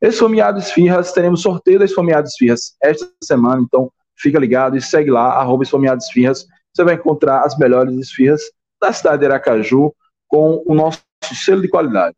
Esfomeado 0.00 0.58
Esfirras, 0.58 1.12
teremos 1.12 1.42
sorteio 1.42 1.78
da 1.78 1.84
Esfomeado 1.84 2.26
Esfirras 2.26 2.76
esta 2.82 3.08
semana, 3.22 3.62
então 3.62 3.90
fica 4.16 4.38
ligado 4.38 4.76
e 4.76 4.80
segue 4.80 5.10
lá, 5.10 5.34
arroba 5.34 5.62
Esfomeado 5.62 6.02
Esfirras, 6.02 6.46
você 6.74 6.84
vai 6.84 6.94
encontrar 6.94 7.44
as 7.44 7.56
melhores 7.58 7.94
esfirras 7.96 8.40
da 8.80 8.92
cidade 8.92 9.20
de 9.20 9.26
Aracaju 9.26 9.94
com 10.26 10.62
o 10.66 10.74
nosso 10.74 11.02
selo 11.34 11.60
de 11.60 11.68
qualidade. 11.68 12.16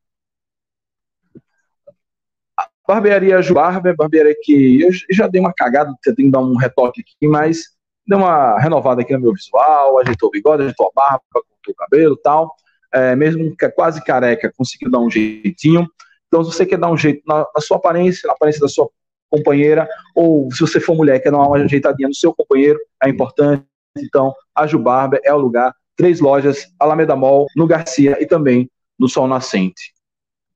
Barbearia 2.87 3.43
Jubarber, 3.43 3.97
barbearia 3.97 4.35
que 4.43 4.83
eu 4.83 4.91
já 5.11 5.27
dei 5.27 5.41
uma 5.41 5.53
cagada, 5.53 5.93
tem 6.05 6.15
que 6.15 6.31
dar 6.31 6.41
um 6.41 6.55
retoque 6.57 7.01
aqui, 7.01 7.27
mas 7.27 7.65
deu 8.07 8.19
uma 8.19 8.59
renovada 8.59 9.01
aqui 9.01 9.15
no 9.15 9.21
meu 9.21 9.33
visual, 9.33 9.99
ajeitou 9.99 10.29
o 10.29 10.33
bigode, 10.33 10.63
ajeitou 10.63 10.87
a 10.87 10.91
barba, 10.95 11.25
cortou 11.33 11.73
o 11.73 11.75
cabelo 11.75 12.15
e 12.15 12.23
tal. 12.23 12.55
É, 12.95 13.17
mesmo 13.17 13.57
que 13.57 13.65
é 13.65 13.71
quase 13.71 14.03
careca, 14.05 14.53
conseguiu 14.57 14.91
dar 14.91 15.01
um 15.01 15.11
jeitinho. 15.11 15.89
Então, 16.29 16.45
se 16.45 16.53
você 16.53 16.65
quer 16.65 16.79
dar 16.79 16.91
um 16.91 16.97
jeito 16.97 17.23
na, 17.27 17.45
na, 17.55 17.61
sua 17.61 17.77
aparência, 17.77 18.27
na 18.27 18.35
aparência 18.35 18.61
da 18.61 18.69
sua 18.69 18.89
companheira, 19.29 19.89
ou 20.15 20.49
se 20.53 20.61
você 20.61 20.79
for 20.79 20.95
mulher, 20.95 21.21
quer 21.21 21.33
dar 21.33 21.39
uma 21.39 21.57
ajeitadinha 21.57 22.09
no 22.09 22.15
seu 22.15 22.33
companheiro, 22.33 22.79
é 23.03 23.09
importante. 23.09 23.65
Então, 23.99 24.33
a 24.55 24.67
Jubarber 24.67 25.21
é 25.25 25.35
o 25.35 25.39
lugar. 25.39 25.75
Três 25.97 26.21
lojas, 26.21 26.67
Alameda 26.79 27.17
Mall, 27.17 27.47
no 27.57 27.67
Garcia 27.67 28.17
e 28.21 28.27
também 28.27 28.71
no 28.99 29.09
Sol 29.09 29.27
Nascente. 29.27 29.93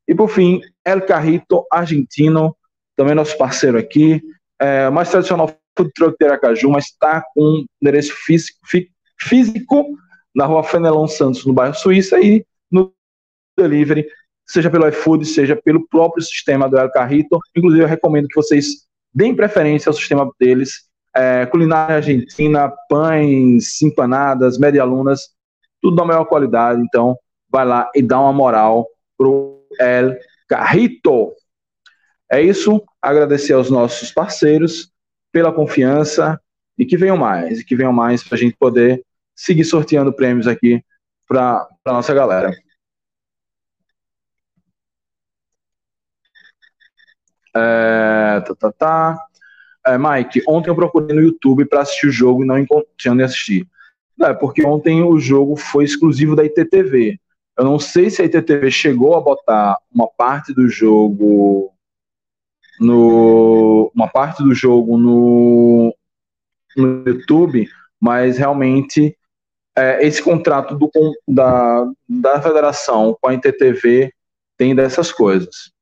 E 0.07 0.15
por 0.15 0.29
fim, 0.29 0.61
El 0.85 1.03
Carrito 1.03 1.67
Argentino, 1.71 2.57
também 2.97 3.15
nosso 3.15 3.37
parceiro 3.37 3.79
aqui, 3.79 4.23
é, 4.61 4.89
mais 4.91 5.11
tradicional 5.11 5.55
food 5.77 5.93
truck 5.95 6.17
de 6.19 6.27
Aracaju, 6.27 6.71
mas 6.71 6.87
está 6.87 7.23
com 7.35 7.65
endereço 7.81 8.13
físico, 8.25 8.59
físico 9.21 9.87
na 10.39 10.47
rua 10.47 10.63
Fenelon 10.63 11.09
Santos, 11.09 11.45
no 11.45 11.53
bairro 11.53 11.75
Suíça, 11.75 12.21
e 12.21 12.47
no 12.71 12.95
delivery, 13.59 14.07
seja 14.47 14.71
pelo 14.71 14.87
iFood, 14.87 15.27
seja 15.27 15.57
pelo 15.57 15.85
próprio 15.89 16.23
sistema 16.23 16.69
do 16.69 16.79
El 16.79 16.93
Carrito. 16.93 17.41
Inclusive, 17.57 17.83
eu 17.83 17.89
recomendo 17.89 18.29
que 18.29 18.37
vocês 18.37 18.87
deem 19.13 19.35
preferência 19.35 19.91
ao 19.91 19.95
sistema 19.95 20.31
deles. 20.39 20.87
É, 21.17 21.45
culinária 21.47 21.97
argentina, 21.97 22.73
pães, 22.89 23.83
empanadas, 23.83 24.59
medialunas, 24.59 25.31
tudo 25.83 25.97
da 25.97 26.05
maior 26.05 26.25
qualidade. 26.25 26.81
Então, 26.83 27.19
vai 27.51 27.67
lá 27.67 27.91
e 27.93 28.01
dá 28.01 28.21
uma 28.21 28.33
moral 28.33 28.87
pro 29.17 29.67
El 29.81 30.17
Carrito. 30.47 31.33
É 32.31 32.41
isso. 32.41 32.81
Agradecer 33.03 33.55
aos 33.55 33.71
nossos 33.71 34.13
parceiros 34.13 34.93
pela 35.33 35.51
confiança 35.51 36.41
e 36.79 36.87
que 36.87 36.97
venham 36.97 37.17
mais, 37.17 37.59
e 37.59 37.65
que 37.65 37.75
venham 37.75 37.93
mais 37.93 38.23
para 38.23 38.37
a 38.37 38.39
gente 38.39 38.57
poder 38.57 39.03
seguir 39.39 39.65
sorteando 39.65 40.13
prêmios 40.13 40.49
aqui 40.49 40.83
para 41.29 41.69
a 41.85 41.93
nossa 41.93 42.13
galera. 42.13 42.53
É, 47.55 48.41
tá, 48.41 48.55
tá, 48.57 48.73
tá. 48.73 49.27
É, 49.87 49.97
Mike, 49.97 50.43
ontem 50.47 50.71
eu 50.71 50.75
procurei 50.75 51.15
no 51.15 51.23
YouTube 51.23 51.65
para 51.67 51.83
assistir 51.83 52.09
o 52.09 52.13
jogo 52.13 52.43
e 52.43 52.47
não 52.47 52.59
encontrei 52.59 53.13
onde 53.13 53.23
assistir. 53.23 53.67
É 54.21 54.35
porque 54.35 54.67
ontem 54.67 55.03
o 55.03 55.19
jogo 55.21 55.57
foi 55.57 55.85
exclusivo 55.85 56.35
da 56.35 56.45
ITTV. 56.45 57.19
Eu 57.57 57.65
não 57.65 57.79
sei 57.79 58.11
se 58.11 58.21
a 58.21 58.25
ITTV 58.25 58.71
chegou 58.73 59.15
a 59.15 59.21
botar 59.21 59.79
uma 59.93 60.09
parte 60.09 60.53
do 60.53 60.69
jogo 60.69 61.73
no 62.81 63.91
uma 63.95 64.09
parte 64.09 64.43
do 64.43 64.53
jogo 64.53 64.99
no, 64.99 65.95
no 66.77 67.05
YouTube, 67.09 67.69
mas 68.01 68.37
realmente 68.39 69.17
é, 69.79 70.05
esse 70.05 70.21
contrato 70.21 70.77
do, 70.77 70.91
da, 71.27 71.87
da 72.09 72.43
federação 72.43 73.17
com 73.21 73.29
a 73.29 73.35
ITTV 73.35 74.13
tem 74.57 74.75
dessas 74.75 75.13
coisas. 75.13 75.73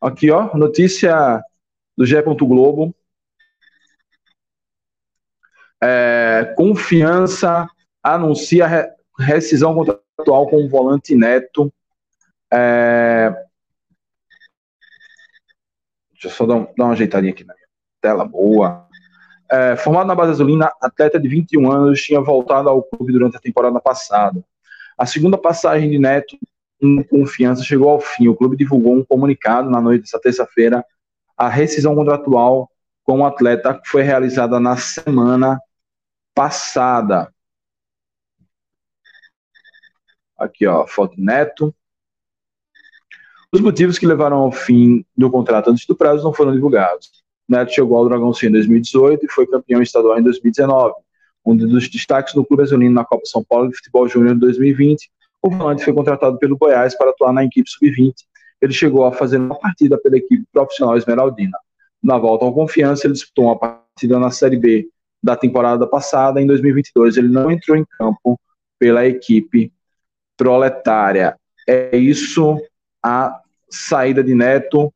Aqui, 0.00 0.30
ó, 0.32 0.54
notícia 0.56 1.40
do 1.96 2.04
G. 2.04 2.20
Globo. 2.22 2.92
É, 5.80 6.54
confiança 6.56 7.68
anuncia 8.02 8.66
re, 8.66 8.90
rescisão 9.18 9.74
contratual 9.74 10.48
com 10.48 10.64
o 10.64 10.68
volante 10.68 11.14
Neto. 11.14 11.72
É, 12.52 13.30
deixa 16.12 16.26
eu 16.26 16.30
só 16.30 16.46
dar, 16.46 16.66
dar, 16.76 16.84
uma 16.84 16.92
ajeitadinha 16.92 17.32
aqui 17.32 17.44
na 17.44 17.54
minha 17.54 17.68
tela. 18.00 18.24
Boa. 18.24 18.83
É, 19.54 19.76
formado 19.76 20.08
na 20.08 20.16
base 20.16 20.32
azulina, 20.32 20.72
atleta 20.80 21.20
de 21.20 21.28
21 21.28 21.70
anos, 21.70 22.00
tinha 22.00 22.20
voltado 22.20 22.68
ao 22.68 22.82
clube 22.82 23.12
durante 23.12 23.36
a 23.36 23.40
temporada 23.40 23.80
passada. 23.80 24.44
A 24.98 25.06
segunda 25.06 25.38
passagem 25.38 25.88
de 25.90 25.96
Neto 25.96 26.36
em 26.80 27.04
confiança 27.04 27.62
chegou 27.62 27.88
ao 27.88 28.00
fim. 28.00 28.26
O 28.26 28.34
clube 28.34 28.56
divulgou 28.56 28.96
um 28.96 29.04
comunicado 29.04 29.70
na 29.70 29.80
noite 29.80 30.02
dessa 30.02 30.18
terça-feira. 30.18 30.84
A 31.36 31.48
rescisão 31.48 31.94
contratual 31.94 32.68
com 33.04 33.20
o 33.20 33.24
atleta 33.24 33.80
foi 33.84 34.02
realizada 34.02 34.58
na 34.58 34.76
semana 34.76 35.60
passada. 36.34 37.32
Aqui, 40.36 40.66
ó, 40.66 40.84
foto 40.84 41.14
Neto. 41.16 41.72
Os 43.52 43.60
motivos 43.60 44.00
que 44.00 44.06
levaram 44.06 44.38
ao 44.38 44.50
fim 44.50 45.06
do 45.16 45.30
contrato 45.30 45.70
antes 45.70 45.86
do 45.86 45.94
prazo 45.94 46.24
não 46.24 46.34
foram 46.34 46.52
divulgados. 46.52 47.23
Neto 47.48 47.72
chegou 47.72 47.98
ao 47.98 48.08
Dragão 48.08 48.32
Sul 48.32 48.48
em 48.48 48.52
2018 48.52 49.24
e 49.24 49.28
foi 49.30 49.46
campeão 49.46 49.82
estadual 49.82 50.18
em 50.18 50.22
2019. 50.22 50.94
Um 51.44 51.56
dos 51.56 51.88
destaques 51.88 52.34
do 52.34 52.44
Clube 52.44 52.62
Azulino 52.62 52.94
na 52.94 53.04
Copa 53.04 53.22
São 53.26 53.44
Paulo 53.44 53.68
de 53.68 53.76
Futebol 53.76 54.08
Júnior 54.08 54.34
em 54.34 54.38
2020, 54.38 55.10
o 55.42 55.50
volante 55.50 55.84
foi 55.84 55.92
contratado 55.92 56.38
pelo 56.38 56.56
Goiás 56.56 56.96
para 56.96 57.10
atuar 57.10 57.30
na 57.30 57.44
equipe 57.44 57.68
sub-20. 57.68 58.14
Ele 58.62 58.72
chegou 58.72 59.04
a 59.04 59.12
fazer 59.12 59.36
uma 59.36 59.58
partida 59.58 59.98
pela 59.98 60.16
equipe 60.16 60.42
profissional 60.50 60.96
esmeraldina. 60.96 61.58
Na 62.02 62.16
volta 62.16 62.46
ao 62.46 62.54
Confiança, 62.54 63.06
ele 63.06 63.12
disputou 63.12 63.44
uma 63.44 63.58
partida 63.58 64.18
na 64.18 64.30
Série 64.30 64.56
B 64.56 64.88
da 65.22 65.36
temporada 65.36 65.86
passada. 65.86 66.40
Em 66.40 66.46
2022, 66.46 67.18
ele 67.18 67.28
não 67.28 67.50
entrou 67.50 67.76
em 67.76 67.84
campo 67.98 68.40
pela 68.78 69.04
equipe 69.04 69.70
proletária. 70.34 71.36
É 71.68 71.94
isso 71.94 72.58
a 73.02 73.38
saída 73.70 74.24
de 74.24 74.34
Neto. 74.34 74.93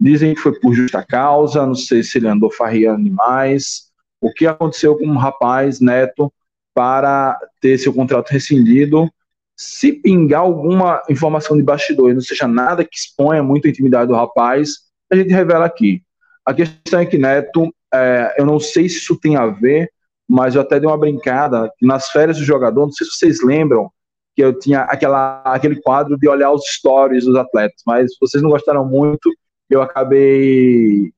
Dizem 0.00 0.34
que 0.34 0.40
foi 0.40 0.58
por 0.60 0.74
justa 0.74 1.04
causa, 1.04 1.66
não 1.66 1.74
sei 1.74 2.02
se 2.02 2.18
ele 2.18 2.28
andou 2.28 2.50
farriando 2.50 3.02
demais. 3.02 3.88
O 4.20 4.32
que 4.32 4.46
aconteceu 4.46 4.96
com 4.96 5.06
o 5.06 5.18
rapaz 5.18 5.80
Neto 5.80 6.32
para 6.74 7.38
ter 7.60 7.78
seu 7.78 7.92
contrato 7.92 8.30
rescindido? 8.30 9.10
Se 9.56 9.92
pingar 9.92 10.42
alguma 10.42 11.02
informação 11.10 11.56
de 11.56 11.62
bastidores, 11.64 12.14
não 12.14 12.22
seja 12.22 12.46
nada 12.46 12.84
que 12.84 12.96
exponha 12.96 13.42
muito 13.42 13.66
a 13.66 13.70
intimidade 13.70 14.08
do 14.08 14.14
rapaz, 14.14 14.70
a 15.10 15.16
gente 15.16 15.30
revela 15.30 15.64
aqui. 15.64 16.02
A 16.44 16.54
questão 16.54 17.00
é 17.00 17.06
que 17.06 17.18
Neto, 17.18 17.74
é, 17.92 18.36
eu 18.38 18.46
não 18.46 18.60
sei 18.60 18.88
se 18.88 18.98
isso 18.98 19.18
tem 19.18 19.36
a 19.36 19.46
ver, 19.46 19.90
mas 20.28 20.54
eu 20.54 20.60
até 20.60 20.78
dei 20.78 20.88
uma 20.88 20.98
brincada 20.98 21.72
nas 21.82 22.10
férias 22.10 22.38
do 22.38 22.44
jogador, 22.44 22.86
não 22.86 22.92
sei 22.92 23.06
se 23.06 23.14
vocês 23.14 23.42
lembram, 23.42 23.90
que 24.36 24.44
eu 24.44 24.56
tinha 24.56 24.82
aquela, 24.82 25.42
aquele 25.42 25.80
quadro 25.80 26.16
de 26.16 26.28
olhar 26.28 26.52
os 26.52 26.62
stories 26.64 27.24
dos 27.24 27.34
atletas, 27.34 27.82
mas 27.84 28.12
vocês 28.20 28.40
não 28.40 28.50
gostaram 28.50 28.84
muito, 28.84 29.28
eu 29.68 29.82
acabei 29.82 31.12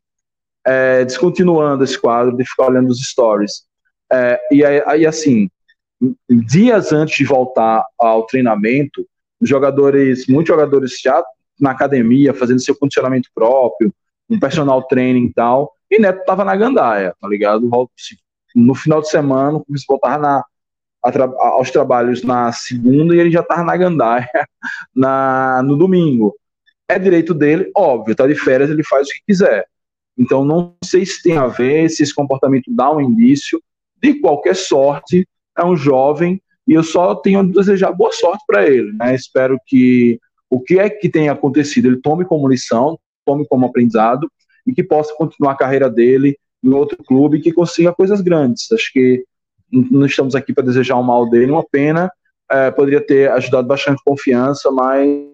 é, 0.66 1.04
descontinuando 1.04 1.84
esse 1.84 1.98
quadro 1.98 2.36
de 2.36 2.44
ficar 2.44 2.66
olhando 2.66 2.90
os 2.90 3.00
stories. 3.00 3.64
É, 4.12 4.40
e 4.50 4.64
aí, 4.64 5.06
assim, 5.06 5.48
dias 6.28 6.92
antes 6.92 7.16
de 7.16 7.24
voltar 7.24 7.84
ao 7.98 8.26
treinamento, 8.26 9.06
jogadores, 9.40 10.26
muitos 10.26 10.48
jogadores 10.48 10.98
já 11.00 11.22
na 11.60 11.70
academia, 11.70 12.34
fazendo 12.34 12.60
seu 12.60 12.74
condicionamento 12.74 13.28
próprio, 13.34 13.92
um 14.28 14.38
personal 14.38 14.82
training 14.84 15.26
e 15.26 15.32
tal, 15.32 15.72
e 15.90 15.98
Neto 15.98 16.24
tava 16.24 16.44
na 16.44 16.56
gandaia, 16.56 17.14
tá 17.20 17.28
ligado? 17.28 17.68
No 18.54 18.74
final 18.74 19.00
de 19.00 19.10
semana, 19.10 19.58
o 19.58 19.64
voltava 19.88 20.18
na, 20.18 20.44
aos 21.38 21.70
trabalhos 21.70 22.22
na 22.22 22.52
segunda 22.52 23.14
e 23.14 23.18
ele 23.18 23.30
já 23.30 23.42
tava 23.42 23.64
na 23.64 23.76
gandaia 23.76 24.28
na, 24.94 25.62
no 25.64 25.76
domingo. 25.76 26.34
É 26.90 26.98
direito 26.98 27.32
dele, 27.32 27.70
óbvio, 27.76 28.16
tá 28.16 28.26
de 28.26 28.34
férias, 28.34 28.68
ele 28.68 28.82
faz 28.82 29.06
o 29.06 29.10
que 29.10 29.20
quiser. 29.28 29.64
Então, 30.18 30.44
não 30.44 30.74
sei 30.84 31.06
se 31.06 31.22
tem 31.22 31.36
a 31.36 31.46
ver, 31.46 31.88
se 31.88 32.02
esse 32.02 32.12
comportamento 32.14 32.64
dá 32.68 32.90
um 32.90 33.00
indício. 33.00 33.62
De 34.02 34.14
qualquer 34.14 34.56
sorte, 34.56 35.24
é 35.56 35.64
um 35.64 35.76
jovem 35.76 36.42
e 36.66 36.72
eu 36.74 36.82
só 36.82 37.14
tenho 37.14 37.40
a 37.40 37.42
desejar 37.42 37.92
boa 37.92 38.12
sorte 38.12 38.42
para 38.46 38.66
ele. 38.66 38.92
Né? 38.92 39.14
Espero 39.14 39.56
que 39.66 40.18
o 40.48 40.60
que 40.60 40.78
é 40.80 40.90
que 40.90 41.08
tenha 41.08 41.30
acontecido 41.30 41.86
ele 41.86 42.00
tome 42.00 42.24
como 42.24 42.48
lição, 42.48 42.98
tome 43.24 43.46
como 43.46 43.66
aprendizado 43.66 44.28
e 44.66 44.72
que 44.72 44.82
possa 44.82 45.14
continuar 45.14 45.52
a 45.52 45.56
carreira 45.56 45.88
dele 45.88 46.36
em 46.62 46.72
outro 46.72 46.96
clube 47.04 47.40
que 47.40 47.52
consiga 47.52 47.92
coisas 47.92 48.20
grandes. 48.20 48.70
Acho 48.72 48.92
que 48.92 49.24
não 49.70 50.06
estamos 50.06 50.34
aqui 50.34 50.52
para 50.52 50.64
desejar 50.64 50.96
o 50.96 51.04
mal 51.04 51.30
dele, 51.30 51.52
uma 51.52 51.64
pena. 51.64 52.10
É, 52.50 52.70
poderia 52.70 53.00
ter 53.00 53.30
ajudado 53.30 53.68
bastante 53.68 54.02
confiança, 54.04 54.72
mas 54.72 55.30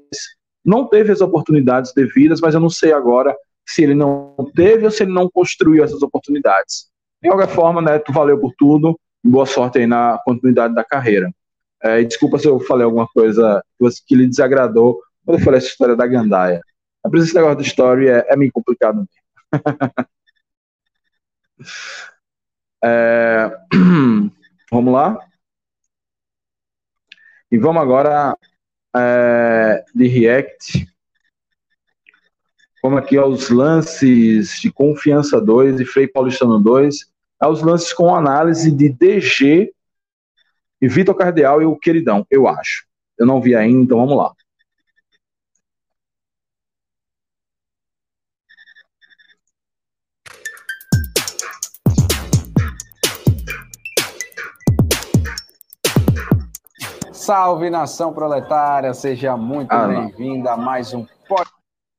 não 0.66 0.88
teve 0.88 1.12
as 1.12 1.20
oportunidades 1.20 1.92
devidas. 1.94 2.40
Mas 2.40 2.54
eu 2.54 2.60
não 2.60 2.68
sei 2.68 2.92
agora 2.92 3.34
se 3.64 3.82
ele 3.82 3.94
não 3.94 4.34
teve 4.54 4.84
ou 4.84 4.90
se 4.90 5.04
ele 5.04 5.12
não 5.12 5.30
construiu 5.30 5.84
essas 5.84 6.02
oportunidades. 6.02 6.90
De 7.22 7.28
qualquer 7.28 7.48
forma, 7.48 7.80
Neto, 7.80 8.12
valeu 8.12 8.38
por 8.38 8.52
tudo. 8.58 8.98
Boa 9.24 9.46
sorte 9.46 9.78
aí 9.78 9.86
na 9.86 10.18
continuidade 10.24 10.74
da 10.74 10.84
carreira. 10.84 11.32
É, 11.82 12.02
desculpa 12.02 12.38
se 12.38 12.48
eu 12.48 12.58
falei 12.60 12.84
alguma 12.84 13.06
coisa 13.08 13.62
que 14.06 14.14
lhe 14.14 14.26
desagradou 14.26 15.00
quando 15.24 15.38
eu 15.38 15.44
falei 15.44 15.58
essa 15.58 15.68
história 15.68 15.96
da 15.96 16.06
gandaia. 16.06 16.60
A 17.04 17.08
presença 17.08 17.30
esse 17.30 17.36
negócio 17.36 17.62
de 17.62 17.68
story 17.68 18.08
é, 18.08 18.26
é 18.28 18.36
meio 18.36 18.52
complicado 18.52 18.96
mesmo. 18.96 19.08
é, 22.84 23.50
vamos 24.70 24.92
lá? 24.92 25.18
E 27.50 27.58
vamos 27.58 27.82
agora 27.82 28.36
é, 28.98 29.84
de 29.94 30.06
React. 30.06 30.86
Vamos 32.82 32.98
aqui 32.98 33.16
aos 33.16 33.50
lances 33.50 34.60
de 34.60 34.70
Confiança 34.70 35.40
2 35.40 35.80
e 35.80 35.84
Frei 35.84 36.06
Paulistano 36.06 36.60
2. 36.60 37.10
Aos 37.40 37.62
lances 37.62 37.92
com 37.92 38.14
análise 38.14 38.70
de 38.70 38.88
DG 38.88 39.72
e 40.80 40.88
Vitor 40.88 41.14
Cardeal 41.14 41.62
e 41.62 41.64
o 41.64 41.76
Queridão, 41.76 42.26
eu 42.30 42.46
acho. 42.46 42.86
Eu 43.18 43.26
não 43.26 43.40
vi 43.40 43.54
ainda, 43.54 43.82
então 43.82 43.98
vamos 43.98 44.16
lá. 44.16 44.32
Salve 57.26 57.68
nação 57.70 58.12
proletária, 58.12 58.94
seja 58.94 59.36
muito 59.36 59.72
ah, 59.72 59.88
bem-vinda 59.88 60.52
a 60.52 60.56
mais 60.56 60.94
um 60.94 61.04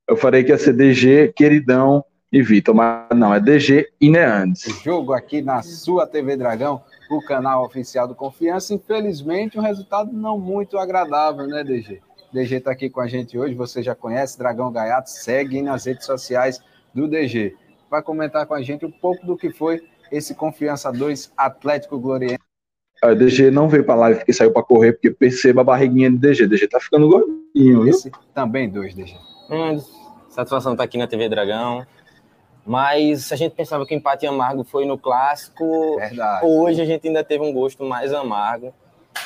Eu 0.07 0.15
falei 0.15 0.41
que 0.41 0.51
ia 0.51 0.57
ser 0.57 0.71
DG, 0.71 1.33
Queridão 1.35 2.01
e 2.31 2.41
Vitor, 2.41 2.73
mas 2.73 3.09
não, 3.13 3.33
é 3.33 3.39
DG 3.41 3.89
e 3.99 4.09
Neandes. 4.09 4.63
Jogo 4.81 5.11
aqui 5.11 5.41
na 5.41 5.61
sua 5.61 6.07
TV 6.07 6.37
Dragão, 6.37 6.81
o 7.11 7.21
canal 7.21 7.65
oficial 7.65 8.07
do 8.07 8.15
Confiança. 8.15 8.73
Infelizmente, 8.73 9.59
um 9.59 9.61
resultado 9.61 10.13
não 10.13 10.39
muito 10.39 10.77
agradável, 10.77 11.45
né, 11.45 11.61
DG? 11.61 11.99
DG 12.31 12.55
está 12.55 12.71
aqui 12.71 12.89
com 12.89 13.01
a 13.01 13.07
gente 13.07 13.37
hoje, 13.37 13.53
você 13.53 13.83
já 13.83 13.93
conhece, 13.93 14.37
Dragão 14.37 14.71
Gaiato, 14.71 15.09
segue 15.09 15.61
nas 15.61 15.83
redes 15.83 16.05
sociais 16.05 16.63
do 16.95 17.05
DG. 17.05 17.53
Vai 17.91 18.01
comentar 18.01 18.45
com 18.45 18.53
a 18.53 18.61
gente 18.61 18.85
um 18.85 18.91
pouco 18.91 19.25
do 19.25 19.35
que 19.35 19.51
foi 19.51 19.83
esse 20.09 20.33
Confiança 20.33 20.89
2 20.89 21.33
Atlético 21.35 21.99
Gloriense 21.99 22.46
a 23.01 23.13
DG 23.13 23.51
não 23.51 23.67
veio 23.67 23.83
pra 23.83 23.95
live 23.95 24.19
porque 24.19 24.33
saiu 24.33 24.51
pra 24.51 24.63
correr, 24.63 24.93
porque 24.93 25.11
perceba 25.11 25.61
a 25.61 25.63
barriguinha 25.63 26.09
de 26.09 26.17
DG. 26.17 26.47
DG 26.47 26.67
tá 26.67 26.79
ficando 26.79 27.07
gordinho, 27.07 27.83
viu? 27.83 27.87
Esse 27.87 28.11
também 28.33 28.69
dois, 28.69 28.93
DG. 28.93 29.15
Hum, 29.49 29.79
satisfação 30.29 30.75
tá 30.75 30.83
aqui 30.83 30.97
na 30.97 31.07
TV 31.07 31.29
Dragão. 31.29 31.85
Mas 32.65 33.31
a 33.31 33.35
gente 33.37 33.55
pensava 33.55 33.85
que 33.85 33.95
o 33.95 33.97
empate 33.97 34.27
amargo 34.27 34.63
foi 34.63 34.85
no 34.85 34.97
clássico. 34.97 35.95
Verdade. 35.97 36.45
Hoje 36.45 36.81
a 36.81 36.85
gente 36.85 37.07
ainda 37.07 37.23
teve 37.23 37.41
um 37.43 37.53
gosto 37.53 37.83
mais 37.85 38.13
amargo. 38.13 38.73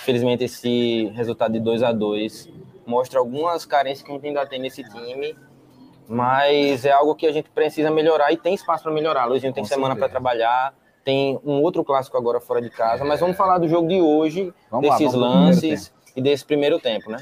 Felizmente 0.04 0.44
esse 0.44 1.06
resultado 1.16 1.52
de 1.54 1.60
2 1.60 1.82
a 1.82 1.92
2 1.92 2.50
mostra 2.86 3.20
algumas 3.20 3.66
carências 3.66 4.06
que 4.06 4.12
a 4.12 4.16
gente 4.16 4.28
ainda 4.28 4.46
tem 4.46 4.60
nesse 4.60 4.84
time. 4.84 5.36
Mas 6.08 6.86
é 6.86 6.92
algo 6.92 7.16
que 7.16 7.26
a 7.26 7.32
gente 7.32 7.50
precisa 7.50 7.90
melhorar 7.90 8.32
e 8.32 8.38
tem 8.38 8.54
espaço 8.54 8.84
para 8.84 8.92
melhorar. 8.92 9.26
Luizinho 9.26 9.54
tem 9.54 9.64
Com 9.64 9.70
semana 9.70 9.96
para 9.96 10.10
trabalhar 10.10 10.74
tem 11.04 11.40
um 11.44 11.62
outro 11.62 11.84
clássico 11.84 12.18
agora 12.18 12.40
fora 12.40 12.62
de 12.62 12.70
casa, 12.70 13.04
mas 13.04 13.20
vamos 13.20 13.38
falar 13.38 13.58
do 13.58 13.68
jogo 13.68 13.88
de 13.88 14.02
hoje, 14.02 14.54
vamos 14.70 14.90
desses 14.90 15.14
lá, 15.14 15.28
lances 15.28 15.94
e 16.16 16.22
desse 16.22 16.46
primeiro 16.46 16.80
tempo, 16.80 17.10
né? 17.10 17.20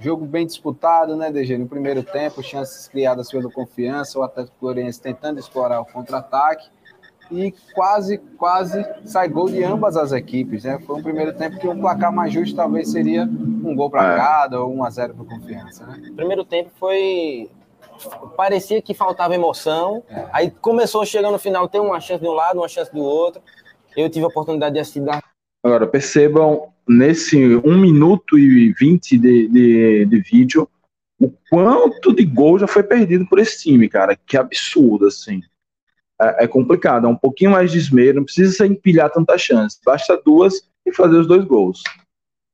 Jogo 0.00 0.26
bem 0.26 0.44
disputado, 0.44 1.16
né, 1.16 1.30
DG? 1.30 1.56
No 1.56 1.68
primeiro 1.68 2.02
tempo, 2.02 2.42
chances 2.42 2.88
criadas 2.88 3.30
pelo 3.30 3.50
Confiança, 3.50 4.18
o 4.18 4.22
Atlético 4.22 4.56
Goianiense 4.60 5.00
tentando 5.00 5.38
explorar 5.38 5.80
o 5.80 5.84
contra-ataque 5.84 6.68
e 7.30 7.54
quase, 7.74 8.18
quase 8.36 8.84
sai 9.04 9.28
gol 9.28 9.48
de 9.48 9.62
ambas 9.62 9.96
as 9.96 10.12
equipes, 10.12 10.64
né? 10.64 10.78
Foi 10.80 10.96
um 10.96 11.02
primeiro 11.02 11.32
tempo 11.32 11.58
que 11.58 11.66
o 11.66 11.78
placar 11.78 12.12
mais 12.12 12.32
justo 12.32 12.56
talvez 12.56 12.90
seria 12.90 13.22
um 13.24 13.74
gol 13.74 13.88
para 13.88 14.14
é. 14.14 14.16
cada 14.16 14.60
ou 14.60 14.74
1 14.74 14.84
a 14.84 14.90
0 14.90 15.14
para 15.14 15.22
o 15.22 15.26
Confiança, 15.26 15.86
né? 15.86 16.12
Primeiro 16.14 16.44
tempo 16.44 16.70
foi 16.78 17.50
parecia 18.36 18.82
que 18.82 18.94
faltava 18.94 19.34
emoção. 19.34 20.02
É. 20.08 20.28
Aí 20.32 20.50
começou, 20.50 21.04
chegando 21.04 21.32
no 21.32 21.38
final, 21.38 21.68
tem 21.68 21.80
uma 21.80 22.00
chance 22.00 22.22
de 22.22 22.28
um 22.28 22.32
lado, 22.32 22.58
uma 22.58 22.68
chance 22.68 22.92
do 22.92 23.02
outro. 23.02 23.42
Eu 23.96 24.10
tive 24.10 24.24
a 24.24 24.28
oportunidade 24.28 24.74
de 24.74 24.80
assistir. 24.80 25.02
Agora, 25.62 25.86
percebam 25.86 26.72
nesse 26.86 27.56
1 27.56 27.78
minuto 27.78 28.38
e 28.38 28.72
20 28.72 29.18
de, 29.18 29.48
de, 29.48 30.04
de 30.06 30.20
vídeo 30.20 30.68
o 31.20 31.32
quanto 31.48 32.12
de 32.12 32.24
gol 32.24 32.58
já 32.58 32.66
foi 32.66 32.82
perdido 32.82 33.26
por 33.26 33.38
esse 33.38 33.62
time, 33.62 33.88
cara. 33.88 34.16
Que 34.16 34.36
absurdo, 34.36 35.06
assim. 35.06 35.40
É, 36.20 36.44
é 36.44 36.48
complicado, 36.48 37.06
é 37.06 37.10
um 37.10 37.16
pouquinho 37.16 37.52
mais 37.52 37.72
de 37.72 37.78
esmero, 37.78 38.16
não 38.16 38.24
precisa 38.24 38.66
empilhar 38.66 39.10
tanta 39.10 39.36
chance. 39.38 39.78
Basta 39.84 40.20
duas 40.24 40.68
e 40.86 40.92
fazer 40.92 41.16
os 41.16 41.26
dois 41.26 41.44
gols. 41.44 41.82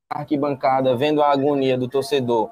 Arquibancada, 0.09 0.95
vendo 0.95 1.21
a 1.21 1.31
agonia 1.31 1.77
do 1.77 1.87
torcedor 1.87 2.49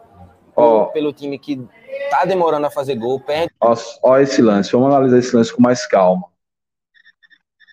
oh. 0.59 0.85
pelo 0.87 1.13
time 1.13 1.37
que 1.37 1.61
tá 2.09 2.25
demorando 2.25 2.67
a 2.67 2.71
fazer 2.71 2.95
gol, 2.95 3.19
perde. 3.19 3.53
Ó, 3.59 3.75
ó 4.03 4.17
esse 4.17 4.41
lance, 4.41 4.71
vamos 4.71 4.87
analisar 4.87 5.17
esse 5.17 5.35
lance 5.35 5.53
com 5.53 5.61
mais 5.61 5.85
calma. 5.85 6.25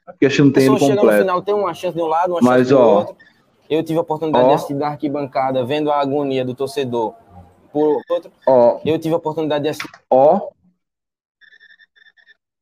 Porque 0.06 0.26
a 0.26 0.28
gente 0.28 0.42
não 0.42 0.52
tem 0.52 0.66
ele 0.66 0.78
completo. 0.78 1.04
no 1.04 1.12
final, 1.12 1.42
tem 1.42 1.54
uma 1.54 1.74
chance 1.74 1.96
de 1.96 2.02
um 2.02 2.06
lado, 2.06 2.30
uma 2.32 2.40
chance 2.40 2.50
Mas, 2.50 2.68
do 2.68 2.78
ó, 2.78 2.98
outro. 2.98 3.16
Eu 3.68 3.82
tive 3.82 3.98
a 3.98 4.02
oportunidade 4.02 4.48
de 4.48 4.54
assistir 4.54 4.74
da 4.74 4.88
arquibancada, 4.88 5.64
vendo 5.64 5.90
a 5.90 6.00
agonia 6.00 6.44
do 6.44 6.54
torcedor 6.54 7.14
por 7.72 8.00
outro. 8.08 8.32
Eu 8.84 8.98
tive 8.98 9.14
a 9.14 9.18
oportunidade 9.18 9.64
de 9.64 9.70
assistir. 9.70 9.90
Ó, 10.08 10.48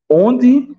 onde 0.09 0.75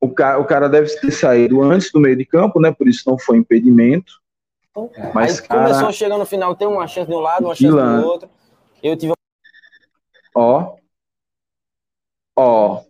o 0.00 0.10
cara, 0.10 0.38
o 0.38 0.44
cara 0.44 0.68
deve 0.68 0.88
ter 0.96 1.10
saído 1.10 1.62
antes 1.62 1.92
do 1.92 2.00
meio 2.00 2.16
de 2.16 2.24
campo, 2.24 2.60
né? 2.60 2.72
Por 2.72 2.88
isso 2.88 3.08
não 3.08 3.18
foi 3.18 3.36
impedimento. 3.36 4.20
É. 4.94 5.12
Mas, 5.12 5.40
Aí 5.40 5.48
cara, 5.48 5.68
começou, 5.68 5.92
chegando 5.92 6.18
no 6.18 6.26
final, 6.26 6.54
tem 6.54 6.68
uma 6.68 6.86
chance 6.86 7.08
de 7.08 7.14
um 7.14 7.20
lado, 7.20 7.46
uma 7.46 7.54
chance 7.54 7.72
do 7.72 8.06
outro. 8.06 8.30
Eu 8.82 8.96
tive 8.96 9.14
Ó. 10.34 10.76
Ó. 12.36 12.74
Não 12.74 12.84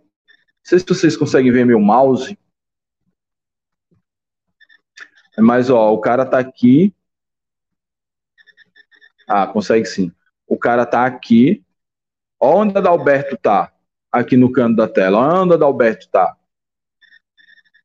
sei 0.65 0.81
se 0.81 0.87
vocês 0.87 1.17
conseguem 1.17 1.53
ver 1.53 1.65
meu 1.65 1.79
mouse. 1.79 2.37
Mas, 5.39 5.71
ó, 5.71 5.93
o 5.93 6.01
cara 6.01 6.27
tá 6.27 6.39
aqui. 6.39 6.93
Ah, 9.29 9.47
consegue 9.47 9.87
sim. 9.87 10.13
O 10.47 10.59
cara 10.59 10.85
tá 10.85 11.07
aqui. 11.07 11.65
Onde 12.41 12.75
o 12.75 12.79
Adalberto 12.79 13.37
tá? 13.37 13.73
Aqui 14.11 14.37
no 14.37 14.51
canto 14.51 14.77
da 14.77 14.89
tela. 14.89 15.41
Onde 15.43 15.53
o 15.53 15.55
Adalberto 15.55 16.09
tá? 16.09 16.37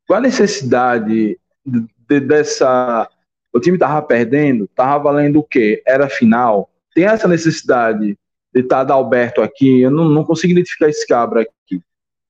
Qual 0.08 0.18
a 0.18 0.22
necessidade 0.22 1.39
de, 1.66 1.88
de, 2.08 2.20
dessa. 2.20 3.10
O 3.54 3.60
time 3.60 3.78
tava 3.78 4.02
perdendo, 4.02 4.68
tava 4.76 5.04
valendo 5.04 5.39
o 5.39 5.43
quê? 5.43 5.82
Era 5.86 6.10
final. 6.10 6.70
Tem 6.93 7.06
essa 7.06 7.28
necessidade 7.28 8.18
de 8.54 8.60
estar 8.62 8.78
tá 8.78 8.82
Adalberto 8.82 9.41
aqui. 9.41 9.82
Eu 9.82 9.91
não, 9.91 10.06
não 10.06 10.24
consigo 10.24 10.52
identificar 10.52 10.89
esse 10.89 11.06
cabra 11.06 11.41
aqui. 11.41 11.82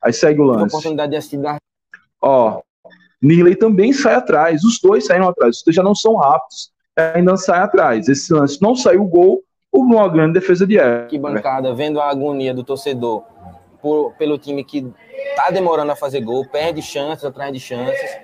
Aí 0.01 0.13
segue 0.13 0.41
o 0.41 0.45
lance. 0.45 0.59
Uma 0.59 0.67
oportunidade 0.67 1.11
de 1.11 1.17
assistir. 1.17 1.39
Ó, 2.22 2.61
Nirley 3.22 3.55
também 3.55 3.93
sai 3.93 4.15
atrás. 4.15 4.63
Os 4.63 4.80
dois 4.80 5.05
saíram 5.05 5.28
atrás. 5.28 5.57
Os 5.57 5.63
dois 5.63 5.76
já 5.76 5.84
não 5.84 5.93
são 5.93 6.15
rápidos. 6.15 6.72
Ainda 7.13 7.38
sai 7.38 7.59
atrás. 7.59 8.07
Esse 8.07 8.34
lance 8.34 8.61
não 8.61 8.76
saiu 8.76 9.03
o 9.03 9.07
gol 9.07 9.43
por 9.72 9.82
uma 9.82 10.07
grande 10.09 10.34
defesa 10.34 10.65
de 10.65 10.78
Everton. 10.78 11.07
Que 11.07 11.19
bancada, 11.19 11.74
vendo 11.74 12.01
a 12.01 12.09
agonia 12.09 12.53
do 12.53 12.63
torcedor 12.63 13.24
por, 13.82 14.13
pelo 14.13 14.38
time 14.38 14.63
que 14.63 14.91
tá 15.36 15.49
demorando 15.49 15.91
a 15.91 15.95
fazer 15.95 16.22
gol, 16.22 16.45
perde 16.45 16.82
chances 16.82 17.24
atrás 17.24 17.53
de 17.53 17.59
chances. 17.59 18.19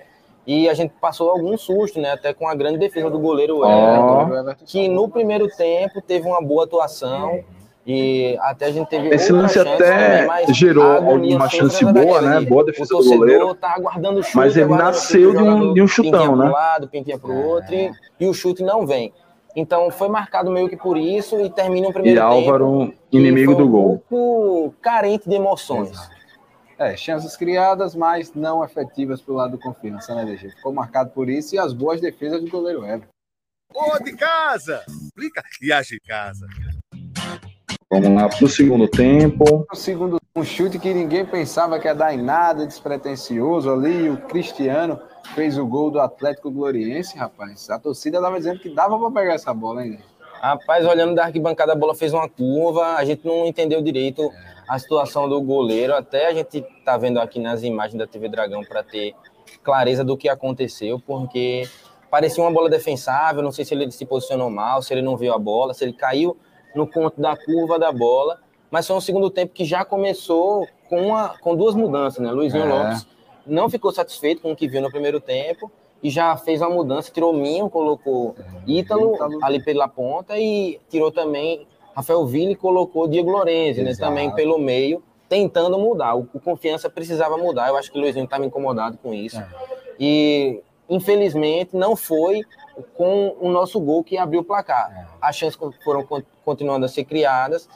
E 0.47 0.69
a 0.69 0.73
gente 0.73 0.93
passou 1.01 1.29
algum 1.29 1.57
susto, 1.57 1.99
né? 1.99 2.13
Até 2.13 2.33
com 2.33 2.47
a 2.47 2.55
grande 2.55 2.77
defesa 2.77 3.09
do 3.09 3.19
goleiro 3.19 3.65
Everton, 3.65 4.49
oh. 4.49 4.65
que 4.65 4.87
no 4.87 5.09
primeiro 5.09 5.49
tempo 5.49 6.01
teve 6.01 6.25
uma 6.25 6.41
boa 6.41 6.63
atuação. 6.63 7.43
E 7.85 8.37
até 8.41 8.65
a 8.65 8.71
gente 8.71 8.87
teve 8.87 9.09
Esse 9.09 9.31
lance 9.31 9.57
até 9.59 10.25
também, 10.25 10.53
gerou 10.53 10.99
uma 10.99 11.49
chance 11.49 11.83
boa, 11.85 12.21
né? 12.21 12.41
Boa 12.41 12.63
defesa 12.63 12.95
do 12.95 13.03
goleiro. 13.03 13.55
tá 13.55 13.73
aguardando 13.75 14.19
o 14.19 14.23
chute. 14.23 14.37
Mas 14.37 14.55
ele 14.55 14.73
nasceu 14.73 15.31
de 15.33 15.43
um, 15.43 15.73
de 15.73 15.81
um 15.81 15.87
chutão, 15.87 16.35
né? 16.35 16.43
Para 16.43 16.49
um 16.49 16.51
lado, 16.51 16.87
pintinha 16.87 17.19
para 17.19 17.31
o 17.31 17.45
outro, 17.45 17.73
e, 17.73 17.91
e, 18.19 18.27
o 18.27 18.33
chute 18.33 18.63
não 18.63 18.85
vem. 18.85 19.13
Então 19.55 19.89
foi 19.89 20.07
marcado 20.09 20.51
meio 20.51 20.69
que 20.69 20.77
por 20.77 20.97
isso 20.97 21.39
e 21.39 21.49
termina 21.49 21.87
o 21.87 21.93
primeiro 21.93 22.19
e 22.19 22.21
tempo. 22.21 22.33
E 22.33 22.37
Álvaro, 22.37 22.93
inimigo 23.11 23.55
do 23.55 23.67
gol. 23.67 23.93
Um 23.93 23.97
pouco 23.97 24.75
carente 24.81 25.27
de 25.27 25.35
emoções. 25.35 25.97
É, 26.79 26.95
chances 26.95 27.35
criadas, 27.35 27.95
mas 27.95 28.33
não 28.33 28.63
efetivas 28.63 29.19
pelo 29.19 29.37
lado 29.37 29.51
do 29.51 29.59
confiança, 29.59 30.13
né, 30.13 30.25
DG? 30.25 30.51
Ficou 30.51 30.71
marcado 30.71 31.09
por 31.09 31.27
isso 31.27 31.55
e 31.55 31.59
as 31.59 31.73
boas 31.73 31.99
defesas 31.99 32.39
do 32.41 32.49
goleiro 32.49 32.85
Everton. 32.85 33.07
Ô, 33.73 34.03
de 34.03 34.15
casa! 34.15 34.83
Explica 34.87 35.43
e 35.61 35.73
age 35.73 35.95
de 35.95 35.99
casa. 36.01 36.45
Vamos 37.89 38.09
lá 38.09 38.29
para 38.29 38.45
o 38.45 38.49
segundo 38.49 38.87
tempo. 38.87 39.65
O 39.71 39.75
segundo, 39.75 40.17
um 40.35 40.43
chute 40.43 40.77
que 40.77 40.93
ninguém 40.93 41.25
pensava 41.25 41.79
que 41.79 41.87
ia 41.87 41.95
dar 41.95 42.13
em 42.13 42.21
nada, 42.21 42.67
despretensioso 42.67 43.71
ali. 43.71 44.09
O 44.09 44.17
Cristiano 44.17 44.99
fez 45.33 45.57
o 45.57 45.65
gol 45.65 45.89
do 45.89 45.99
Atlético 45.99 46.51
Gloriense, 46.51 47.17
rapaz. 47.17 47.69
A 47.69 47.79
torcida 47.79 48.17
estava 48.17 48.37
dizendo 48.37 48.59
que 48.59 48.69
dava 48.69 48.99
para 48.99 49.11
pegar 49.11 49.33
essa 49.33 49.53
bola 49.53 49.81
ainda. 49.81 50.03
Rapaz, 50.41 50.85
olhando 50.85 51.15
da 51.15 51.25
arquibancada, 51.25 51.73
a 51.73 51.75
bola 51.75 51.95
fez 51.95 52.13
uma 52.13 52.29
curva. 52.29 52.95
A 52.95 53.05
gente 53.05 53.25
não 53.25 53.45
entendeu 53.45 53.81
direito 53.81 54.31
a 54.67 54.77
situação 54.77 55.27
do 55.27 55.41
goleiro. 55.41 55.95
Até 55.95 56.27
a 56.27 56.33
gente 56.33 56.63
tá 56.83 56.97
vendo 56.97 57.19
aqui 57.19 57.39
nas 57.39 57.63
imagens 57.63 57.97
da 57.97 58.05
TV 58.05 58.29
Dragão 58.29 58.61
para 58.63 58.83
ter 58.83 59.15
clareza 59.63 60.03
do 60.03 60.15
que 60.15 60.29
aconteceu, 60.29 60.99
porque 60.99 61.67
parecia 62.09 62.43
uma 62.43 62.51
bola 62.51 62.69
defensável. 62.69 63.41
Não 63.41 63.51
sei 63.51 63.65
se 63.65 63.73
ele 63.73 63.89
se 63.91 64.05
posicionou 64.05 64.49
mal, 64.49 64.81
se 64.81 64.93
ele 64.93 65.01
não 65.01 65.17
viu 65.17 65.33
a 65.33 65.39
bola, 65.39 65.73
se 65.73 65.83
ele 65.83 65.93
caiu 65.93 66.37
no 66.75 66.85
ponto 66.85 67.19
da 67.19 67.35
curva 67.35 67.79
da 67.79 67.91
bola, 67.91 68.39
mas 68.69 68.85
foi 68.85 68.95
um 68.95 69.01
segundo 69.01 69.29
tempo 69.29 69.53
que 69.53 69.65
já 69.65 69.83
começou 69.83 70.67
com, 70.89 71.07
uma, 71.07 71.29
com 71.39 71.55
duas 71.55 71.73
mudanças, 71.73 72.19
né? 72.19 72.31
Luizinho 72.31 72.65
é. 72.65 72.67
Lopes 72.67 73.07
não 73.45 73.69
ficou 73.69 73.91
satisfeito 73.91 74.41
com 74.41 74.51
o 74.51 74.55
que 74.55 74.67
viu 74.67 74.81
no 74.81 74.91
primeiro 74.91 75.19
tempo 75.19 75.71
e 76.01 76.09
já 76.09 76.35
fez 76.37 76.61
uma 76.61 76.69
mudança, 76.69 77.11
tirou 77.11 77.33
Minho, 77.33 77.69
colocou 77.69 78.35
é. 78.39 78.43
Ítalo, 78.71 79.15
Ítalo. 79.15 79.39
ali 79.43 79.63
pela 79.63 79.87
ponta 79.87 80.37
e 80.37 80.79
tirou 80.89 81.11
também 81.11 81.67
Rafael 81.95 82.25
Ville 82.25 82.51
e 82.51 82.55
colocou 82.55 83.07
Diego 83.07 83.31
Lorenzi, 83.31 83.81
né? 83.81 83.93
Também 83.95 84.31
pelo 84.33 84.59
meio, 84.59 85.01
tentando 85.27 85.79
mudar. 85.79 86.15
O, 86.15 86.29
o 86.33 86.39
Confiança 86.39 86.89
precisava 86.89 87.37
mudar, 87.37 87.69
eu 87.69 87.75
acho 87.75 87.91
que 87.91 87.97
o 87.97 88.01
Luizinho 88.01 88.25
estava 88.25 88.45
incomodado 88.45 88.97
com 89.01 89.13
isso. 89.13 89.39
É. 89.39 89.47
E 89.99 90.61
infelizmente 90.89 91.75
não 91.75 91.95
foi 91.95 92.43
com 92.95 93.35
o 93.39 93.49
nosso 93.49 93.79
gol 93.79 94.03
que 94.03 94.17
abriu 94.17 94.41
o 94.41 94.43
placar. 94.43 94.91
É. 94.91 95.07
As 95.19 95.35
chances 95.35 95.59
foram 95.83 96.07
continuando 96.45 96.85
a 96.85 96.89
ser 96.89 97.03
criadas, 97.03 97.67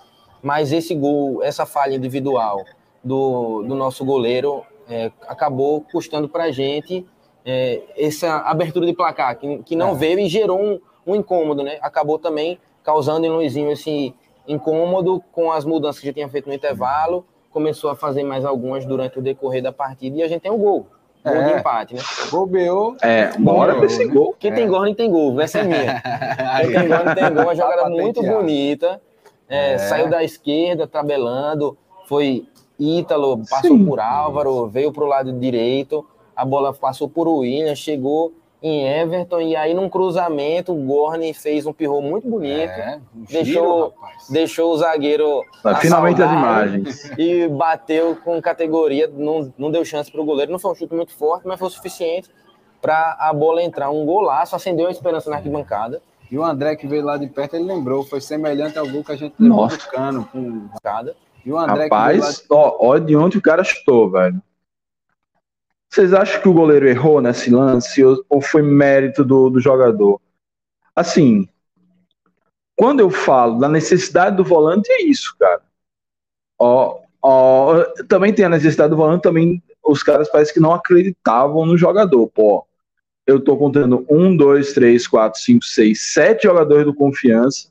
mas 0.42 0.72
esse 0.72 0.94
gol, 0.94 1.42
essa 1.44 1.66
falha 1.66 1.96
individual 1.96 2.64
do, 3.04 3.64
do 3.64 3.76
nosso 3.76 4.06
goleiro 4.06 4.64
é, 4.88 5.12
acabou 5.28 5.82
custando 5.82 6.30
para 6.30 6.46
a 6.46 6.52
gente 6.52 7.06
é, 7.46 7.82
essa 7.98 8.38
abertura 8.38 8.86
de 8.86 8.94
placar, 8.94 9.38
que, 9.38 9.60
que 9.64 9.76
não 9.76 9.92
é. 9.92 9.96
veio 9.96 10.20
e 10.20 10.28
gerou 10.28 10.60
um, 10.60 10.80
um, 11.06 11.16
incômodo, 11.16 11.64
né? 11.64 11.78
Acabou 11.82 12.20
também 12.20 12.60
causando 12.84 13.26
em 13.26 13.30
Luizinho 13.30 13.72
esse 13.72 14.14
incômodo 14.48 15.24
com 15.32 15.52
as 15.52 15.66
mudanças 15.66 16.00
que 16.00 16.08
já 16.08 16.14
tinha 16.14 16.30
feito 16.30 16.48
no 16.48 16.54
intervalo, 16.54 17.26
começou 17.52 17.90
a 17.90 17.96
fazer 17.96 18.24
mais 18.24 18.46
algumas 18.46 18.86
durante 18.86 19.20
o 19.20 19.22
decorrer 19.22 19.62
da 19.62 19.72
partida 19.72 20.18
e 20.18 20.24
a 20.24 20.28
gente 20.28 20.42
tem 20.42 20.52
um 20.52 20.58
gol. 20.58 20.88
Gol 21.24 21.36
é. 21.36 21.54
de 21.54 21.60
empate, 21.60 21.94
né? 21.94 22.02
Bobeou. 22.32 22.96
É, 23.02 23.38
bora 23.38 23.76
pra 23.76 23.86
esse 23.86 24.06
gol. 24.08 24.36
Quem 24.40 24.52
é. 24.52 24.56
tem 24.56 24.68
gol, 24.68 24.84
não 24.86 24.94
tem 24.96 25.10
gol. 25.10 25.40
Essa 25.40 25.60
é 25.60 25.64
minha. 25.64 26.02
Quem 26.62 26.74
tem 26.74 26.88
gol, 26.88 27.06
não 27.06 27.16
tem 27.16 27.34
gol. 27.34 27.44
Uma 27.44 27.56
jogada 27.56 27.90
muito 27.90 28.24
bonita. 28.24 29.00
É, 29.48 29.74
é. 29.74 29.78
Saiu 29.78 30.10
da 30.10 30.24
esquerda, 30.24 30.88
tabelando. 30.88 31.78
Foi 32.08 32.48
Ítalo, 32.80 33.38
passou 33.48 33.78
Sim. 33.78 33.86
por 33.86 34.00
Álvaro, 34.00 34.68
veio 34.68 34.92
pro 34.92 35.06
lado 35.06 35.32
direito. 35.32 36.04
A 36.42 36.46
bola 36.46 36.74
passou 36.74 37.08
por 37.08 37.28
William, 37.28 37.76
chegou 37.76 38.34
em 38.64 38.88
Everton, 38.88 39.42
e 39.42 39.56
aí 39.56 39.76
num 39.76 39.88
cruzamento, 39.88 40.74
o 40.74 40.86
Gorni 40.88 41.36
fez 41.36 41.68
um 41.68 41.74
pirro 41.74 42.02
muito 42.02 42.28
bonito, 42.28 42.72
é, 42.72 43.00
um 43.16 43.24
deixou, 43.26 43.94
deixou 44.28 44.74
o 44.74 44.78
zagueiro. 44.78 45.44
Finalmente 45.80 46.20
as 46.20 46.32
imagens. 46.32 47.12
E 47.16 47.48
bateu 47.48 48.18
com 48.24 48.42
categoria, 48.42 49.08
não, 49.08 49.54
não 49.56 49.70
deu 49.70 49.86
chance 49.86 50.12
para 50.12 50.20
o 50.20 50.26
goleiro. 50.26 50.52
Não 50.52 50.58
foi 50.58 50.72
um 50.72 50.76
chute 50.76 50.96
muito 50.96 51.14
forte, 51.14 51.46
mas 51.46 51.60
foi 51.60 51.68
o 51.68 51.72
suficiente 51.72 52.32
para 52.82 53.16
a 53.20 53.32
bola 53.32 53.62
entrar. 53.62 53.92
Um 53.92 54.04
golaço, 54.04 54.56
acendeu 54.56 54.88
a 54.88 54.92
esperança 54.92 55.30
na 55.30 55.36
arquibancada. 55.36 56.02
E 56.32 56.40
o 56.40 56.44
André, 56.44 56.76
que 56.76 56.88
veio 56.88 57.06
lá 57.06 57.18
de 57.18 57.28
perto, 57.28 57.56
ele 57.56 57.66
lembrou, 57.66 58.04
foi 58.04 58.20
semelhante 58.20 58.80
ao 58.80 58.88
gol 58.88 59.04
que 59.04 59.12
a 59.12 59.16
gente 59.16 59.36
levou 59.38 59.68
no 59.68 59.78
cano 59.78 60.30
com 60.32 60.70
E 61.46 61.52
o 61.52 61.58
André 61.60 61.84
Rapaz, 61.84 62.38
de... 62.38 62.46
ó, 62.50 62.78
ó 62.80 62.98
de 62.98 63.16
onde 63.16 63.38
o 63.38 63.42
cara 63.44 63.64
chutou, 63.64 64.10
velho. 64.10 64.42
Vocês 65.92 66.14
acham 66.14 66.42
que 66.42 66.48
o 66.48 66.54
goleiro 66.54 66.88
errou 66.88 67.20
nesse 67.20 67.50
lance 67.50 68.02
ou 68.30 68.42
foi 68.42 68.62
mérito 68.62 69.26
do, 69.26 69.50
do 69.50 69.60
jogador? 69.60 70.22
Assim, 70.96 71.50
quando 72.78 73.02
eu 73.02 73.10
falo 73.10 73.60
da 73.60 73.68
necessidade 73.68 74.38
do 74.38 74.44
volante, 74.44 74.90
é 74.90 75.04
isso, 75.04 75.36
cara. 75.38 75.62
Ó, 76.58 77.02
ó, 77.22 77.84
também 78.08 78.34
tem 78.34 78.46
a 78.46 78.50
necessidade 78.50 78.92
do 78.92 78.96
volante, 78.96 79.24
também 79.24 79.62
os 79.84 80.02
caras 80.02 80.30
parecem 80.30 80.54
que 80.54 80.60
não 80.62 80.72
acreditavam 80.72 81.66
no 81.66 81.78
jogador. 81.78 82.26
Pô, 82.30 82.66
eu 83.28 83.44
tô 83.44 83.58
contando 83.58 84.06
um, 84.10 84.36
dois, 84.36 84.72
três, 84.72 85.06
quatro, 85.06 85.42
cinco, 85.42 85.66
seis, 85.66 86.14
sete 86.14 86.44
jogadores 86.44 86.86
do 86.86 86.96
confiança. 86.96 87.70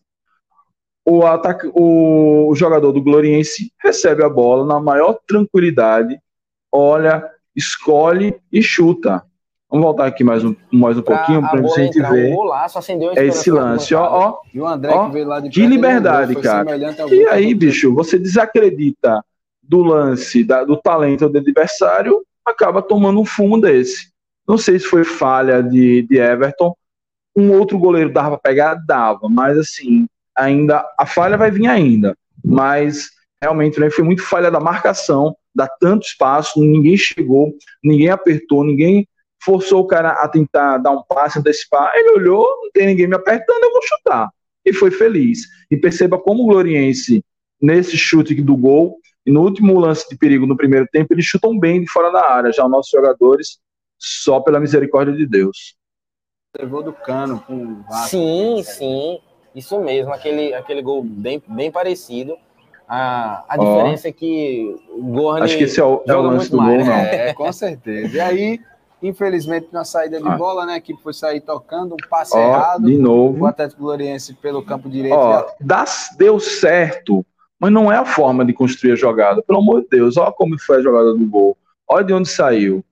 O, 1.06 1.24
ataque, 1.24 1.70
o, 1.72 2.48
o 2.50 2.54
jogador 2.54 2.92
do 2.92 3.02
Gloriense 3.02 3.72
recebe 3.78 4.22
a 4.22 4.28
bola 4.28 4.66
na 4.66 4.78
maior 4.78 5.18
tranquilidade, 5.26 6.20
olha, 6.70 7.26
escolhe 7.61 8.34
e 8.52 8.62
chuta. 8.62 9.22
Vamos 9.70 9.84
voltar 9.84 10.06
aqui 10.06 10.24
mais 10.24 10.44
um, 10.44 10.56
mais 10.72 10.98
um 10.98 11.02
pouquinho 11.02 11.42
para 11.42 11.61
a 11.61 11.68
gente 11.68 12.00
ver. 12.02 12.32
Um 12.32 12.36
golaço, 12.36 12.78
é 13.16 13.26
esse 13.26 13.50
lance, 13.52 13.94
ó, 13.94 14.02
ó, 14.02 14.38
e 14.52 14.61
o 14.61 14.66
André 14.66 14.92
ó, 14.92 15.06
que 15.06 15.12
veio 15.12 15.28
lá 15.28 15.38
de 15.38 15.48
que 15.48 15.64
liberdade, 15.64 16.34
cara. 16.34 16.76
E 17.08 17.26
aí, 17.28 17.54
bicho, 17.54 17.94
você 17.94 18.18
desacredita 18.18 19.24
do 19.62 19.84
lance, 19.84 20.42
da, 20.42 20.64
do 20.64 20.76
talento 20.76 21.28
do 21.28 21.38
adversário, 21.38 22.20
acaba 22.44 22.82
tomando 22.82 23.20
um 23.20 23.24
fumo 23.24 23.61
desse. 23.61 24.11
Não 24.48 24.58
sei 24.58 24.80
se 24.80 24.86
foi 24.86 25.04
falha 25.04 25.62
de, 25.62 26.02
de 26.02 26.18
Everton. 26.18 26.74
Um 27.36 27.52
outro 27.52 27.78
goleiro 27.78 28.12
dava 28.12 28.30
para 28.30 28.50
pegar, 28.50 28.74
dava, 28.74 29.28
mas 29.28 29.56
assim, 29.56 30.08
ainda 30.36 30.84
a 30.98 31.06
falha 31.06 31.36
vai 31.36 31.52
vir 31.52 31.68
ainda. 31.68 32.16
Mas 32.44 33.11
realmente 33.43 33.80
né, 33.80 33.91
foi 33.91 34.05
muito 34.05 34.22
falha 34.22 34.51
da 34.51 34.61
marcação 34.61 35.34
dá 35.55 35.68
tanto 35.80 36.07
espaço, 36.07 36.61
ninguém 36.61 36.97
chegou, 36.97 37.53
ninguém 37.82 38.09
apertou, 38.09 38.64
ninguém 38.64 39.07
forçou 39.43 39.80
o 39.80 39.86
cara 39.86 40.11
a 40.12 40.28
tentar 40.28 40.78
dar 40.78 40.93
um 40.93 41.03
passe, 41.03 41.38
antecipar. 41.38 41.93
Ele 41.95 42.11
olhou, 42.11 42.45
não 42.62 42.70
tem 42.70 42.86
ninguém 42.86 43.07
me 43.07 43.16
apertando, 43.16 43.62
eu 43.62 43.72
vou 43.72 43.82
chutar. 43.82 44.30
E 44.64 44.72
foi 44.72 44.91
feliz. 44.91 45.47
E 45.70 45.76
perceba 45.76 46.18
como 46.18 46.45
o 46.45 46.47
Gloriense, 46.47 47.24
nesse 47.61 47.97
chute 47.97 48.34
do 48.34 48.57
gol, 48.57 48.99
e 49.24 49.30
no 49.30 49.43
último 49.43 49.78
lance 49.78 50.09
de 50.09 50.16
perigo 50.16 50.47
no 50.47 50.57
primeiro 50.57 50.86
tempo, 50.91 51.12
eles 51.12 51.24
chutam 51.24 51.59
bem 51.59 51.80
de 51.80 51.91
fora 51.91 52.11
da 52.11 52.30
área. 52.30 52.53
Já 52.53 52.64
os 52.64 52.70
nossos 52.70 52.91
jogadores, 52.91 53.59
só 53.99 54.41
pela 54.41 54.61
misericórdia 54.61 55.14
de 55.14 55.26
Deus. 55.26 55.76
Levou 56.59 56.82
do 56.82 56.93
cano 56.93 57.41
com 57.47 57.82
Sim, 58.09 58.62
sim. 58.62 59.20
Isso 59.55 59.80
mesmo, 59.80 60.12
aquele, 60.12 60.55
aquele 60.55 60.82
gol 60.82 61.03
bem, 61.03 61.43
bem 61.47 61.70
parecido. 61.70 62.36
A, 62.93 63.45
a 63.49 63.55
oh. 63.57 63.64
diferença 63.64 64.09
é 64.09 64.12
que 64.12 64.76
o 64.88 65.03
Gorni. 65.12 65.45
Acho 65.45 65.57
que 65.57 65.62
esse 65.62 65.78
é 65.78 65.84
o, 65.84 66.03
é 66.09 66.12
o 66.12 66.22
lance 66.22 66.51
do 66.51 66.57
gol, 66.57 66.66
não. 66.66 66.93
É, 66.93 67.32
com 67.32 67.53
certeza. 67.53 68.16
E 68.16 68.20
aí, 68.20 68.61
Infelizmente, 69.03 69.68
na 69.72 69.82
saída 69.82 70.20
de 70.20 70.28
ah. 70.28 70.36
bola, 70.36 70.66
né? 70.66 70.74
A 70.74 70.76
equipe 70.76 71.03
foi 71.03 71.14
sair 71.14 71.41
tocando, 71.41 71.95
um 71.95 72.09
passe 72.09 72.36
Ó, 72.36 72.38
errado. 72.38 72.84
De 72.84 72.99
novo. 72.99 73.45
O 73.45 73.47
Atlético 73.47 73.82
Gloriense 73.82 74.34
pelo 74.34 74.62
campo 74.62 74.91
direito. 74.91 75.16
Ó, 75.16 75.47
dá, 75.59 75.84
deu 76.18 76.38
certo, 76.38 77.24
mas 77.59 77.72
não 77.72 77.91
é 77.91 77.97
a 77.97 78.05
forma 78.05 78.45
de 78.45 78.53
construir 78.53 78.93
a 78.93 78.97
jogada. 78.97 79.43
Pelo 79.43 79.61
amor 79.61 79.82
de 79.82 79.88
Deus, 79.88 80.18
olha 80.18 80.32
como 80.32 80.59
foi 80.59 80.78
a 80.78 80.82
jogada 80.82 81.14
do 81.14 81.26
gol. 81.26 81.57
Olha 81.88 82.05
de 82.05 82.12
onde 82.12 82.28
saiu. 82.28 82.84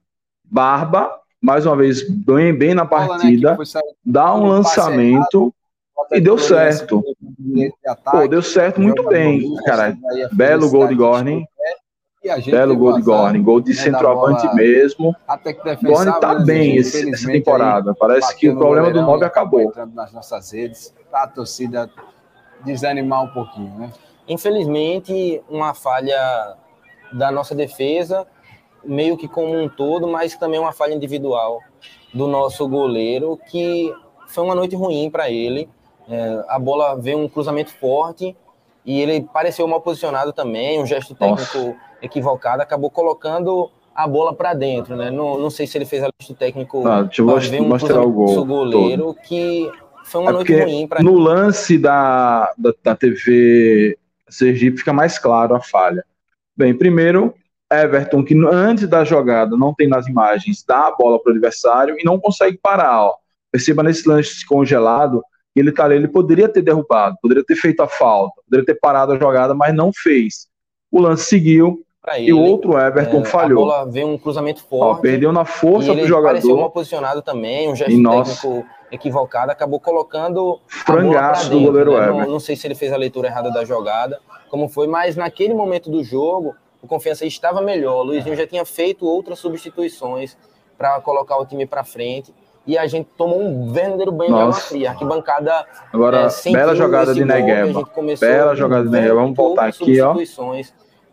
Barba, 0.43 1.13
mais 1.43 1.67
uma 1.67 1.77
vez, 1.77 2.09
bem, 2.09 2.57
bem 2.57 2.75
na 2.75 2.87
partida, 2.87 3.53
bola, 3.53 3.67
né, 3.75 3.81
dá 4.03 4.35
um 4.35 4.47
lançamento 4.47 5.55
e 6.13 6.21
deu 6.21 6.39
certo. 6.39 7.03
Pô, 8.11 8.29
deu 8.29 8.43
certo 8.43 8.81
muito 8.81 9.03
bem, 9.05 9.55
cara. 9.65 9.97
Belo 10.33 10.71
gol 10.71 10.89
de 10.89 10.95
Gorning. 10.95 11.45
Belo 12.47 12.77
gol 12.77 12.95
de 12.95 13.03
Gorning, 13.03 13.43
gol 13.43 13.61
de 13.61 13.71
né, 13.71 13.77
centroavante 13.77 14.55
mesmo. 14.55 15.15
Gorning 15.83 16.21
tá 16.21 16.35
bem 16.37 16.77
esse, 16.77 17.11
essa 17.11 17.27
temporada. 17.27 17.95
Parece 17.95 18.37
que 18.37 18.49
o 18.49 18.57
problema 18.57 18.91
do 18.91 19.03
Nobre 19.03 19.27
acabou. 19.27 19.73
Nas 19.95 20.13
nossas 20.13 20.53
redes, 20.53 20.95
tá 21.11 21.25
a 21.25 21.29
torcida 21.29 21.91
desanimar 22.65 23.23
um 23.23 23.29
pouquinho, 23.29 23.79
né? 23.79 23.93
Infelizmente, 24.27 25.43
uma 25.49 25.73
falha 25.73 26.57
da 27.13 27.31
nossa 27.31 27.55
defesa, 27.55 28.27
meio 28.85 29.17
que 29.17 29.27
como 29.27 29.57
um 29.59 29.69
todo, 29.69 30.07
mas 30.07 30.37
também 30.37 30.61
uma 30.61 30.73
falha 30.73 30.93
individual 30.93 31.61
do 32.13 32.27
nosso 32.27 32.69
goleiro, 32.69 33.39
que 33.51 33.93
foi 34.29 34.45
uma 34.45 34.55
noite 34.55 34.77
ruim 34.77 35.11
para 35.11 35.31
ele. 35.31 35.69
É, 36.09 36.45
a 36.49 36.59
bola 36.59 36.97
veio 36.97 37.19
um 37.19 37.29
cruzamento 37.29 37.73
forte 37.73 38.35
e 38.85 39.01
ele 39.01 39.21
pareceu 39.33 39.67
mal 39.69 39.81
posicionado 39.81 40.33
também, 40.33 40.81
um 40.81 40.87
gesto 40.87 41.15
técnico 41.15 41.59
Nossa. 41.59 41.77
equivocado, 42.01 42.63
acabou 42.63 42.91
colocando 42.91 43.71
a 43.95 44.07
bola 44.07 44.33
para 44.33 44.55
dentro, 44.55 44.97
né? 44.97 45.11
Não, 45.11 45.39
não 45.39 45.51
sei 45.51 45.67
se 45.67 45.77
ele 45.77 45.85
fez 45.85 46.03
a 46.03 46.09
gesto 46.19 46.35
técnico 46.35 46.87
ah, 46.87 47.03
deixa 47.03 47.21
eu 47.21 47.39
ver 47.39 47.61
um 47.61 47.69
mostrar 47.69 48.01
o 48.01 48.11
gol 48.11 48.45
goleiro 48.47 49.07
todo. 49.07 49.19
que 49.23 49.71
foi 50.05 50.21
uma 50.23 50.31
é 50.31 50.33
noite 50.33 50.61
ruim 50.61 50.87
para 50.87 51.03
No 51.03 51.19
lance 51.19 51.77
da, 51.77 52.53
da, 52.57 52.73
da 52.83 52.97
TV 52.97 53.99
Sergipe 54.29 54.79
fica 54.79 54.93
mais 54.93 55.19
claro 55.19 55.55
a 55.55 55.61
falha. 55.61 56.05
Bem, 56.57 56.75
primeiro, 56.75 57.35
Everton, 57.71 58.25
que 58.25 58.35
antes 58.47 58.89
da 58.89 59.05
jogada 59.05 59.57
não 59.57 59.75
tem 59.75 59.89
nas 59.89 60.07
imagens, 60.07 60.65
dá 60.67 60.87
a 60.87 60.97
bola 60.97 61.21
para 61.23 61.31
o 61.31 61.33
adversário 61.35 61.97
e 61.99 62.05
não 62.05 62.19
consegue 62.19 62.59
parar. 62.63 63.05
Ó. 63.05 63.15
Perceba 63.51 63.83
nesse 63.83 64.09
lance 64.09 64.47
congelado, 64.47 65.23
ele 65.57 65.73
tá 65.73 65.85
ali, 65.85 65.97
ele 65.97 66.09
poderia 66.09 66.49
ter 66.49 66.63
derrubado, 66.63 67.17
poderia 67.21 67.45
ter 67.45 67.57
feito 67.57 67.81
a 67.81 67.89
falta, 67.89 68.41
poderia 68.45 68.65
ter 68.65 68.75
parado 68.75 69.13
a 69.13 69.19
jogada, 69.19 69.55
mas 69.55 69.75
não 69.75 69.91
fez. 69.93 70.49
O 70.91 71.01
lance 71.01 71.25
seguiu 71.25 71.85
ele, 72.17 72.31
e 72.31 72.33
o 72.33 72.41
outro 72.41 72.79
Everton 72.79 73.21
é, 73.21 73.25
falhou. 73.25 73.65
A 73.65 73.67
bola 73.67 73.91
veio 73.91 74.09
um 74.09 74.17
cruzamento 74.17 74.63
forte. 74.63 74.99
Ó, 74.99 75.01
perdeu 75.01 75.33
na 75.33 75.45
força 75.45 75.95
do 75.95 76.07
jogador. 76.07 76.35
Pareceu 76.35 76.57
mal 76.57 76.71
posicionado 76.71 77.23
também, 77.23 77.69
um 77.69 77.77
gesto 77.77 77.91
técnico 77.91 78.49
nossa. 78.49 78.67
equivocado, 78.91 79.53
acabou 79.53 79.81
colocando 79.81 80.61
frangaço 80.69 81.51
do 81.51 81.61
goleiro 81.61 81.93
né? 81.93 81.99
Everton. 81.99 82.21
Não, 82.21 82.31
não 82.33 82.41
sei 82.41 82.57
se 82.57 82.67
ele 82.67 82.75
fez 82.75 82.93
a 82.93 82.97
leitura 82.97 83.29
errada 83.29 83.51
da 83.51 83.65
jogada, 83.65 84.21
como 84.49 84.69
foi, 84.69 84.87
mas 84.87 85.17
naquele 85.17 85.55
momento 85.55 85.91
do 85.91 86.03
jogo, 86.03 86.55
o 86.83 86.87
Confiança 86.87 87.27
estava 87.27 87.61
melhor. 87.61 88.01
O 88.01 88.03
Luizinho 88.05 88.37
já 88.37 88.47
tinha 88.47 88.65
feito 88.65 89.05
outras 89.05 89.39
substituições 89.39 90.37
para 90.77 91.01
colocar 91.01 91.37
o 91.37 91.45
time 91.45 91.67
para 91.67 91.85
frente 91.85 92.33
e 92.69 92.77
a 92.77 92.87
gente 92.87 93.09
tomou 93.17 93.41
um 93.41 93.73
verdadeiro 93.73 94.13
banho 94.13 94.31
Nossa. 94.31 94.43
de 94.43 94.53
água 94.53 94.61
fria. 94.61 94.91
Arquibancada. 94.91 95.67
Agora, 95.91 96.29
é, 96.29 96.53
bela 96.53 96.77
jogada 96.77 97.15
de 97.15 97.25
Negueba. 97.25 97.83
Bela 98.21 98.55
jogada 98.55 98.85
de 98.85 98.91
Negueba. 98.91 99.15
Vamos 99.15 99.35
voltar 99.35 99.69
aqui, 99.69 99.99
ó. 100.03 100.15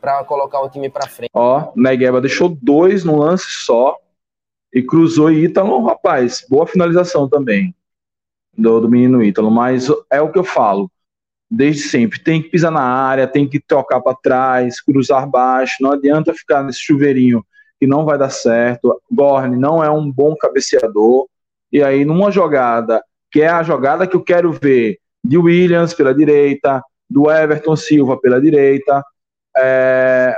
Para 0.01 0.21
colocar 0.25 0.59
o 0.59 0.69
time 0.69 0.89
para 0.89 1.07
frente. 1.07 1.31
Ó, 1.33 1.71
Negueba 1.73 2.19
deixou 2.19 2.49
dois 2.61 3.05
no 3.05 3.17
lance 3.17 3.45
só 3.47 3.95
e 4.73 4.83
cruzou 4.83 5.31
Ítalo. 5.31 5.81
Rapaz, 5.85 6.45
boa 6.49 6.67
finalização 6.67 7.29
também 7.29 7.73
do, 8.57 8.81
do 8.81 8.89
menino 8.89 9.23
Ítalo. 9.23 9.49
Mas 9.49 9.87
é 10.11 10.21
o 10.21 10.29
que 10.29 10.37
eu 10.37 10.43
falo 10.43 10.91
desde 11.49 11.83
sempre. 11.83 12.19
Tem 12.19 12.41
que 12.41 12.49
pisar 12.49 12.69
na 12.69 12.83
área, 12.83 13.29
tem 13.29 13.47
que 13.47 13.61
tocar 13.61 14.01
para 14.01 14.17
trás, 14.21 14.81
cruzar 14.81 15.25
baixo. 15.25 15.77
Não 15.79 15.93
adianta 15.93 16.33
ficar 16.33 16.63
nesse 16.63 16.81
chuveirinho 16.81 17.45
que 17.79 17.87
não 17.87 18.03
vai 18.03 18.17
dar 18.17 18.29
certo. 18.29 19.01
Gorne 19.09 19.55
não 19.55 19.81
é 19.81 19.89
um 19.89 20.11
bom 20.11 20.35
cabeceador. 20.35 21.29
E 21.75 21.83
aí, 21.83 22.05
numa 22.05 22.31
jogada, 22.31 23.03
que 23.29 23.41
é 23.41 23.49
a 23.49 23.61
jogada 23.61 24.07
que 24.07 24.15
eu 24.15 24.23
quero 24.23 24.49
ver, 24.49 24.97
de 25.21 25.37
Williams 25.37 25.93
pela 25.93 26.15
direita, 26.15 26.81
do 27.09 27.29
Everton 27.29 27.75
Silva 27.75 28.17
pela 28.17 28.39
direita, 28.39 29.03
é... 29.57 30.33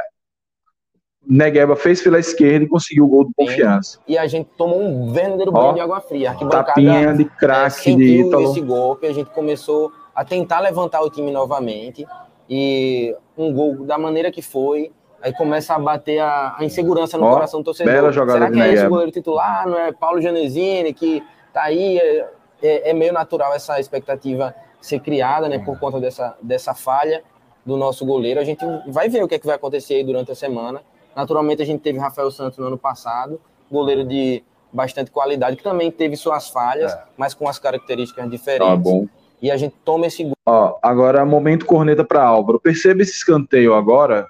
Negueba 1.30 1.76
fez 1.76 2.02
pela 2.02 2.18
esquerda 2.18 2.66
e 2.66 2.68
conseguiu 2.68 3.06
o 3.06 3.08
gol 3.08 3.26
do 3.26 3.32
confiança. 3.36 4.00
E 4.08 4.18
a 4.18 4.26
gente 4.26 4.50
tomou 4.58 4.82
um 4.82 5.14
verdadeiro 5.14 5.52
banho 5.52 5.76
de 5.76 5.80
água 5.80 6.02
fria. 6.02 6.34
Tapinha 6.50 7.14
de 7.14 7.26
craque 7.26 7.92
é, 7.92 7.96
de 7.96 8.22
Ítalo. 8.22 8.50
esse 8.50 8.62
golpe, 8.62 9.06
a 9.06 9.14
gente 9.14 9.30
começou 9.30 9.92
a 10.16 10.26
tentar 10.26 10.60
levantar 10.62 11.02
o 11.02 11.10
time 11.12 11.30
novamente 11.30 12.04
e 12.50 13.16
um 13.38 13.54
gol 13.54 13.86
da 13.86 14.00
maneira 14.00 14.32
que 14.32 14.42
foi, 14.42 14.92
aí 15.22 15.34
começa 15.34 15.74
a 15.76 15.80
bater 15.80 16.20
a, 16.20 16.56
a 16.58 16.66
insegurança 16.66 17.18
no 17.18 17.30
coração 17.30 17.62
do 17.62 17.66
torcedor. 17.66 17.94
Bela 17.94 18.12
jogada 18.12 18.40
Será 18.40 18.52
que 18.52 18.62
é 18.62 18.74
esse 18.74 18.86
o 18.86 18.90
goleiro 18.90 19.12
titular? 19.12 19.68
Não 19.68 19.78
é 19.78 19.92
Paulo 19.92 20.22
Janesini 20.22 20.94
que 20.94 21.24
tá 21.54 21.64
aí? 21.64 21.98
É, 21.98 22.28
é, 22.62 22.90
é, 22.90 22.94
meio 22.94 23.14
natural 23.14 23.54
essa 23.54 23.80
expectativa 23.80 24.54
ser 24.82 25.00
criada, 25.00 25.48
né, 25.50 25.60
por 25.60 25.80
conta 25.80 26.00
dessa, 26.00 26.36
dessa 26.42 26.74
falha 26.74 27.24
do 27.66 27.78
nosso 27.78 28.06
goleiro. 28.06 28.40
A 28.40 28.44
gente 28.44 28.66
vai 28.88 29.10
ver 29.10 29.24
o 29.24 29.28
que, 29.28 29.36
é 29.36 29.40
que 29.40 29.46
vai 29.46 29.56
acontecer 29.56 29.96
aí 29.96 30.04
durante 30.04 30.32
a 30.32 30.36
semana. 30.36 30.82
Naturalmente, 31.16 31.62
a 31.62 31.66
gente 31.66 31.82
teve 31.82 32.00
Rafael 32.00 32.32
Santos 32.32 32.58
no 32.58 32.66
ano 32.68 32.78
passado, 32.78 33.40
goleiro 33.72 34.04
de 34.04 34.44
bastante 34.72 35.12
qualidade, 35.12 35.58
que 35.58 35.64
também 35.64 35.92
teve 35.92 36.16
suas 36.16 36.50
falhas, 36.50 36.94
é. 36.94 37.04
mas 37.18 37.34
com 37.34 37.48
as 37.48 37.60
características 37.60 38.30
diferentes. 38.30 38.68
Tá 38.68 38.76
bom 38.76 39.08
e 39.42 39.52
a 39.52 39.58
gente 39.58 39.76
toma 39.86 40.08
esse 40.08 40.24
gol. 40.24 40.34
Ó, 40.46 40.78
agora 40.82 41.24
momento 41.26 41.66
corneta 41.66 42.04
para 42.04 42.24
Álvaro. 42.24 42.60
Perceba 42.60 43.02
esse 43.02 43.14
escanteio 43.14 43.74
agora 43.74 44.28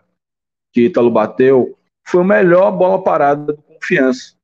que 0.78 0.86
Ítalo 0.86 1.09
bateu, 1.09 1.75
foi 2.03 2.21
a 2.21 2.23
melhor 2.23 2.69
bola 2.69 3.01
parada 3.01 3.51
do 3.51 3.57
confiança. 3.63 4.36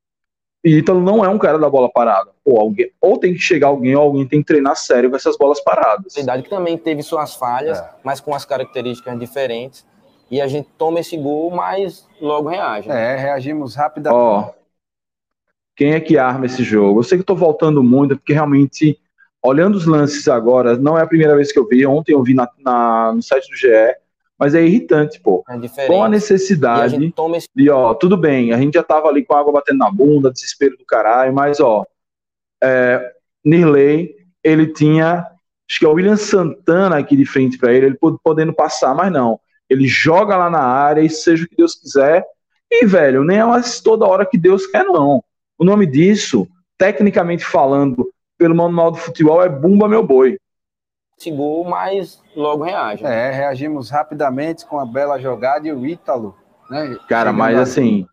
E 0.65 0.77
Ítalo 0.77 0.99
não 0.99 1.23
é 1.23 1.29
um 1.29 1.38
cara 1.38 1.59
da 1.59 1.69
bola 1.69 1.91
parada. 1.91 2.31
Ou, 2.43 2.59
alguém, 2.59 2.89
ou 2.99 3.19
tem 3.19 3.34
que 3.34 3.39
chegar 3.39 3.67
alguém, 3.67 3.95
ou 3.95 4.01
alguém 4.01 4.27
tem 4.27 4.39
que 4.39 4.47
treinar 4.47 4.75
sério 4.75 5.11
com 5.11 5.15
essas 5.15 5.38
bolas 5.38 5.59
paradas. 5.63 6.15
Verdade 6.15 6.41
que 6.41 6.49
também 6.49 6.75
teve 6.75 7.03
suas 7.03 7.36
falhas, 7.36 7.77
é. 7.77 7.89
mas 8.03 8.19
com 8.19 8.34
as 8.34 8.45
características 8.45 9.19
diferentes. 9.19 9.86
E 10.31 10.41
a 10.41 10.47
gente 10.47 10.67
toma 10.75 11.01
esse 11.01 11.15
gol, 11.15 11.51
mas 11.51 12.07
logo 12.19 12.49
reage. 12.49 12.89
Né? 12.89 13.13
É, 13.13 13.15
reagimos 13.15 13.75
rapidamente. 13.75 14.19
Ó, 14.19 14.49
quem 15.75 15.93
é 15.93 15.99
que 15.99 16.17
arma 16.17 16.47
esse 16.47 16.63
jogo? 16.63 16.99
Eu 16.99 17.03
sei 17.03 17.19
que 17.19 17.23
estou 17.23 17.36
voltando 17.36 17.84
muito, 17.84 18.15
porque 18.15 18.34
realmente 18.34 18.99
olhando 19.43 19.75
os 19.75 19.86
lances 19.86 20.27
agora, 20.27 20.77
não 20.77 20.97
é 20.97 21.03
a 21.03 21.07
primeira 21.07 21.36
vez 21.36 21.51
que 21.51 21.59
eu 21.59 21.67
vi, 21.67 21.86
ontem 21.86 22.13
eu 22.13 22.23
vi 22.23 22.34
na, 22.34 22.49
na 22.57 23.13
no 23.13 23.21
site 23.21 23.47
do 23.51 23.55
GE, 23.55 23.67
mas 24.43 24.53
é 24.53 24.61
irritante, 24.61 25.21
pô. 25.21 25.41
É 25.47 25.87
com 25.87 26.03
a 26.03 26.09
necessidade 26.09 26.95
a 26.95 27.37
esse... 27.37 27.47
de, 27.55 27.69
ó, 27.69 27.93
tudo 27.93 28.17
bem, 28.17 28.51
a 28.51 28.57
gente 28.57 28.73
já 28.73 28.83
tava 28.83 29.07
ali 29.07 29.23
com 29.23 29.33
a 29.33 29.39
água 29.39 29.53
batendo 29.53 29.77
na 29.77 29.89
bunda, 29.89 30.33
desespero 30.33 30.75
do 30.75 30.85
caralho, 30.85 31.33
mas, 31.33 31.61
ó, 31.61 31.85
é, 32.61 33.09
Nirley, 33.41 34.13
ele 34.43 34.67
tinha, 34.67 35.25
acho 35.69 35.79
que 35.79 35.85
é 35.85 35.87
o 35.87 35.93
William 35.93 36.17
Santana 36.17 36.97
aqui 36.97 37.15
de 37.15 37.25
frente 37.25 37.57
para 37.57 37.71
ele, 37.71 37.85
ele 37.85 37.97
podendo 38.21 38.53
passar, 38.53 38.93
mas 38.93 39.09
não. 39.13 39.39
Ele 39.69 39.87
joga 39.87 40.35
lá 40.35 40.49
na 40.49 40.61
área 40.61 40.99
e 40.99 41.09
seja 41.09 41.45
o 41.45 41.47
que 41.47 41.55
Deus 41.55 41.75
quiser. 41.75 42.25
E, 42.69 42.85
velho, 42.85 43.23
nem 43.23 43.37
é 43.37 43.45
mais 43.45 43.79
toda 43.79 44.05
hora 44.05 44.25
que 44.25 44.37
Deus 44.37 44.67
quer, 44.67 44.83
não. 44.83 45.23
O 45.57 45.63
nome 45.63 45.85
disso, 45.85 46.45
tecnicamente 46.77 47.45
falando, 47.45 48.11
pelo 48.37 48.53
manual 48.53 48.91
do 48.91 48.97
futebol 48.97 49.41
é 49.41 49.47
Bumba 49.47 49.87
Meu 49.87 50.05
Boi. 50.05 50.37
Esse 51.24 51.32
gol, 51.32 51.63
mas 51.63 52.21
logo 52.36 52.65
reage. 52.65 53.05
É, 53.05 53.32
reagimos 53.32 53.89
rapidamente 53.89 54.65
com 54.65 54.78
a 54.78 54.86
bela 54.86 55.17
jogada 55.17 55.65
e 55.65 55.71
o 55.71 55.86
Ítalo. 55.86 56.36
Né? 56.69 56.97
Cara, 57.07 57.30
Chegando 57.30 57.38
mas 57.38 57.57
assim, 57.57 58.05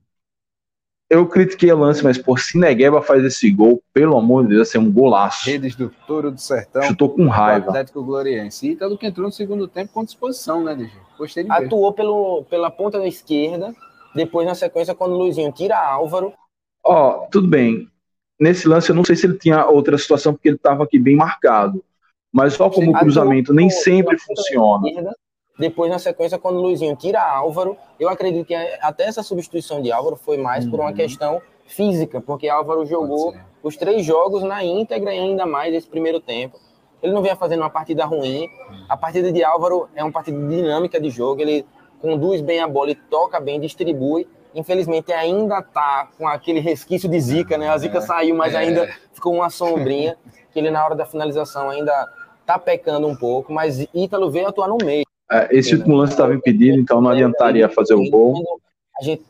eu 1.08 1.26
critiquei 1.26 1.72
o 1.72 1.78
lance, 1.78 2.04
mas 2.04 2.16
por 2.16 2.38
se 2.38 2.56
Negueba 2.56 3.02
faz 3.02 3.24
esse 3.24 3.50
gol, 3.50 3.82
pelo 3.92 4.16
amor 4.16 4.44
de 4.44 4.50
Deus, 4.50 4.68
assim, 4.68 4.78
um 4.78 4.92
golaço. 4.92 5.44
Redes 5.44 5.74
do 5.74 5.90
Touro 6.06 6.30
do 6.30 6.40
Sertão. 6.40 6.84
Chutou 6.84 7.10
com 7.10 7.26
raiva. 7.26 7.70
Atlético 7.70 8.04
Gloriense. 8.04 8.70
Ítalo 8.70 8.96
que 8.96 9.08
entrou 9.08 9.26
no 9.26 9.32
segundo 9.32 9.66
tempo 9.66 9.92
com 9.92 10.04
disposição, 10.04 10.62
né, 10.62 10.76
DG? 10.76 10.92
Gostei 11.18 11.42
de 11.42 11.50
Atuou 11.50 11.92
pelo, 11.92 12.44
pela 12.44 12.70
ponta 12.70 13.00
da 13.00 13.08
esquerda, 13.08 13.74
depois 14.14 14.46
na 14.46 14.54
sequência, 14.54 14.94
quando 14.94 15.14
o 15.14 15.18
Luizinho 15.18 15.50
tira 15.50 15.76
Álvaro. 15.76 16.32
Ó, 16.84 17.26
tudo 17.26 17.48
bem 17.48 17.90
nesse 18.40 18.66
lance, 18.66 18.88
eu 18.88 18.96
não 18.96 19.04
sei 19.04 19.14
se 19.14 19.26
ele 19.26 19.36
tinha 19.36 19.66
outra 19.66 19.98
situação, 19.98 20.32
porque 20.32 20.48
ele 20.48 20.56
estava 20.56 20.82
aqui 20.84 20.98
bem 20.98 21.14
marcado. 21.14 21.84
Mas 22.32 22.54
só 22.54 22.70
como 22.70 22.90
o 22.90 22.98
cruzamento 22.98 23.52
nem 23.52 23.68
sempre 23.68 24.16
funciona. 24.18 25.12
Depois, 25.58 25.90
na 25.90 25.98
sequência, 25.98 26.38
quando 26.38 26.56
o 26.56 26.62
Luizinho 26.62 26.96
tira 26.96 27.20
Álvaro, 27.20 27.76
eu 27.98 28.08
acredito 28.08 28.46
que 28.46 28.54
até 28.54 29.04
essa 29.04 29.22
substituição 29.22 29.82
de 29.82 29.92
Álvaro 29.92 30.16
foi 30.16 30.38
mais 30.38 30.64
uhum. 30.64 30.70
por 30.70 30.80
uma 30.80 30.90
uhum. 30.90 30.96
questão 30.96 31.42
física, 31.66 32.20
porque 32.20 32.48
Álvaro 32.48 32.86
jogou 32.86 33.34
os 33.62 33.76
três 33.76 34.04
jogos 34.04 34.42
na 34.42 34.64
íntegra 34.64 35.12
e 35.12 35.18
ainda 35.18 35.44
mais 35.44 35.74
esse 35.74 35.86
primeiro 35.86 36.18
tempo. 36.20 36.58
Ele 37.02 37.12
não 37.12 37.22
vinha 37.22 37.36
fazendo 37.36 37.60
uma 37.60 37.70
partida 37.70 38.04
ruim. 38.04 38.48
A 38.88 38.96
partida 38.96 39.30
de 39.30 39.44
Álvaro 39.44 39.88
é 39.94 40.02
uma 40.02 40.12
partida 40.12 40.38
dinâmica 40.48 41.00
de 41.00 41.10
jogo, 41.10 41.42
ele 41.42 41.66
conduz 42.00 42.40
bem 42.40 42.60
a 42.60 42.68
bola 42.68 42.92
e 42.92 42.94
toca 42.94 43.38
bem, 43.38 43.60
distribui 43.60 44.26
infelizmente 44.54 45.12
ainda 45.12 45.62
tá 45.62 46.08
com 46.18 46.26
aquele 46.26 46.60
resquício 46.60 47.08
de 47.08 47.20
zica, 47.20 47.56
né? 47.56 47.68
A 47.68 47.78
zica 47.78 47.98
é, 47.98 48.00
saiu, 48.00 48.34
mas 48.34 48.54
é. 48.54 48.58
ainda 48.58 48.88
ficou 49.12 49.34
uma 49.34 49.50
sombrinha, 49.50 50.16
que 50.52 50.58
ele 50.58 50.70
na 50.70 50.84
hora 50.84 50.94
da 50.94 51.06
finalização 51.06 51.70
ainda 51.70 52.08
tá 52.52 52.58
pecando 52.58 53.06
um 53.06 53.14
pouco, 53.14 53.52
mas 53.52 53.86
Ítalo 53.94 54.30
veio 54.30 54.48
atuar 54.48 54.68
no 54.68 54.78
meio. 54.82 55.04
É, 55.30 55.48
esse 55.56 55.74
último 55.74 55.96
lance 55.96 56.12
estava 56.12 56.34
impedido, 56.34 56.78
então 56.78 57.00
não 57.00 57.10
adiantaria 57.10 57.68
fazer 57.68 57.94
o 57.94 58.10
gol. 58.10 58.60
A 59.00 59.04
gente 59.04 59.22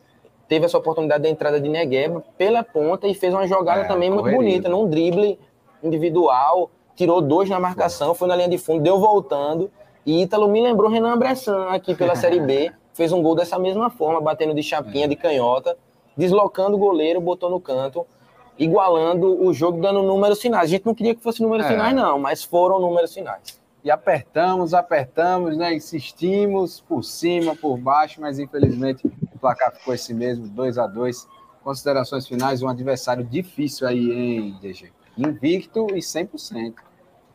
teve 0.47 0.65
essa 0.65 0.77
oportunidade 0.77 1.23
da 1.23 1.29
entrada 1.29 1.61
de 1.61 1.69
Negueba 1.69 2.23
pela 2.37 2.63
ponta 2.63 3.07
e 3.07 3.13
fez 3.13 3.33
uma 3.33 3.47
jogada 3.47 3.81
é, 3.81 3.87
também 3.87 4.09
muito 4.09 4.29
bonita, 4.29 4.67
num 4.67 4.89
drible 4.89 5.37
individual, 5.83 6.71
tirou 6.95 7.21
dois 7.21 7.49
na 7.49 7.59
marcação, 7.59 8.15
foi 8.15 8.27
na 8.27 8.35
linha 8.35 8.49
de 8.49 8.57
fundo, 8.57 8.81
deu 8.81 8.99
voltando. 8.99 9.69
E 10.05 10.23
Ítalo 10.23 10.47
me 10.47 10.61
lembrou 10.61 10.89
Renan 10.89 11.17
Bressan 11.17 11.67
aqui 11.67 11.93
pela 11.93 12.15
Série 12.15 12.39
B, 12.39 12.71
fez 12.93 13.11
um 13.11 13.21
gol 13.21 13.35
dessa 13.35 13.59
mesma 13.59 13.89
forma, 13.89 14.19
batendo 14.19 14.55
de 14.55 14.63
chapinha, 14.63 15.07
de 15.07 15.15
canhota, 15.15 15.77
deslocando 16.17 16.75
o 16.75 16.79
goleiro, 16.79 17.21
botou 17.21 17.49
no 17.49 17.59
canto 17.59 18.05
igualando 18.63 19.43
o 19.43 19.51
jogo, 19.53 19.81
dando 19.81 20.03
números 20.03 20.39
finais. 20.39 20.65
A 20.65 20.67
gente 20.67 20.85
não 20.85 20.93
queria 20.93 21.15
que 21.15 21.21
fosse 21.21 21.41
números 21.41 21.65
é. 21.65 21.69
finais, 21.69 21.95
não, 21.95 22.19
mas 22.19 22.43
foram 22.43 22.79
números 22.79 23.11
finais. 23.13 23.59
E 23.83 23.89
apertamos, 23.89 24.75
apertamos, 24.75 25.57
né? 25.57 25.73
Insistimos 25.73 26.79
por 26.79 27.03
cima, 27.03 27.55
por 27.55 27.75
baixo, 27.77 28.21
mas 28.21 28.37
infelizmente 28.37 29.07
o 29.33 29.39
placar 29.39 29.73
ficou 29.73 29.93
esse 29.93 30.13
mesmo, 30.13 30.47
2 30.47 30.77
a 30.77 30.85
2 30.85 31.27
Considerações 31.63 32.27
finais, 32.27 32.63
um 32.63 32.67
adversário 32.67 33.23
difícil 33.23 33.87
aí, 33.87 34.11
hein, 34.11 34.57
DG? 34.59 34.91
Invicto 35.15 35.87
e 35.91 35.99
100%. 35.99 36.73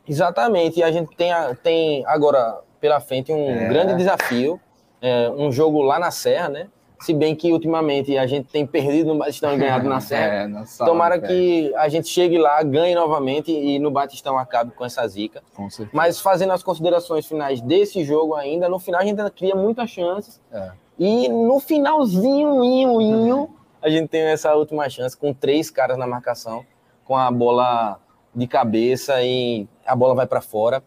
Exatamente, 0.05 0.79
e 0.79 0.83
a 0.83 0.91
gente 0.91 1.15
tem, 1.15 1.31
tem 1.63 2.05
agora 2.05 2.59
pela 2.79 2.99
frente 2.99 3.31
um 3.31 3.49
é. 3.49 3.69
grande 3.69 3.95
desafio, 3.95 4.59
é, 5.01 5.29
um 5.29 5.49
jogo 5.49 5.81
lá 5.81 5.97
na 5.97 6.11
Serra, 6.11 6.49
né? 6.49 6.67
Se 6.99 7.13
bem 7.13 7.35
que 7.35 7.51
ultimamente 7.53 8.17
a 8.17 8.25
gente 8.25 8.47
tem 8.47 8.65
perdido 8.65 9.13
no 9.13 9.19
Batistão 9.19 9.53
e 9.53 9.57
ganhado 9.57 9.87
na 9.87 9.99
Serra. 10.01 10.49
É, 10.49 10.85
Tomara 10.85 11.19
que 11.19 11.73
a 11.75 11.87
gente 11.89 12.07
chegue 12.07 12.37
lá, 12.37 12.61
ganhe 12.63 12.95
novamente 12.95 13.51
e 13.51 13.77
no 13.79 13.91
Batistão 13.91 14.37
acabe 14.37 14.71
com 14.71 14.83
essa 14.83 15.07
zica. 15.07 15.43
Com 15.55 15.67
Mas 15.93 16.19
fazendo 16.19 16.53
as 16.53 16.63
considerações 16.63 17.25
finais 17.25 17.61
desse 17.61 18.03
jogo 18.03 18.33
ainda, 18.33 18.67
no 18.67 18.79
final 18.79 19.01
a 19.01 19.03
gente 19.03 19.19
ainda 19.19 19.29
cria 19.29 19.55
muitas 19.55 19.89
chances. 19.89 20.41
É. 20.51 20.71
E 20.97 21.29
no 21.29 21.59
finalzinho, 21.59 22.63
inho, 22.63 22.99
inho, 23.01 23.49
a 23.81 23.89
gente 23.89 24.07
tem 24.07 24.21
essa 24.21 24.55
última 24.55 24.89
chance 24.89 25.15
com 25.15 25.33
três 25.33 25.69
caras 25.69 25.97
na 25.97 26.07
marcação, 26.07 26.65
com 27.05 27.15
a 27.15 27.29
bola 27.29 27.99
de 28.35 28.47
cabeça 28.47 29.21
e 29.21 29.67
a 29.85 29.95
bola 29.95 30.15
vai 30.15 30.25
para 30.25 30.41
fora 30.41 30.83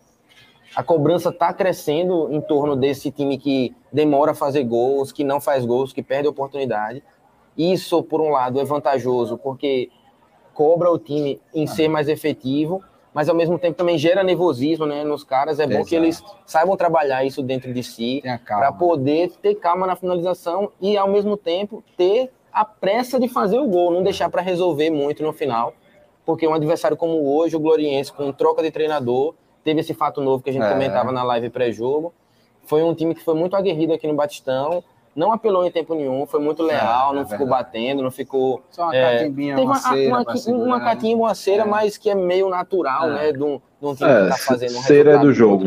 a 0.74 0.82
cobrança 0.82 1.30
está 1.30 1.52
crescendo 1.52 2.28
em 2.32 2.40
torno 2.40 2.76
desse 2.76 3.10
time 3.10 3.36
que 3.36 3.74
demora 3.92 4.32
a 4.32 4.34
fazer 4.34 4.62
gols, 4.64 5.10
que 5.10 5.24
não 5.24 5.40
faz 5.40 5.64
gols, 5.64 5.92
que 5.92 6.02
perde 6.02 6.28
oportunidade. 6.28 7.02
Isso, 7.56 8.02
por 8.02 8.20
um 8.20 8.30
lado, 8.30 8.60
é 8.60 8.64
vantajoso, 8.64 9.36
porque 9.36 9.90
cobra 10.54 10.90
o 10.90 10.98
time 10.98 11.40
em 11.52 11.66
ser 11.66 11.88
mais 11.88 12.08
efetivo, 12.08 12.82
mas 13.12 13.28
ao 13.28 13.34
mesmo 13.34 13.58
tempo 13.58 13.76
também 13.76 13.98
gera 13.98 14.22
nervosismo 14.22 14.86
né, 14.86 15.02
nos 15.02 15.24
caras. 15.24 15.58
É 15.58 15.64
Exato. 15.64 15.78
bom 15.78 15.84
que 15.84 15.96
eles 15.96 16.22
saibam 16.46 16.76
trabalhar 16.76 17.24
isso 17.24 17.42
dentro 17.42 17.72
de 17.74 17.82
si, 17.82 18.22
para 18.46 18.72
poder 18.72 19.32
ter 19.42 19.56
calma 19.56 19.86
na 19.86 19.96
finalização 19.96 20.70
e, 20.80 20.96
ao 20.96 21.08
mesmo 21.08 21.36
tempo, 21.36 21.82
ter 21.96 22.30
a 22.52 22.64
pressa 22.64 23.18
de 23.18 23.28
fazer 23.28 23.58
o 23.58 23.66
gol, 23.66 23.90
não 23.90 24.02
deixar 24.02 24.30
para 24.30 24.42
resolver 24.42 24.90
muito 24.90 25.22
no 25.22 25.32
final, 25.32 25.74
porque 26.24 26.46
um 26.46 26.54
adversário 26.54 26.96
como 26.96 27.36
hoje, 27.36 27.56
o 27.56 27.60
Gloriense, 27.60 28.12
com 28.12 28.32
troca 28.32 28.62
de 28.62 28.70
treinador, 28.70 29.34
teve 29.64 29.80
esse 29.80 29.94
fato 29.94 30.20
novo 30.20 30.42
que 30.42 30.50
a 30.50 30.52
gente 30.52 30.64
é. 30.64 30.70
comentava 30.70 31.12
na 31.12 31.22
live 31.22 31.50
pré-jogo. 31.50 32.12
Foi 32.64 32.82
um 32.82 32.94
time 32.94 33.14
que 33.14 33.22
foi 33.22 33.34
muito 33.34 33.56
aguerrido 33.56 33.92
aqui 33.92 34.06
no 34.06 34.14
Batistão, 34.14 34.82
não 35.14 35.32
apelou 35.32 35.64
em 35.64 35.70
tempo 35.70 35.94
nenhum, 35.94 36.24
foi 36.24 36.40
muito 36.40 36.62
é, 36.62 36.74
leal, 36.74 37.12
é, 37.12 37.14
não 37.14 37.22
é 37.22 37.26
ficou 37.26 37.46
batendo, 37.46 38.02
não 38.02 38.10
ficou. 38.10 38.62
Só 38.70 38.84
uma 38.84 38.96
é, 38.96 39.18
catimbinha, 39.18 39.58
uma, 39.58 39.74
cera 39.76 40.08
uma, 40.08 40.24
uma, 40.24 40.64
uma 40.64 40.80
catinha, 40.80 41.16
uma 41.16 41.34
cera, 41.34 41.62
é. 41.62 41.66
mas 41.66 41.98
que 41.98 42.08
é 42.10 42.14
meio 42.14 42.48
natural, 42.48 43.10
é. 43.10 43.14
né? 43.14 43.32
De 43.32 43.42
um, 43.42 43.60
de 43.80 43.86
um 43.86 43.94
time 43.94 44.08
que 44.08 44.28
tá 44.28 44.36
fazendo 44.36 44.78
um 44.78 44.82
cera 44.82 45.18
do 45.18 45.32
jogo. 45.32 45.64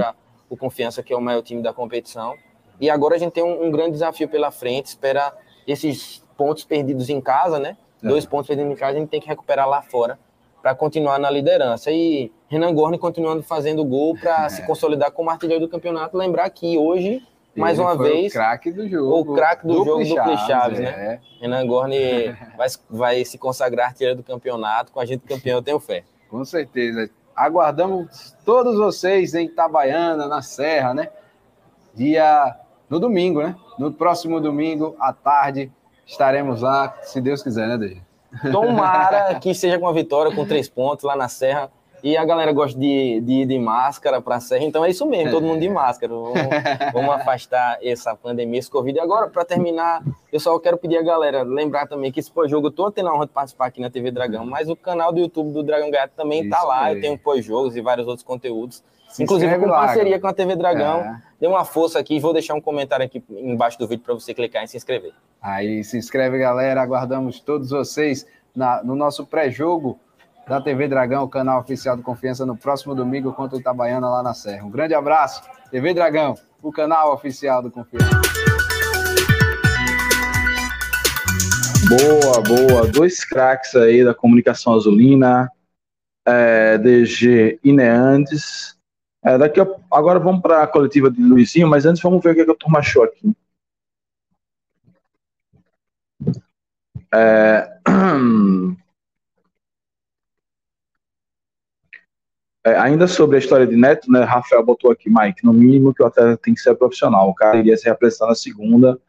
o 0.50 0.56
Confiança, 0.56 1.04
que 1.04 1.14
é 1.14 1.18
o 1.18 1.22
maior 1.22 1.42
time 1.42 1.62
da 1.62 1.74
competição. 1.74 2.36
E 2.80 2.90
agora 2.90 3.16
a 3.16 3.18
gente 3.18 3.34
tem 3.34 3.44
um, 3.44 3.66
um 3.66 3.72
grande 3.72 3.92
desafio 3.92 4.28
pela 4.28 4.50
frente, 4.50 4.88
espera 4.88 5.34
esses 5.68 6.24
pontos 6.38 6.64
perdidos 6.64 7.10
em 7.10 7.22
casa, 7.22 7.60
né? 7.60 7.78
Dois 8.02 8.26
pontos 8.26 8.48
perdidos 8.48 8.72
em 8.72 8.76
casa, 8.76 8.98
a 8.98 9.00
gente 9.00 9.10
tem 9.10 9.22
que 9.22 9.28
recuperar 9.28 9.68
lá 9.68 9.82
fora 9.82 10.20
para 10.62 10.76
continuar 10.76 11.20
na 11.20 11.30
liderança. 11.30 11.92
E 11.92 12.32
Renan 12.54 12.72
Gorni 12.76 13.00
continuando 13.00 13.42
fazendo 13.42 13.84
gol 13.84 14.16
para 14.16 14.46
é. 14.46 14.50
se 14.50 14.64
consolidar 14.64 15.12
como 15.12 15.28
artilheiro 15.32 15.66
do 15.66 15.68
campeonato. 15.68 16.16
Lembrar 16.16 16.48
que 16.52 16.78
hoje, 16.78 17.26
mais 17.56 17.80
uma 17.80 17.98
vez. 17.98 18.32
O 18.32 18.36
craque 18.36 18.72
do 18.72 18.88
jogo. 18.88 19.32
O 19.32 19.36
craque 19.36 19.66
do 19.66 19.84
jogo 19.84 20.04
do 20.04 20.06
Chaves, 20.06 20.40
Chaves 20.42 20.80
né? 20.80 20.90
é. 20.90 20.98
né? 20.98 21.20
Renan 21.42 21.66
Gorni 21.66 21.98
vai, 22.56 22.68
vai 22.88 23.26
se 23.26 23.40
consagrar 23.40 23.88
artilheiro 23.88 24.18
do 24.18 24.24
campeonato. 24.24 24.92
Com 24.92 25.00
a 25.00 25.06
gente 25.06 25.22
campeão, 25.22 25.58
eu 25.58 25.64
tenho 25.64 25.80
fé. 25.80 26.04
Com 26.30 26.46
certeza. 26.46 27.10
Aguardamos 27.36 28.36
todos 28.46 28.78
vocês 28.78 29.34
em 29.34 29.46
Itabaiana, 29.46 30.28
na 30.28 30.44
Serra, 30.44 30.94
né? 30.94 31.10
Dia 31.96 32.56
no 32.88 33.00
domingo, 33.00 33.42
né? 33.42 33.56
No 33.80 33.92
próximo 33.92 34.40
domingo, 34.40 34.96
à 35.00 35.12
tarde, 35.12 35.72
estaremos 36.06 36.62
lá, 36.62 36.96
se 37.02 37.20
Deus 37.20 37.42
quiser, 37.42 37.68
né, 37.68 37.78
Deja? 37.80 38.02
Tomara 38.52 39.34
que 39.42 39.56
seja 39.56 39.80
com 39.80 39.86
uma 39.86 39.94
vitória, 39.94 40.36
com 40.36 40.46
três 40.46 40.70
pontos 40.70 41.04
lá 41.04 41.16
na 41.16 41.28
Serra. 41.28 41.72
E 42.04 42.18
a 42.18 42.26
galera 42.26 42.52
gosta 42.52 42.78
de, 42.78 43.22
de 43.22 43.32
ir 43.32 43.46
de 43.46 43.58
máscara 43.58 44.22
para 44.22 44.36
a 44.36 44.40
Serra, 44.42 44.66
então 44.66 44.84
é 44.84 44.90
isso 44.90 45.06
mesmo, 45.06 45.32
todo 45.32 45.46
mundo 45.46 45.62
de 45.62 45.70
máscara. 45.70 46.12
Vamos, 46.14 46.34
vamos 46.92 47.10
afastar 47.16 47.80
essa 47.82 48.14
pandemia, 48.14 48.60
esse 48.60 48.70
Covid. 48.70 48.98
E 48.98 49.02
agora, 49.02 49.30
para 49.30 49.46
terminar, 49.46 50.04
eu 50.30 50.38
só 50.38 50.60
quero 50.60 50.78
pedir 50.78 50.98
a 50.98 51.02
galera 51.02 51.44
lembrar 51.44 51.88
também 51.88 52.12
que 52.12 52.20
esse 52.20 52.30
pós-jogo, 52.30 52.68
eu 52.68 52.72
estou 52.72 52.92
tendo 52.92 53.08
a 53.08 53.16
honra 53.16 53.26
de 53.26 53.32
participar 53.32 53.68
aqui 53.68 53.80
na 53.80 53.90
TV 53.90 54.12
Dragão, 54.12 54.46
mas 54.46 54.68
o 54.68 54.76
canal 54.76 55.14
do 55.14 55.20
YouTube 55.22 55.54
do 55.54 55.64
Dragão 55.64 55.90
Gato 55.90 56.12
também 56.14 56.44
está 56.44 56.62
lá. 56.64 56.94
Eu 56.94 57.00
tenho 57.00 57.18
pós-jogos 57.18 57.78
e 57.78 57.82
vários 57.82 58.06
outros 58.06 58.26
conteúdos. 58.26 58.84
Se 59.08 59.24
Inclusive 59.24 59.58
com 59.58 59.68
lá, 59.68 59.86
parceria 59.86 60.20
com 60.20 60.28
a 60.28 60.34
TV 60.34 60.58
Dragão. 60.58 61.00
É. 61.00 61.22
Dê 61.40 61.48
uma 61.48 61.64
força 61.64 62.00
aqui. 62.00 62.20
Vou 62.20 62.34
deixar 62.34 62.54
um 62.54 62.62
comentário 62.62 63.06
aqui 63.06 63.24
embaixo 63.30 63.80
do 63.80 63.88
vídeo 63.88 64.04
para 64.04 64.14
você 64.14 64.34
clicar 64.34 64.64
e 64.66 64.68
se 64.68 64.76
inscrever. 64.76 65.14
Aí 65.42 65.84
se 65.86 65.98
inscreve, 65.98 66.38
galera. 66.38 66.82
Aguardamos 66.82 67.40
todos 67.40 67.70
vocês 67.70 68.26
na, 68.54 68.84
no 68.84 68.96
nosso 68.96 69.26
pré-jogo 69.26 70.00
da 70.48 70.62
TV 70.62 70.88
Dragão, 70.88 71.28
canal 71.28 71.60
oficial 71.60 71.96
do 71.96 72.04
Confiança, 72.04 72.46
no 72.46 72.58
próximo 72.58 72.94
domingo 72.94 73.34
contra 73.34 73.58
o 73.58 73.60
Itabaiana 73.60 74.10
lá 74.10 74.22
na 74.22 74.34
Serra. 74.34 74.66
Um 74.66 74.70
grande 74.70 74.94
abraço. 74.94 75.42
TV 75.72 75.94
Dragão, 75.94 76.36
o 76.62 76.72
canal 76.72 77.14
oficial 77.14 77.62
do 77.62 77.72
Confiança. 77.72 78.10
Boa, 81.88 82.42
boa. 82.42 82.88
Dois 82.88 83.24
craques 83.24 83.76
aí 83.76 84.04
da 84.04 84.14
comunicação 84.14 84.74
azulina, 84.74 85.50
é, 86.26 86.78
DG 86.78 87.60
e 87.64 87.72
Neandes. 87.72 88.78
É, 89.24 89.38
daqui 89.38 89.62
a, 89.62 89.68
agora 89.92 90.20
vamos 90.20 90.42
para 90.42 90.64
a 90.64 90.68
coletiva 90.68 91.10
de 91.10 91.22
Luizinho, 91.22 91.68
mas 91.68 91.86
antes 91.86 92.02
vamos 92.02 92.22
ver 92.22 92.32
o 92.32 92.36
que, 92.36 92.42
é 92.42 92.46
que 92.46 92.52
a 92.52 92.56
turma 92.56 92.80
achou 92.80 93.04
aqui. 93.04 93.34
É, 97.14 97.78
é, 102.66 102.76
ainda 102.78 103.08
sobre 103.08 103.36
a 103.36 103.40
história 103.40 103.68
de 103.68 103.76
Neto, 103.76 104.10
né? 104.12 104.24
Rafael 104.24 104.64
botou 104.64 104.92
aqui, 104.92 105.10
Mike, 105.10 105.44
no 105.44 105.52
mínimo 105.52 105.94
que 105.94 106.02
o 106.02 106.06
atleta 106.06 106.38
tem 106.38 106.54
que 106.54 106.62
ser 106.62 106.76
profissional. 106.76 107.30
O 107.30 107.36
cara 107.36 107.58
iria 107.58 107.76
se 107.76 107.86
representar 107.86 108.28
na 108.28 108.36
segunda 108.36 109.00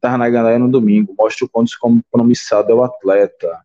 estar 0.00 0.16
na 0.16 0.28
gandaia 0.28 0.58
no 0.58 0.70
domingo. 0.70 1.14
Mostra 1.18 1.44
o 1.44 1.48
quanto 1.48 1.70
compromissado 1.78 2.70
é 2.70 2.74
o 2.74 2.82
atleta. 2.82 3.60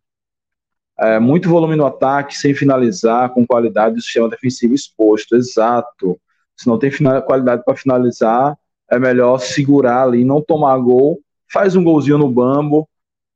É, 0.98 1.18
muito 1.18 1.48
volume 1.48 1.76
no 1.76 1.86
ataque, 1.86 2.36
sem 2.36 2.54
finalizar, 2.54 3.30
com 3.30 3.46
qualidade, 3.46 3.98
o 3.98 4.02
sistema 4.02 4.28
defensivo 4.28 4.74
exposto. 4.74 5.34
Exato. 5.34 6.20
Se 6.56 6.66
não 6.66 6.78
tem 6.78 6.90
qualidade 7.26 7.62
para 7.64 7.76
finalizar, 7.76 8.56
é 8.90 8.98
melhor 8.98 9.38
segurar 9.38 10.04
ali, 10.04 10.24
não 10.24 10.42
tomar 10.42 10.76
gol. 10.78 11.20
Faz 11.52 11.76
um 11.76 11.84
golzinho 11.84 12.18
no 12.18 12.30
bambo, 12.30 12.88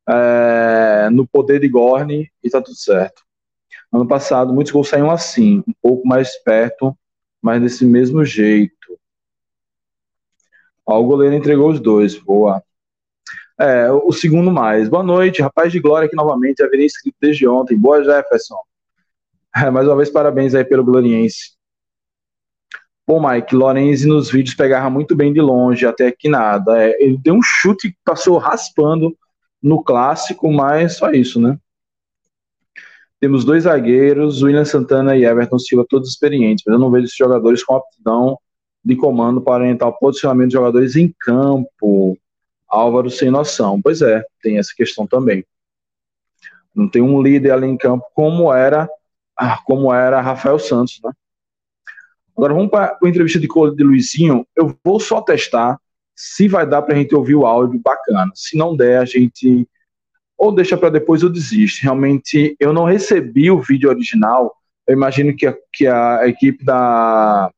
é, 0.09 1.09
no 1.11 1.27
poder 1.27 1.61
de 1.61 1.69
Gorne 1.69 2.31
e 2.43 2.51
tá 2.51 2.61
tudo 2.61 2.77
certo. 2.77 3.23
Ano 3.93 4.07
passado, 4.07 4.53
muitos 4.53 4.73
gols 4.73 4.89
saíram 4.89 5.11
assim, 5.11 5.65
um 5.67 5.73
pouco 5.83 6.07
mais 6.07 6.37
perto, 6.43 6.97
mas 7.43 7.61
desse 7.61 7.85
mesmo 7.85 8.25
jeito. 8.25 8.75
Ó, 10.87 11.01
o 11.01 11.05
goleiro 11.05 11.35
entregou 11.35 11.71
os 11.71 11.81
dois, 11.81 12.17
boa. 12.17 12.63
É, 13.59 13.91
o 13.91 14.13
segundo 14.13 14.51
mais. 14.51 14.89
Boa 14.89 15.03
noite, 15.03 15.43
rapaz 15.43 15.73
de 15.73 15.81
glória 15.81 16.07
aqui 16.07 16.17
novamente, 16.17 16.67
virei 16.69 16.87
inscrito 16.87 17.17
desde 17.21 17.47
ontem. 17.47 17.77
Boa, 17.77 18.03
Jefferson. 18.03 18.57
É, 19.57 19.71
mais 19.71 19.87
uma 19.87 19.97
vez, 19.97 20.09
parabéns 20.09 20.55
aí 20.55 20.65
pelo 20.65 20.85
Gloriense. 20.85 21.59
Pô, 23.05 23.21
Mike, 23.21 23.57
Lorenzi 23.57 24.07
nos 24.07 24.31
vídeos 24.31 24.55
pegava 24.55 24.89
muito 24.89 25.17
bem 25.17 25.33
de 25.33 25.41
longe, 25.41 25.85
até 25.85 26.13
que 26.13 26.29
nada. 26.29 26.81
É, 26.81 26.97
ele 27.03 27.19
deu 27.19 27.35
um 27.35 27.43
chute 27.43 27.91
que 27.91 27.97
passou 28.05 28.39
raspando 28.39 29.13
no 29.61 29.83
clássico, 29.83 30.49
mas 30.53 30.97
só 30.97 31.11
isso, 31.11 31.41
né? 31.41 31.59
Temos 33.21 33.45
dois 33.45 33.65
zagueiros, 33.65 34.43
William 34.43 34.65
Santana 34.65 35.15
e 35.15 35.25
Everton 35.25 35.59
Silva, 35.59 35.85
todos 35.87 36.09
experientes, 36.09 36.65
mas 36.67 36.73
eu 36.73 36.81
não 36.81 36.91
vejo 36.91 37.05
esses 37.05 37.17
jogadores 37.17 37.63
com 37.63 37.77
aptidão 37.77 38.39
de 38.83 38.97
comando 38.97 39.43
para 39.43 39.63
orientar 39.63 39.89
o 39.89 39.99
posicionamento 39.99 40.49
de 40.49 40.55
jogadores 40.55 40.97
em 40.97 41.15
campo. 41.21 42.17
Álvaro 42.67 43.11
sem 43.11 43.31
noção. 43.31 43.83
Pois 43.83 44.01
é, 44.01 44.25
tem 44.41 44.59
essa 44.59 44.73
questão 44.75 45.07
também. 45.07 45.45
Não 46.75 46.89
tem 46.89 47.03
um 47.03 47.21
líder 47.21 47.51
ali 47.51 47.67
em 47.67 47.77
campo 47.77 48.05
como 48.15 48.53
era, 48.53 48.89
ah, 49.37 49.59
como 49.67 49.93
era 49.93 50.21
Rafael 50.21 50.59
Santos, 50.59 51.01
né? 51.05 51.11
Agora 52.37 52.55
vamos 52.55 52.71
para 52.71 52.97
a 53.03 53.09
entrevista 53.09 53.39
de 53.39 53.49
Cole 53.49 53.77
de 53.77 53.83
Luizinho. 53.83 54.47
Eu 54.57 54.75
vou 54.83 54.99
só 54.99 55.21
testar 55.21 55.79
se 56.15 56.49
vai 56.49 56.67
dar 56.67 56.81
para 56.81 56.95
a 56.95 56.99
gente 56.99 57.15
ouvir 57.15 57.35
o 57.35 57.45
áudio 57.45 57.81
bacana. 57.85 58.31
Se 58.35 58.57
não 58.57 58.75
der, 58.75 58.99
a 58.99 59.05
gente 59.05 59.69
ou 60.41 60.51
deixa 60.51 60.75
para 60.75 60.89
depois 60.89 61.23
ou 61.23 61.29
desiste. 61.29 61.83
Realmente, 61.83 62.57
eu 62.59 62.73
não 62.73 62.85
recebi 62.85 63.51
o 63.51 63.61
vídeo 63.61 63.91
original. 63.91 64.57
Eu 64.89 64.95
imagino 64.95 65.37
que 65.37 65.47
a, 65.47 65.55
que 65.71 65.87
a 65.87 66.27
equipe 66.27 66.65
da, 66.65 67.51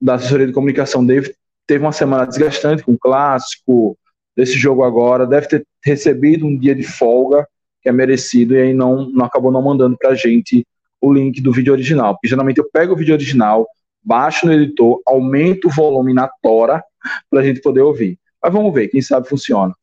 da 0.00 0.14
assessoria 0.14 0.46
de 0.46 0.54
comunicação 0.54 1.04
deve, 1.04 1.34
teve 1.66 1.84
uma 1.84 1.92
semana 1.92 2.24
desgastante 2.24 2.82
com 2.82 2.94
o 2.94 2.98
clássico 2.98 3.94
desse 4.34 4.54
jogo 4.54 4.84
agora. 4.84 5.26
Deve 5.26 5.48
ter 5.48 5.66
recebido 5.84 6.46
um 6.46 6.56
dia 6.56 6.74
de 6.74 6.82
folga 6.82 7.46
que 7.82 7.90
é 7.90 7.92
merecido 7.92 8.54
e 8.54 8.62
aí 8.62 8.72
não, 8.72 9.10
não 9.10 9.26
acabou 9.26 9.52
não 9.52 9.60
mandando 9.60 9.96
para 9.98 10.10
a 10.10 10.14
gente 10.14 10.66
o 11.02 11.12
link 11.12 11.42
do 11.42 11.52
vídeo 11.52 11.74
original. 11.74 12.14
Porque 12.14 12.28
geralmente 12.28 12.56
eu 12.56 12.70
pego 12.72 12.94
o 12.94 12.96
vídeo 12.96 13.12
original, 13.12 13.68
baixo 14.02 14.46
no 14.46 14.54
editor, 14.54 15.02
aumento 15.06 15.68
o 15.68 15.70
volume 15.70 16.14
na 16.14 16.26
tora 16.42 16.82
para 17.28 17.40
a 17.40 17.44
gente 17.44 17.60
poder 17.60 17.82
ouvir. 17.82 18.18
Mas 18.42 18.50
vamos 18.50 18.72
ver, 18.72 18.88
quem 18.88 19.02
sabe 19.02 19.28
funciona. 19.28 19.74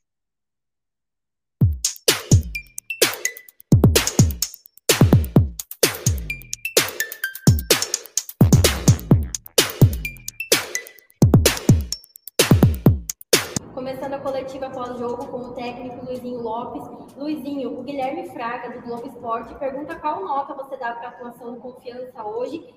Guilherme 17.86 18.30
Fraga, 18.30 18.72
do 18.72 18.82
Globo 18.82 19.08
Esporte, 19.08 19.56
pergunta 19.56 19.96
qual 19.96 20.24
nota 20.24 20.54
você 20.54 20.76
dá 20.78 20.94
para 20.94 21.08
a 21.08 21.12
atuação 21.12 21.54
do 21.54 21.62
Confiança 21.62 22.24
hoje 22.24 22.76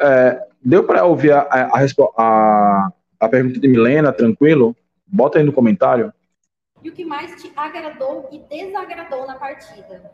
é, 0.00 0.46
deu 0.64 0.84
para 0.84 1.04
ouvir 1.04 1.32
a, 1.32 1.40
a, 1.40 1.86
a, 2.16 2.92
a, 3.18 3.28
pergunta 3.28 3.58
de 3.58 3.66
Milena, 3.66 4.12
tranquilo? 4.12 4.76
Bota 5.06 5.38
aí 5.38 5.44
no 5.44 5.52
comentário. 5.52 6.12
E 6.82 6.88
o 6.88 6.92
que 6.92 7.04
mais 7.04 7.42
te 7.42 7.52
agradou 7.56 8.28
e 8.30 8.38
desagradou 8.38 9.26
na 9.26 9.34
partida? 9.34 10.12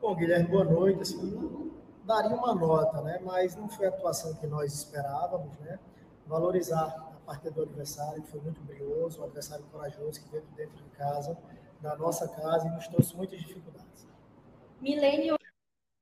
Bom, 0.00 0.16
Guilherme, 0.16 0.48
boa 0.48 0.64
noite. 0.64 1.02
Assim, 1.02 1.70
daria 2.04 2.36
uma 2.36 2.54
nota, 2.54 3.00
né? 3.02 3.20
Mas 3.24 3.54
não 3.54 3.68
foi 3.68 3.86
a 3.86 3.90
atuação 3.90 4.34
que 4.34 4.46
nós 4.48 4.74
esperávamos, 4.74 5.56
né? 5.60 5.78
Valorizar 6.26 7.12
a 7.14 7.26
partida 7.26 7.52
do 7.52 7.62
adversário, 7.62 8.20
que 8.22 8.30
foi 8.30 8.40
muito 8.40 8.60
brioso, 8.62 9.20
um 9.20 9.24
adversário 9.24 9.64
corajoso 9.70 10.20
que 10.24 10.30
veio 10.32 10.44
dentro 10.56 10.76
de 10.76 10.90
casa, 10.96 11.38
da 11.84 11.94
nossa 11.96 12.26
casa, 12.26 12.66
e 12.66 12.70
nos 12.70 12.88
trouxe 12.88 13.14
muitas 13.14 13.38
dificuldades. 13.38 14.08
Milênio 14.80 15.36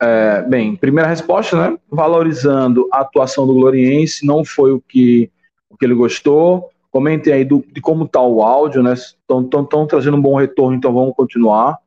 é, 0.00 0.42
bem, 0.42 0.76
primeira 0.76 1.08
resposta, 1.08 1.56
né? 1.56 1.78
Valorizando 1.90 2.88
a 2.92 3.00
atuação 3.00 3.46
do 3.46 3.54
Gloriense, 3.54 4.24
não 4.24 4.44
foi 4.44 4.72
o 4.72 4.80
que, 4.80 5.30
o 5.68 5.76
que 5.76 5.84
ele 5.84 5.94
gostou. 5.94 6.70
Comentem 6.90 7.32
aí 7.32 7.44
do, 7.44 7.64
de 7.68 7.80
como 7.80 8.04
está 8.04 8.20
o 8.20 8.42
áudio, 8.42 8.82
né? 8.82 8.94
Estão 8.94 9.86
trazendo 9.86 10.16
um 10.16 10.22
bom 10.22 10.36
retorno, 10.36 10.76
então 10.76 10.92
vamos 10.92 11.14
continuar. 11.16 11.78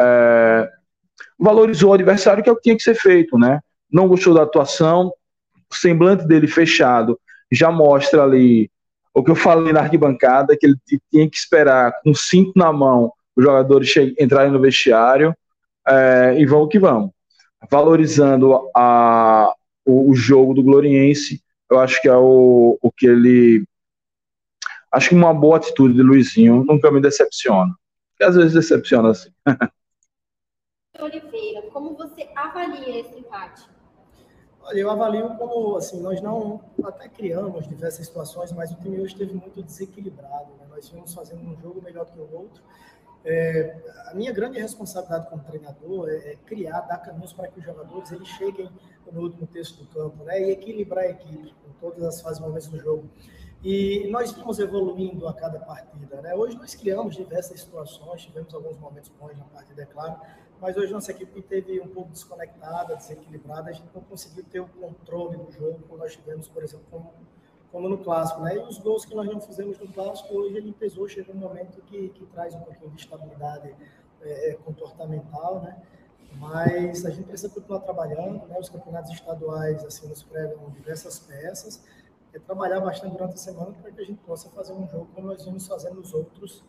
É, 0.00 0.70
valorizou 1.38 1.90
o 1.90 1.94
adversário, 1.94 2.42
que 2.44 2.48
é 2.48 2.52
o 2.52 2.56
que 2.56 2.62
tinha 2.62 2.76
que 2.76 2.82
ser 2.82 2.94
feito, 2.94 3.36
né? 3.36 3.60
Não 3.90 4.08
gostou 4.08 4.34
da 4.34 4.42
atuação, 4.42 5.12
o 5.70 5.74
semblante 5.74 6.26
dele 6.26 6.46
fechado 6.46 7.18
já 7.50 7.70
mostra 7.70 8.22
ali 8.22 8.70
o 9.12 9.22
que 9.22 9.30
eu 9.30 9.36
falei 9.36 9.72
na 9.72 9.80
arquibancada, 9.80 10.56
que 10.56 10.66
ele 10.66 10.76
tinha 11.10 11.28
que 11.28 11.36
esperar 11.36 11.92
com 12.02 12.14
cinco 12.14 12.52
na 12.56 12.72
mão 12.72 13.12
os 13.36 13.44
jogadores 13.44 13.94
entrarem 14.18 14.52
no 14.52 14.60
vestiário 14.60 15.34
é, 15.86 16.34
e 16.38 16.46
vamos 16.46 16.68
que 16.68 16.78
vamos 16.78 17.10
valorizando 17.70 18.70
a, 18.74 19.54
o, 19.84 20.10
o, 20.10 20.14
jogo 20.14 20.54
do 20.54 20.62
Gloriense, 20.62 21.42
eu 21.70 21.78
acho 21.78 22.00
que 22.00 22.08
é 22.08 22.16
o, 22.16 22.78
o 22.80 22.90
que 22.90 23.06
ele. 23.06 23.64
Acho 24.90 25.10
que 25.10 25.14
uma 25.14 25.32
boa 25.32 25.56
atitude 25.56 25.94
de 25.94 26.02
Luizinho 26.02 26.64
nunca 26.64 26.90
me 26.90 27.00
decepciona. 27.00 27.72
Porque 28.10 28.24
às 28.24 28.36
vezes 28.36 28.52
decepciona 28.52 29.10
assim. 29.10 29.30
Oliveira, 31.00 31.62
como 31.72 31.96
você 31.96 32.28
avalia 32.36 33.00
esse 33.00 33.18
empate? 33.18 33.62
Olha, 34.60 34.78
eu 34.78 34.90
avalio 34.90 35.30
como, 35.36 35.76
assim, 35.76 36.00
nós 36.00 36.20
não 36.20 36.62
até 36.84 37.08
criamos 37.08 37.66
diversas 37.66 38.06
situações, 38.06 38.52
mas 38.52 38.70
o 38.70 38.76
time 38.76 39.00
hoje 39.00 39.14
esteve 39.14 39.32
muito 39.32 39.62
desequilibrado. 39.62 40.52
Né? 40.60 40.66
Nós 40.70 40.88
vimos 40.90 41.12
fazendo 41.12 41.42
um 41.42 41.56
jogo 41.60 41.82
melhor 41.82 42.04
que 42.06 42.18
o 42.18 42.32
outro, 42.32 42.62
é, 43.24 43.76
a 44.08 44.14
minha 44.14 44.32
grande 44.32 44.58
responsabilidade 44.58 45.28
como 45.28 45.42
treinador 45.44 46.08
é, 46.08 46.32
é, 46.32 46.36
criar, 46.44 46.80
dar 46.82 46.98
caminhos 46.98 47.32
para 47.32 47.48
que 47.48 47.60
os 47.60 47.64
jogadores 47.64 48.10
eles 48.10 48.28
cheguem 48.28 48.70
no 49.10 49.20
último 49.20 49.46
terço 49.46 49.78
do 49.78 49.86
campo, 49.86 50.24
né? 50.24 50.40
E 50.40 50.50
equilibrar 50.50 51.04
a 51.04 51.10
equipe 51.10 51.54
com 51.62 51.72
todas 51.80 52.02
as 52.02 52.20
fases 52.20 52.40
momentos 52.40 52.68
do 52.68 52.78
jogo. 52.78 53.08
E 53.62 54.08
nós 54.10 54.32
vimos 54.32 54.58
evoluindo 54.58 55.28
a 55.28 55.34
cada 55.34 55.60
partida, 55.60 56.20
né? 56.20 56.34
Hoje 56.34 56.56
nós 56.56 56.74
criamos 56.74 57.14
diversas 57.14 57.60
situações, 57.60 58.22
tivemos 58.22 58.52
alguns 58.52 58.76
momentos 58.78 59.10
bons 59.20 59.38
na 59.38 59.44
partida, 59.44 59.82
é 59.82 59.86
claro, 59.86 60.20
mas 60.60 60.76
hoje 60.76 60.92
nossa 60.92 61.12
equipe 61.12 61.42
teve 61.42 61.80
um 61.80 61.88
pouco 61.88 62.10
desconectada, 62.10 62.96
desequilibrada, 62.96 63.70
a 63.70 63.72
gente 63.72 63.88
não 63.94 64.02
conseguiu 64.02 64.44
ter 64.44 64.60
o 64.60 64.66
controle 64.66 65.36
do 65.36 65.52
jogo 65.52 65.80
como 65.88 65.98
nós 65.98 66.12
tivemos, 66.12 66.48
por 66.48 66.64
exemplo, 66.64 66.86
como 66.90 67.12
como 67.72 67.88
no 67.88 67.98
clássico, 67.98 68.42
né? 68.42 68.54
E 68.54 68.58
os 68.58 68.78
gols 68.78 69.06
que 69.06 69.14
nós 69.14 69.26
não 69.26 69.40
fizemos 69.40 69.78
no 69.78 69.88
clássico, 69.88 70.34
hoje 70.34 70.58
ele 70.58 70.72
pesou, 70.72 71.08
chegou 71.08 71.34
um 71.34 71.38
momento 71.38 71.80
que, 71.86 72.10
que 72.10 72.26
traz 72.26 72.54
um 72.54 72.60
pouquinho 72.60 72.90
de 72.90 73.00
estabilidade 73.00 73.74
é, 74.20 74.50
é, 74.50 74.54
comportamental, 74.54 75.62
né? 75.62 75.82
Mas 76.36 77.04
a 77.06 77.10
gente 77.10 77.26
precisa 77.26 77.52
continuar 77.52 77.80
trabalhando, 77.80 78.46
né? 78.46 78.58
Os 78.60 78.68
campeonatos 78.68 79.10
estaduais, 79.10 79.82
assim, 79.84 80.06
nos 80.06 80.22
pregam 80.22 80.70
diversas 80.70 81.18
peças, 81.18 81.82
é 82.34 82.38
trabalhar 82.38 82.80
bastante 82.80 83.12
durante 83.12 83.34
a 83.34 83.38
semana 83.38 83.72
para 83.80 83.90
que 83.90 84.00
a 84.00 84.04
gente 84.04 84.20
possa 84.20 84.50
fazer 84.50 84.74
um 84.74 84.86
jogo 84.88 85.08
como 85.14 85.28
nós 85.28 85.44
vimos 85.44 85.66
fazendo 85.66 86.00
os 86.00 86.12
outros 86.12 86.62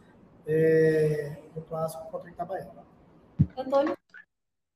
é, 0.48 1.38
no 1.54 1.62
clássico 1.64 2.10
contra 2.10 2.30
o 2.30 2.34
Itabaiana. 2.34 2.84
Antônio? 3.58 3.98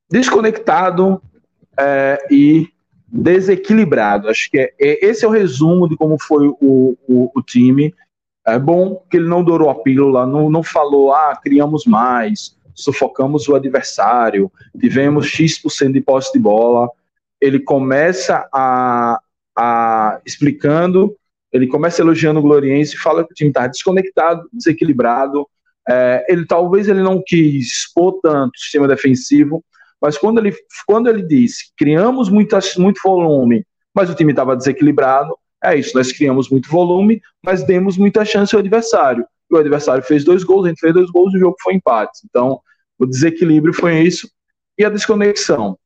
Desconectado 0.09 1.21
é, 1.78 2.28
e 2.30 2.73
desequilibrado. 3.08 4.30
Acho 4.30 4.49
que 4.49 4.60
é, 4.60 4.74
é, 4.80 5.05
esse 5.05 5.24
é 5.24 5.28
o 5.28 5.32
resumo 5.32 5.88
de 5.88 5.95
como 5.95 6.18
foi 6.20 6.47
o, 6.47 6.97
o, 7.08 7.32
o, 7.36 7.41
time. 7.41 7.93
É 8.45 8.60
bom 8.60 9.03
que 9.10 9.18
ele 9.18 9.28
não 9.28 9.43
dourou 9.43 9.70
a 9.70 9.76
pílula, 9.76 10.26
não, 10.26 10.49
não 10.49 10.64
falou, 10.64 11.14
ah, 11.14 11.38
criamos 11.41 11.86
mais, 11.86 12.55
sufocamos 12.74 13.47
o 13.47 13.55
adversário, 13.55 14.51
tivemos 14.80 15.28
X% 15.28 15.91
de 15.91 16.01
posse 16.01 16.32
de 16.34 16.39
bola. 16.39 16.89
Ele 17.39 17.60
começa 17.60 18.47
a, 18.53 19.20
a 19.58 20.22
explicando, 20.26 21.16
ele 21.51 21.68
começa 21.68 22.01
elogiando 22.01 22.39
o 22.39 22.43
Gloriense, 22.43 22.97
fala 22.97 23.26
que 23.26 23.32
o 23.32 23.36
time 23.36 23.49
está 23.49 23.68
desconectado, 23.68 24.47
desequilibrado. 24.51 25.47
É, 25.89 26.26
ele 26.28 26.45
talvez 26.45 26.88
ele 26.88 27.01
não 27.01 27.22
quis 27.26 27.68
expor 27.68 28.20
tanto 28.22 28.55
o 28.55 28.60
sistema 28.60 28.88
defensivo, 28.88 29.64
mas 30.02 30.18
quando 30.18 30.39
ele, 30.39 30.56
quando 30.86 31.10
ele 31.10 31.24
disse 31.24 31.72
criamos 31.78 32.30
muitas, 32.30 32.76
muito 32.76 33.02
volume, 33.04 33.66
mas 33.93 34.10
o 34.10 34.16
time 34.16 34.32
estava 34.32 34.56
desequilibrado, 34.56 35.36
é 35.64 35.76
isso, 35.76 35.98
nós 35.98 36.12
criamos 36.12 36.50
muito 36.50 36.70
volume, 36.70 37.22
mas 37.43 37.64
demos 37.64 37.98
muita 37.98 38.24
chance 38.24 38.54
ao 38.56 38.60
adversário. 38.60 39.26
E 39.50 39.56
o 39.56 39.58
adversário 39.58 40.04
fez 40.04 40.24
dois 40.24 40.43
gols, 40.43 40.66
a 40.66 40.70
gente 40.70 40.80
fez 40.80 40.93
dois 40.93 41.10
gols 41.10 41.34
e 41.34 41.38
o 41.38 41.39
jogo 41.39 41.56
foi 41.62 41.74
empate. 41.74 42.22
Então, 42.30 42.62
o 43.00 43.06
desequilíbrio 43.06 43.74
foi 43.74 44.02
isso. 44.02 44.30
E 44.78 44.86
a 44.86 44.89
desconexão. 44.89 45.78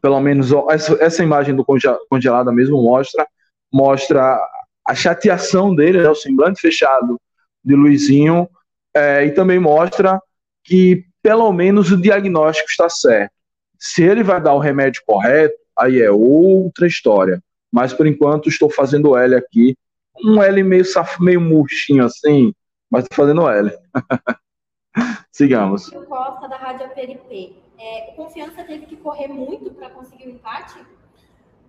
Pelo 0.00 0.20
menos 0.20 0.50
essa, 0.70 0.96
essa 1.02 1.24
imagem 1.24 1.56
do 1.56 1.64
congelada 1.64 2.52
mesmo 2.52 2.80
mostra 2.80 3.26
mostra 3.72 4.38
a 4.86 4.94
chateação 4.94 5.74
dele, 5.74 6.02
né, 6.02 6.08
o 6.08 6.14
semblante 6.14 6.60
fechado 6.60 7.20
de 7.62 7.74
Luizinho, 7.74 8.48
é, 8.94 9.26
e 9.26 9.32
também 9.32 9.58
mostra 9.58 10.20
que 10.64 11.04
pelo 11.28 11.52
menos 11.52 11.92
o 11.92 12.00
diagnóstico 12.00 12.70
está 12.70 12.88
certo. 12.88 13.34
Se 13.78 14.02
ele 14.02 14.22
vai 14.22 14.40
dar 14.40 14.54
o 14.54 14.58
remédio 14.58 15.02
correto, 15.04 15.54
aí 15.78 16.00
é 16.00 16.10
outra 16.10 16.86
história. 16.86 17.42
Mas 17.70 17.92
por 17.92 18.06
enquanto 18.06 18.48
estou 18.48 18.70
fazendo 18.70 19.14
L 19.14 19.34
aqui. 19.34 19.76
Um 20.24 20.42
L 20.42 20.62
meio, 20.62 20.86
saf... 20.86 21.22
meio 21.22 21.38
murchinho 21.38 22.02
assim, 22.02 22.54
mas 22.90 23.04
estou 23.04 23.26
fazendo 23.26 23.46
L. 23.46 23.70
Sigamos. 25.30 25.88
O 25.88 26.06
Costa 26.06 26.48
da 26.48 26.56
Rádio 26.56 26.88
Peripê. 26.94 27.52
É, 27.78 28.10
o 28.10 28.16
Confiança 28.16 28.64
teve 28.64 28.86
que 28.86 28.96
correr 28.96 29.28
muito 29.28 29.70
para 29.72 29.90
conseguir 29.90 30.28
o 30.28 30.30
empate? 30.30 30.82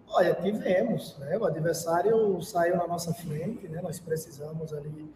Olha, 0.07 0.35
tivemos. 0.35 1.17
Né? 1.19 1.37
O 1.37 1.43
adversário 1.43 2.41
saiu 2.41 2.77
na 2.77 2.87
nossa 2.87 3.13
frente, 3.13 3.67
né? 3.67 3.81
nós 3.83 3.99
precisamos 3.99 4.73
ali 4.73 5.13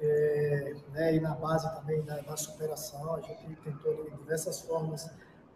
é, 0.00 0.74
né, 0.92 1.14
e 1.14 1.20
na 1.20 1.34
base 1.34 1.68
também 1.74 2.02
da, 2.02 2.20
da, 2.20 2.36
superação, 2.36 3.14
a 3.14 3.20
gente 3.20 3.56
tentou 3.64 4.04
de 4.04 4.10
diversas 4.16 4.60
formas 4.60 5.10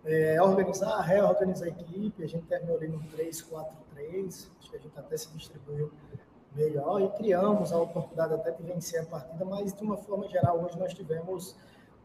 é, 0.05 0.41
organizar, 0.41 1.01
reorganizar 1.01 1.69
a 1.69 1.71
equipe, 1.71 2.25
a 2.25 2.27
gente 2.27 2.47
terminou 2.47 2.77
ali 2.77 2.89
no 2.89 3.01
3-4-3, 3.01 4.49
acho 4.59 4.71
que 4.71 4.77
a 4.77 4.81
gente 4.81 4.99
até 4.99 5.17
se 5.17 5.29
distribuiu 5.37 5.93
melhor 6.55 7.01
e 7.03 7.09
criamos 7.11 7.73
a 7.73 7.79
oportunidade 7.79 8.35
até 8.35 8.51
de 8.51 8.63
vencer 8.63 9.03
a 9.03 9.07
partida, 9.07 9.45
mas 9.45 9.73
de 9.73 9.83
uma 9.83 9.97
forma 9.97 10.29
geral 10.29 10.65
hoje 10.65 10.79
nós 10.79 10.95
tivemos 10.95 11.55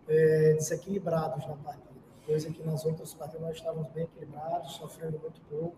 é, 0.08 0.54
desequilibrados 0.54 1.48
na 1.48 1.56
partida, 1.56 1.96
coisa 2.26 2.52
que 2.52 2.64
nas 2.64 2.86
outras 2.86 3.14
partidas 3.14 3.48
nós 3.48 3.58
estávamos 3.58 3.88
bem 3.92 4.04
equilibrados, 4.04 4.74
sofrendo 4.74 5.20
muito 5.20 5.42
pouco. 5.50 5.76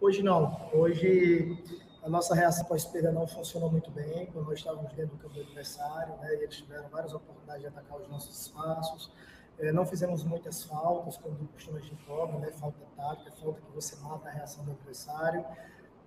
Hoje 0.00 0.22
não, 0.22 0.68
hoje 0.72 1.62
a 2.08 2.10
nossa 2.10 2.34
reação 2.34 2.64
pós-perda 2.64 3.12
não 3.12 3.26
funcionou 3.26 3.70
muito 3.70 3.90
bem, 3.90 4.26
quando 4.32 4.46
nós 4.46 4.58
estávamos 4.58 4.90
dentro 4.94 5.14
do 5.14 5.18
campo 5.18 5.34
do 5.34 5.40
adversário, 5.42 6.16
né, 6.16 6.36
e 6.36 6.42
eles 6.42 6.56
tiveram 6.56 6.88
várias 6.88 7.12
oportunidades 7.12 7.60
de 7.60 7.68
atacar 7.68 8.00
os 8.00 8.08
nossos 8.08 8.40
espaços, 8.40 9.12
é, 9.58 9.70
não 9.72 9.84
fizemos 9.84 10.24
muitas 10.24 10.64
faltas, 10.64 11.18
como 11.18 11.36
costuma 11.48 11.78
a 11.78 11.82
gente 11.82 12.02
cobra, 12.06 12.38
né, 12.38 12.50
falta 12.52 12.78
tática, 12.96 13.30
falta 13.32 13.60
que 13.60 13.72
você 13.72 13.94
mata 13.96 14.26
a 14.26 14.32
reação 14.32 14.64
do 14.64 14.70
adversário, 14.70 15.44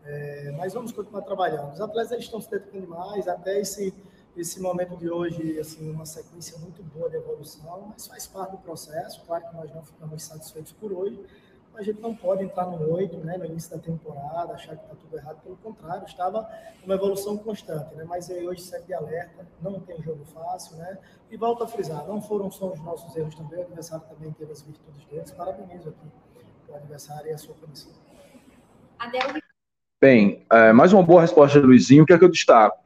é, 0.04 0.52
mas 0.58 0.74
vamos 0.74 0.92
continuar 0.92 1.22
trabalhando. 1.22 1.72
Os 1.72 1.82
atletas 1.82 2.12
eles 2.14 2.26
estão 2.26 2.42
se 2.42 2.50
dedicando 2.50 2.88
mais, 2.88 3.28
até 3.28 3.60
esse, 3.60 3.94
esse 4.36 4.60
momento 4.60 4.98
de 4.98 5.08
hoje, 5.08 5.60
assim, 5.60 5.88
uma 5.92 6.08
sequência 6.08 6.58
muito 6.58 6.82
boa 6.82 7.12
de 7.12 7.18
evolução, 7.18 7.90
mas 7.94 8.08
faz 8.08 8.26
parte 8.26 8.52
do 8.54 8.58
processo. 8.58 9.24
Claro 9.28 9.48
que 9.48 9.56
nós 9.56 9.72
não 9.72 9.84
ficamos 9.84 10.24
satisfeitos 10.24 10.72
por 10.72 10.92
hoje, 10.92 11.24
a 11.76 11.84
gente 11.84 12.02
não 12.02 12.16
pode 12.16 12.44
entrar 12.44 12.66
no 12.66 12.94
8, 12.94 13.18
né, 13.18 13.38
no 13.38 13.46
início 13.46 13.72
da 13.72 13.78
temporada, 13.78 14.54
achar 14.54 14.76
que 14.76 14.84
está 14.84 14.96
tudo 14.96 15.18
errado. 15.18 15.42
Pelo 15.42 15.56
contrário, 15.58 16.06
estava 16.06 16.48
uma 16.84 16.94
evolução 16.94 17.38
constante, 17.38 17.96
né, 17.96 18.04
mas 18.08 18.30
hoje 18.30 18.62
segue 18.62 18.88
de 18.88 18.94
alerta, 18.94 19.48
não 19.62 19.80
tem 19.80 20.02
jogo 20.02 20.26
fácil, 20.26 20.78
né, 20.78 20.98
e 21.30 21.38
volto 21.38 21.64
a 21.64 21.68
frisar, 21.68 22.06
não 22.08 22.22
foram 22.22 22.52
só 22.52 22.72
os 22.72 22.80
nossos 22.82 23.16
erros 23.16 23.36
também, 23.36 23.60
o 23.60 23.64
adversário 23.64 24.06
também 24.08 24.32
teve 24.34 24.52
as 24.52 24.62
virtudes 24.62 25.06
deles. 25.06 25.32
Parabenizo 25.32 25.90
aqui 25.90 26.08
o 26.72 26.76
adversário 26.76 27.30
e 27.30 27.34
a 27.34 27.38
sua 27.38 27.56
comissão. 27.56 27.92
Adel 28.98 29.42
Bem, 30.02 30.46
é, 30.52 30.72
mais 30.72 30.94
uma 30.94 31.04
boa 31.04 31.22
resposta 31.22 31.62
do 31.62 31.68
Luizinho. 31.68 32.04
O 32.04 32.06
que 32.06 32.14
é 32.14 32.18
que 32.18 32.24
eu 32.24 32.32
destaco? 32.32 32.80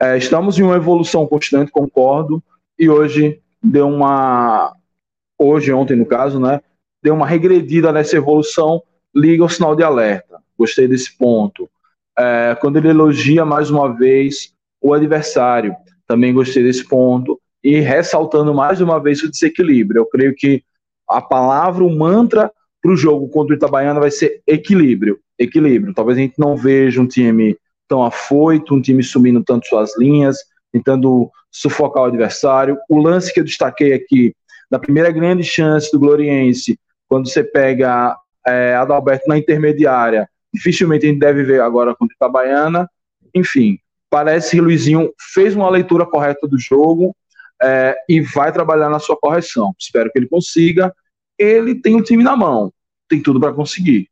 É, 0.00 0.16
estamos 0.16 0.58
em 0.58 0.62
uma 0.62 0.76
evolução 0.76 1.26
constante, 1.26 1.72
concordo, 1.72 2.42
e 2.78 2.88
hoje 2.88 3.42
deu 3.60 3.88
uma. 3.88 4.76
Hoje, 5.36 5.72
ontem 5.72 5.96
no 5.96 6.06
caso, 6.06 6.38
né? 6.38 6.60
Deu 7.08 7.14
uma 7.14 7.26
regredida 7.26 7.90
nessa 7.90 8.18
evolução, 8.18 8.82
liga 9.14 9.42
o 9.42 9.48
sinal 9.48 9.74
de 9.74 9.82
alerta. 9.82 10.42
Gostei 10.58 10.86
desse 10.86 11.16
ponto. 11.16 11.66
É, 12.18 12.54
quando 12.60 12.76
ele 12.76 12.88
elogia 12.88 13.46
mais 13.46 13.70
uma 13.70 13.88
vez 13.96 14.52
o 14.78 14.92
adversário, 14.92 15.74
também 16.06 16.34
gostei 16.34 16.62
desse 16.62 16.86
ponto. 16.86 17.40
E 17.64 17.80
ressaltando 17.80 18.52
mais 18.52 18.82
uma 18.82 19.00
vez 19.00 19.22
o 19.22 19.30
desequilíbrio. 19.30 20.00
Eu 20.00 20.06
creio 20.06 20.34
que 20.34 20.62
a 21.08 21.22
palavra, 21.22 21.82
o 21.82 21.90
mantra 21.90 22.52
para 22.82 22.92
o 22.92 22.96
jogo 22.96 23.26
contra 23.30 23.54
o 23.54 23.56
Itabaiana 23.56 24.00
vai 24.00 24.10
ser 24.10 24.42
equilíbrio 24.46 25.18
equilíbrio. 25.38 25.94
Talvez 25.94 26.18
a 26.18 26.20
gente 26.20 26.34
não 26.38 26.54
veja 26.54 27.00
um 27.00 27.06
time 27.06 27.56
tão 27.88 28.02
afoito, 28.02 28.74
um 28.74 28.82
time 28.82 29.02
sumindo 29.02 29.42
tanto 29.42 29.66
suas 29.66 29.96
linhas, 29.96 30.36
tentando 30.70 31.30
sufocar 31.50 32.02
o 32.02 32.06
adversário. 32.06 32.76
O 32.86 32.98
lance 32.98 33.32
que 33.32 33.40
eu 33.40 33.44
destaquei 33.44 33.94
aqui, 33.94 34.34
da 34.70 34.78
primeira 34.78 35.10
grande 35.10 35.42
chance 35.42 35.90
do 35.90 35.98
Gloriense, 35.98 36.78
quando 37.08 37.28
você 37.28 37.42
pega 37.42 38.16
é, 38.46 38.74
Adalberto 38.74 39.28
na 39.28 39.38
intermediária, 39.38 40.28
dificilmente 40.52 41.06
a 41.06 41.08
gente 41.08 41.18
deve 41.18 41.42
ver 41.42 41.60
agora 41.60 41.94
contra 41.94 42.14
Itabaiana. 42.14 42.90
Enfim, 43.34 43.78
parece 44.10 44.56
que 44.56 44.60
Luizinho 44.60 45.12
fez 45.32 45.54
uma 45.54 45.70
leitura 45.70 46.06
correta 46.06 46.46
do 46.46 46.58
jogo 46.58 47.14
é, 47.62 47.96
e 48.08 48.20
vai 48.20 48.52
trabalhar 48.52 48.88
na 48.88 48.98
sua 48.98 49.16
correção. 49.16 49.74
Espero 49.78 50.10
que 50.10 50.18
ele 50.18 50.28
consiga. 50.28 50.94
Ele 51.38 51.74
tem 51.74 51.96
o 51.96 52.02
time 52.02 52.22
na 52.22 52.36
mão, 52.36 52.72
tem 53.08 53.22
tudo 53.22 53.40
para 53.40 53.52
conseguir. 53.52 54.08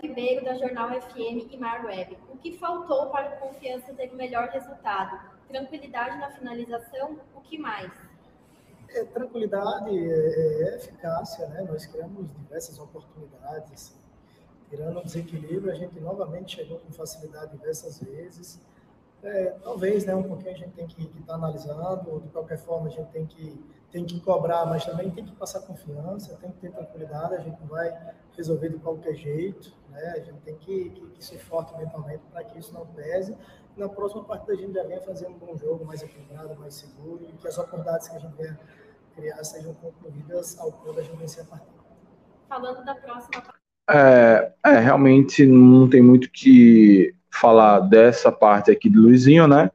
Ribeiro, 0.00 0.44
da 0.44 0.54
Jornal 0.54 0.90
FM 1.00 1.52
e 1.52 1.56
Mar 1.56 1.84
Web. 1.84 2.16
O 2.28 2.36
que 2.38 2.56
faltou 2.56 3.06
para 3.06 3.34
o 3.34 3.48
Confiança 3.48 3.92
ter 3.94 4.10
o 4.12 4.16
melhor 4.16 4.48
resultado? 4.48 5.18
Tranquilidade 5.48 6.18
na 6.18 6.30
finalização? 6.30 7.18
O 7.34 7.40
que 7.40 7.58
mais? 7.58 7.90
É, 8.90 9.04
tranquilidade, 9.04 9.90
é, 9.90 10.70
é, 10.70 10.76
eficácia, 10.76 11.46
né? 11.48 11.62
Nós 11.62 11.86
criamos 11.86 12.30
diversas 12.32 12.78
oportunidades. 12.78 13.72
Assim. 13.72 13.94
Tirando 14.70 14.98
o 14.98 15.04
desequilíbrio, 15.04 15.72
a 15.72 15.74
gente 15.74 15.98
novamente 16.00 16.56
chegou 16.56 16.78
com 16.78 16.92
facilidade 16.92 17.52
diversas 17.52 18.00
vezes. 18.00 18.60
É, 19.22 19.46
talvez, 19.62 20.04
né, 20.04 20.14
um 20.14 20.22
pouquinho 20.22 20.52
a 20.52 20.56
gente 20.56 20.70
tem 20.70 20.86
que 20.86 21.02
estar 21.02 21.26
tá 21.26 21.34
analisando, 21.34 22.20
de 22.20 22.28
qualquer 22.28 22.58
forma 22.58 22.86
a 22.86 22.90
gente 22.90 23.10
tem 23.10 23.26
que, 23.26 23.64
tem 23.90 24.04
que 24.04 24.20
cobrar, 24.20 24.64
mas 24.66 24.84
também 24.84 25.10
tem 25.10 25.24
que 25.24 25.34
passar 25.34 25.60
confiança, 25.60 26.36
tem 26.40 26.52
que 26.52 26.58
ter 26.58 26.70
tranquilidade, 26.70 27.34
a 27.34 27.40
gente 27.40 27.58
não 27.60 27.66
vai 27.66 27.92
resolver 28.36 28.68
de 28.68 28.78
qualquer 28.78 29.14
jeito, 29.14 29.74
né, 29.90 30.14
a 30.16 30.20
gente 30.20 30.38
tem 30.42 30.56
que, 30.56 30.90
que, 30.90 31.06
que 31.08 31.24
ser 31.24 31.38
forte 31.38 31.76
mentalmente 31.76 32.22
para 32.30 32.44
que 32.44 32.58
isso 32.58 32.72
não 32.72 32.86
pese. 32.86 33.36
Na 33.76 33.88
próxima 33.88 34.24
partida 34.24 34.52
a 34.52 34.56
gente 34.56 34.72
já 34.72 34.84
venha 34.84 35.00
fazendo 35.00 35.30
um 35.30 35.38
bom 35.38 35.56
jogo, 35.56 35.84
mais 35.84 36.02
equilibrado, 36.02 36.54
mais 36.56 36.74
seguro, 36.74 37.24
e 37.24 37.32
que 37.32 37.46
as 37.46 37.58
oportunidades 37.58 38.08
que 38.08 38.16
a 38.16 38.20
gente 38.20 38.36
venha 38.36 38.58
criar 39.16 39.42
sejam 39.42 39.74
concluídas 39.74 40.58
ao 40.60 40.70
ponto 40.70 40.94
da 40.94 41.02
gente 41.02 41.16
vencer 41.16 41.42
a 41.42 41.46
partida. 41.46 41.78
Falando 42.48 42.84
da 42.84 42.94
próxima 42.94 43.42
é, 43.90 44.52
é, 44.66 44.78
realmente 44.80 45.46
não 45.46 45.88
tem 45.88 46.02
muito 46.02 46.30
que 46.30 47.14
falar 47.30 47.80
dessa 47.80 48.32
parte 48.32 48.70
aqui 48.70 48.88
de 48.88 48.98
Luizinho, 48.98 49.46
né? 49.46 49.70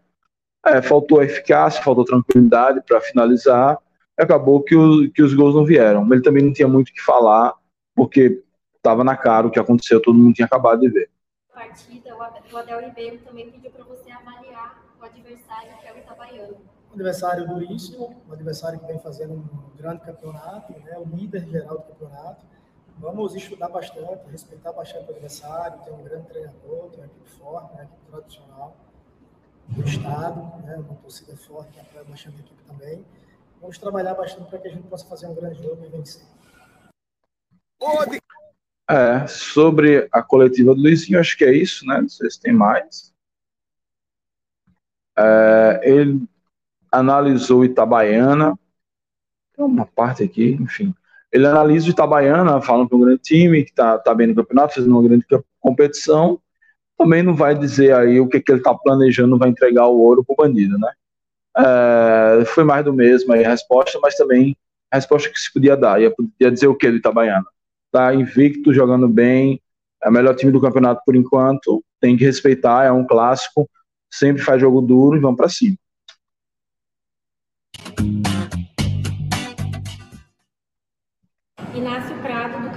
É, 0.66 0.82
faltou 0.82 1.22
eficácia, 1.22 1.84
faltou 1.84 2.06
tranquilidade 2.06 2.82
para 2.88 3.02
finalizar, 3.02 3.78
acabou 4.18 4.62
que, 4.62 4.76
o, 4.76 5.12
que 5.12 5.22
os 5.22 5.34
gols 5.34 5.56
não 5.56 5.66
vieram. 5.66 6.08
Ele 6.12 6.22
também 6.22 6.44
não 6.44 6.54
tinha 6.54 6.68
muito 6.68 6.90
o 6.90 6.94
que 6.94 7.02
falar, 7.02 7.54
porque 7.94 8.42
estava 8.78 9.04
na 9.04 9.16
cara 9.16 9.48
o 9.48 9.52
que 9.52 9.60
aconteceu, 9.60 10.02
todo 10.02 10.18
mundo 10.18 10.34
tinha 10.34 10.46
acabado 10.46 10.80
de 10.80 10.90
ver. 10.90 11.10
Partida, 11.54 12.16
o 12.16 12.58
Adel 12.58 12.82
Ribeiro 12.82 13.20
também 13.20 13.52
pediu 13.52 13.72
para 13.72 13.84
você 13.84 14.12
avaliar 14.12 14.84
o 15.00 15.04
adversário, 15.04 15.72
que 15.82 15.88
é 15.88 15.94
o 15.94 15.98
Itabaiano. 15.98 16.58
Um 16.90 16.94
adversário 16.94 17.48
duríssimo, 17.48 18.24
um 18.30 18.34
adversário 18.34 18.80
que 18.80 18.86
vem 18.86 19.00
fazendo 19.00 19.34
um 19.34 19.78
grande 19.78 20.02
campeonato, 20.02 20.74
né, 20.74 20.98
o 20.98 21.16
líder 21.16 21.46
geral 21.50 21.78
do 21.78 21.84
campeonato 21.84 22.53
Vamos 22.98 23.36
estudar 23.36 23.70
bastante, 23.70 24.30
respeitar 24.30 24.72
bastante 24.72 25.08
o 25.08 25.12
adversário, 25.12 25.80
tem 25.84 25.94
um 25.94 26.04
grande 26.04 26.28
treinador, 26.28 26.90
tem 26.90 27.00
uma 27.00 27.06
equipe 27.06 27.30
forte, 27.32 27.74
uma 27.74 27.84
equipe 27.84 28.06
tradicional 28.10 28.78
do 29.68 29.84
Estado, 29.84 30.66
né, 30.66 30.76
uma 30.78 30.96
torcida 30.96 31.36
forte 31.36 31.72
que 31.72 31.80
apoia 31.80 32.04
bastante 32.04 32.38
a 32.38 32.40
equipe 32.40 32.64
também. 32.64 33.06
Vamos 33.60 33.78
trabalhar 33.78 34.14
bastante 34.14 34.50
para 34.50 34.60
que 34.60 34.68
a 34.68 34.72
gente 34.72 34.88
possa 34.88 35.06
fazer 35.06 35.28
um 35.28 35.36
grande 35.36 35.62
jogo 35.62 35.84
e 35.86 35.90
vencer. 35.90 36.24
É, 38.90 39.26
sobre 39.28 40.08
a 40.12 40.22
coletiva 40.22 40.76
do 40.76 40.82
Luizinho, 40.82 41.20
acho 41.20 41.38
que 41.38 41.46
é 41.46 41.54
isso, 41.54 41.86
né? 41.86 42.02
Não 42.02 42.10
sei 42.10 42.30
se 42.30 42.40
tem 42.40 42.54
mais. 42.54 43.14
É, 45.18 45.82
ele 45.84 46.28
analisou 46.92 47.66
Itabaiana, 47.66 48.58
tem 49.54 49.66
uma 49.66 49.86
parte 49.86 50.24
aqui, 50.24 50.58
enfim. 50.60 50.94
Ele 51.34 51.48
analisa 51.48 51.88
o 51.88 51.90
Itabaiana, 51.90 52.62
falando 52.62 52.88
que 52.88 52.94
é 52.94 52.98
um 52.98 53.02
grande 53.02 53.22
time, 53.24 53.64
que 53.64 53.72
está 53.72 53.98
tá 53.98 54.14
bem 54.14 54.28
no 54.28 54.36
campeonato, 54.36 54.76
fazendo 54.76 54.92
uma 54.92 55.02
grande 55.02 55.26
competição. 55.60 56.40
Também 56.96 57.24
não 57.24 57.34
vai 57.34 57.56
dizer 57.56 57.96
aí 57.96 58.20
o 58.20 58.28
que, 58.28 58.40
que 58.40 58.52
ele 58.52 58.60
está 58.60 58.72
planejando, 58.72 59.38
vai 59.40 59.50
entregar 59.50 59.88
o 59.88 60.00
ouro 60.00 60.24
para 60.24 60.34
o 60.34 60.36
bandido, 60.36 60.78
né? 60.78 60.92
É, 61.58 62.46
foi 62.46 62.64
mais 62.64 62.86
do 62.86 62.94
mesmo 62.94 63.34
aí 63.34 63.44
a 63.44 63.50
resposta, 63.50 64.00
mas 64.00 64.16
também 64.16 64.56
a 64.92 64.98
resposta 64.98 65.28
que 65.28 65.40
se 65.40 65.52
podia 65.52 65.76
dar. 65.76 66.00
Ia, 66.00 66.14
ia 66.40 66.52
dizer 66.52 66.68
o 66.68 66.76
que 66.76 66.92
do 66.92 66.98
Itabaiana? 66.98 67.46
Tá 67.92 68.14
invicto, 68.14 68.72
jogando 68.72 69.08
bem, 69.08 69.60
é 70.04 70.10
o 70.10 70.12
melhor 70.12 70.36
time 70.36 70.52
do 70.52 70.62
campeonato 70.62 71.02
por 71.04 71.16
enquanto, 71.16 71.84
tem 72.00 72.16
que 72.16 72.24
respeitar, 72.24 72.86
é 72.86 72.92
um 72.92 73.08
clássico, 73.08 73.68
sempre 74.12 74.44
faz 74.44 74.62
jogo 74.62 74.82
duro 74.82 75.18
e 75.18 75.20
vamos 75.20 75.38
para 75.38 75.50
cima. 75.50 75.78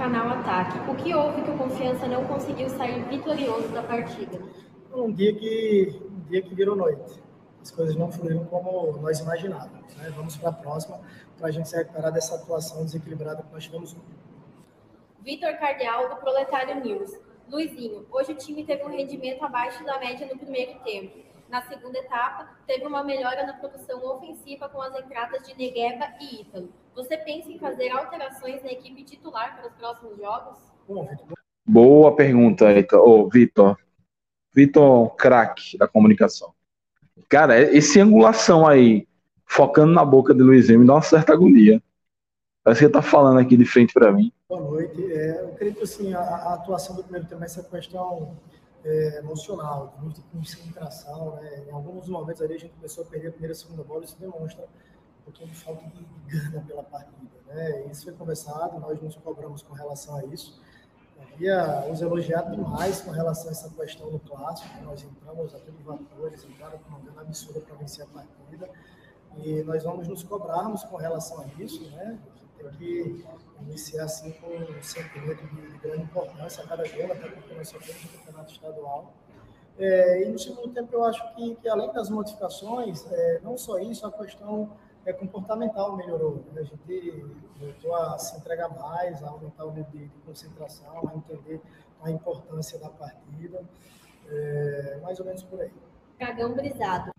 Canal 0.07 0.29
Ataque. 0.39 0.79
O 0.89 0.95
que 0.95 1.13
houve 1.13 1.43
que 1.43 1.51
o 1.51 1.59
Confiança 1.59 2.07
não 2.07 2.25
conseguiu 2.27 2.69
sair 2.69 3.03
vitorioso 3.09 3.69
da 3.71 3.83
partida? 3.83 4.41
Um 4.95 5.13
dia 5.13 5.35
que, 5.35 6.01
um 6.01 6.21
dia 6.29 6.43
que 6.43 6.55
virou 6.55 6.77
noite. 6.77 7.21
As 7.61 7.73
coisas 7.73 7.97
não 7.97 8.13
fluíram 8.13 8.45
como 8.45 8.93
nós 8.99 9.19
imaginávamos. 9.19 9.97
Né? 9.97 10.13
Vamos 10.15 10.37
para 10.37 10.51
a 10.51 10.53
próxima 10.53 11.01
para 11.37 11.49
a 11.49 11.51
gente 11.51 11.69
se 11.69 11.77
recuperar 11.77 12.13
dessa 12.13 12.37
atuação 12.37 12.85
desequilibrada 12.85 13.43
que 13.43 13.53
nós 13.53 13.65
tivemos. 13.65 13.97
Vitor 15.23 15.53
Cardeal, 15.59 16.09
do 16.09 16.17
Proletário 16.17 16.81
News. 16.85 17.19
Luizinho, 17.49 18.07
hoje 18.11 18.33
o 18.33 18.37
time 18.37 18.65
teve 18.65 18.85
um 18.85 18.91
rendimento 18.91 19.45
abaixo 19.45 19.85
da 19.85 19.99
média 19.99 20.27
no 20.33 20.39
primeiro 20.39 20.79
tempo. 20.85 21.19
Na 21.49 21.63
segunda 21.63 21.99
etapa, 21.99 22.49
teve 22.65 22.87
uma 22.87 23.03
melhora 23.03 23.45
na 23.45 23.55
produção 23.55 24.05
ofensiva 24.05 24.69
com 24.69 24.81
as 24.81 24.97
entradas 24.97 25.43
de 25.47 25.57
Negueba 25.57 26.15
e 26.21 26.43
Ítalo. 26.43 26.73
Você 26.97 27.19
pensa 27.19 27.53
em 27.53 27.59
fazer 27.59 27.91
alterações 27.91 28.63
na 28.63 28.73
equipe 28.73 29.05
titular 29.05 29.55
para 29.55 29.69
os 29.69 29.75
próximos 29.75 30.17
jogos? 30.17 30.57
Boa 31.63 32.17
pergunta, 32.17 32.65
oh, 32.95 33.29
Vitor. 33.29 33.77
Vitor, 34.55 35.15
craque 35.15 35.77
da 35.77 35.87
comunicação. 35.87 36.55
Cara, 37.29 37.61
esse 37.61 38.01
angulação 38.01 38.67
aí, 38.67 39.07
focando 39.45 39.93
na 39.93 40.07
boca 40.07 40.33
de 40.33 40.43
Luizinho, 40.43 40.81
me 40.81 40.87
dá 40.87 40.95
uma 40.95 41.03
certa 41.03 41.35
agonia. 41.35 41.83
Parece 42.65 42.81
que 42.81 42.87
ele 42.87 42.93
tá 42.95 43.03
falando 43.03 43.41
aqui 43.41 43.59
de 43.59 43.67
frente 43.67 43.93
para 43.93 44.11
mim. 44.11 44.33
Boa 44.49 44.63
noite. 44.63 45.13
É, 45.13 45.43
eu 45.43 45.49
creio 45.51 45.75
que 45.75 45.83
assim, 45.83 46.15
a, 46.15 46.21
a, 46.21 46.55
atuação 46.55 46.97
do 46.97 47.03
primeiro 47.03 47.29
tempo, 47.29 47.45
essa 47.45 47.63
questão 47.63 48.35
é, 48.83 49.19
emocional, 49.19 49.93
de 49.99 50.03
muita 50.03 50.23
concentração. 50.33 51.37
Né? 51.37 51.65
Em 51.69 51.73
alguns 51.73 52.09
momentos 52.09 52.41
ali 52.41 52.55
a 52.55 52.59
gente 52.59 52.73
começou 52.73 53.05
a 53.05 53.07
perder 53.07 53.29
a 53.29 53.33
primeira 53.33 53.53
e 53.53 53.57
a 53.57 53.59
segunda 53.59 53.85
bola, 53.85 54.03
isso 54.03 54.17
demonstra 54.19 54.65
pouquinho 55.27 55.51
de 55.51 55.57
falta 55.57 55.85
de 55.89 56.05
gana 56.27 56.65
pela 56.67 56.83
partida. 56.85 57.37
Né? 57.49 57.87
Isso 57.91 58.05
foi 58.05 58.13
conversado, 58.13 58.79
nós 58.79 59.01
nos 59.03 59.17
cobramos 59.17 59.63
com 59.63 59.75
relação 59.75 60.17
a 60.17 60.25
isso. 60.25 60.61
Havia 61.21 61.87
os 61.91 62.01
elogiado 62.01 62.55
demais 62.55 63.01
com 63.01 63.11
relação 63.11 63.49
a 63.49 63.51
essa 63.53 63.69
questão 63.71 64.11
do 64.11 64.19
clássico, 64.21 64.83
nós 64.85 65.03
entramos 65.03 65.55
a 65.55 65.59
todos 65.59 65.81
vapores, 65.83 66.45
entraram 66.45 66.79
com 66.79 66.91
uma 66.91 67.01
gana 67.01 67.23
absurda 67.23 67.61
para 67.61 67.75
vencer 67.77 68.05
a 68.05 68.09
partida, 68.09 68.71
e 69.39 69.63
nós 69.63 69.83
vamos 69.83 70.09
nos 70.09 70.23
cobrarmos 70.23 70.85
com 70.85 70.97
relação 70.97 71.41
a 71.41 71.63
isso, 71.63 71.91
né? 71.91 72.19
tem 72.59 72.71
que 72.71 73.25
iniciar 73.61 74.05
assim 74.05 74.33
com 74.33 74.49
um 74.49 74.83
sentimento 74.83 75.45
de 75.47 75.79
grande 75.79 76.05
importância 76.05 76.63
a 76.63 76.67
cada 76.67 76.85
jogo, 76.85 77.13
até 77.13 77.29
porque 77.29 77.55
nós 77.55 77.69
só 77.69 77.79
temos 77.79 78.05
o 78.05 78.09
campeonato 78.09 78.53
estadual. 78.53 79.13
É, 79.79 80.23
e 80.23 80.29
no 80.29 80.39
segundo 80.39 80.73
tempo 80.73 80.95
eu 80.95 81.05
acho 81.05 81.35
que, 81.35 81.55
que 81.57 81.69
além 81.69 81.93
das 81.93 82.09
modificações, 82.09 83.05
é, 83.11 83.41
não 83.43 83.59
só 83.59 83.79
isso, 83.79 84.07
a 84.07 84.13
questão 84.13 84.71
é, 85.07 85.13
comportamental 85.13 85.97
melhorou. 85.97 86.45
Né? 86.53 86.61
A 86.61 86.65
gente 86.65 87.25
voltou 87.59 87.95
a 87.95 88.19
se 88.19 88.37
entregar 88.37 88.69
mais, 88.69 89.23
a 89.23 89.29
aumentar 89.29 89.65
o 89.65 89.71
nível 89.71 89.91
de, 89.93 90.07
de 90.07 90.19
concentração, 90.27 91.09
a 91.09 91.17
entender 91.17 91.61
a 92.03 92.11
importância 92.11 92.79
da 92.79 92.91
partida. 92.91 93.65
É, 94.29 94.99
mais 95.03 95.19
ou 95.21 95.27
menos 95.27 95.43
por 95.45 95.61
aí. 95.61 95.71
Dragão 96.19 96.53
brisado. 96.55 97.11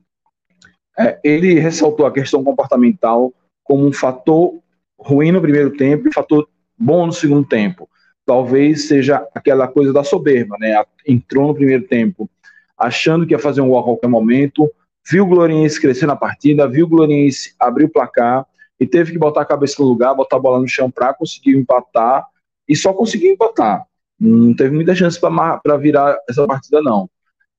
É, 0.99 1.19
ele 1.23 1.59
ressaltou 1.59 2.05
a 2.05 2.11
questão 2.11 2.43
comportamental 2.43 3.33
como 3.63 3.85
um 3.85 3.93
fator 3.93 4.59
ruim 4.99 5.31
no 5.31 5.41
primeiro 5.41 5.77
tempo 5.77 6.07
e 6.07 6.13
fator 6.13 6.49
bom 6.77 7.05
no 7.05 7.13
segundo 7.13 7.47
tempo. 7.47 7.89
Talvez 8.25 8.87
seja 8.87 9.25
aquela 9.33 9.67
coisa 9.67 9.93
da 9.93 10.03
soberba, 10.03 10.57
né? 10.59 10.83
Entrou 11.07 11.47
no 11.47 11.55
primeiro 11.55 11.87
tempo 11.87 12.29
achando 12.77 13.25
que 13.25 13.33
ia 13.33 13.39
fazer 13.39 13.61
um 13.61 13.69
gol 13.69 13.79
a 13.79 13.83
qualquer 13.83 14.07
momento, 14.07 14.69
viu 15.09 15.23
o 15.23 15.27
Gloriense 15.27 15.79
crescer 15.79 16.05
na 16.05 16.15
partida, 16.15 16.67
viu 16.67 16.85
o 16.85 16.89
Gloriense 16.89 17.55
abrir 17.59 17.85
o 17.85 17.89
placar 17.89 18.45
e 18.79 18.85
teve 18.85 19.11
que 19.11 19.17
botar 19.17 19.41
a 19.41 19.45
cabeça 19.45 19.75
no 19.79 19.87
lugar, 19.87 20.13
botar 20.13 20.37
a 20.37 20.39
bola 20.39 20.59
no 20.59 20.67
chão 20.67 20.91
para 20.91 21.13
conseguir 21.13 21.57
empatar 21.57 22.25
e 22.67 22.75
só 22.75 22.93
conseguiu 22.93 23.33
empatar. 23.33 23.85
Não 24.19 24.53
teve 24.55 24.75
muita 24.75 24.93
chance 24.95 25.19
para 25.19 25.77
virar 25.77 26.17
essa 26.29 26.45
partida, 26.45 26.81
não. 26.81 27.09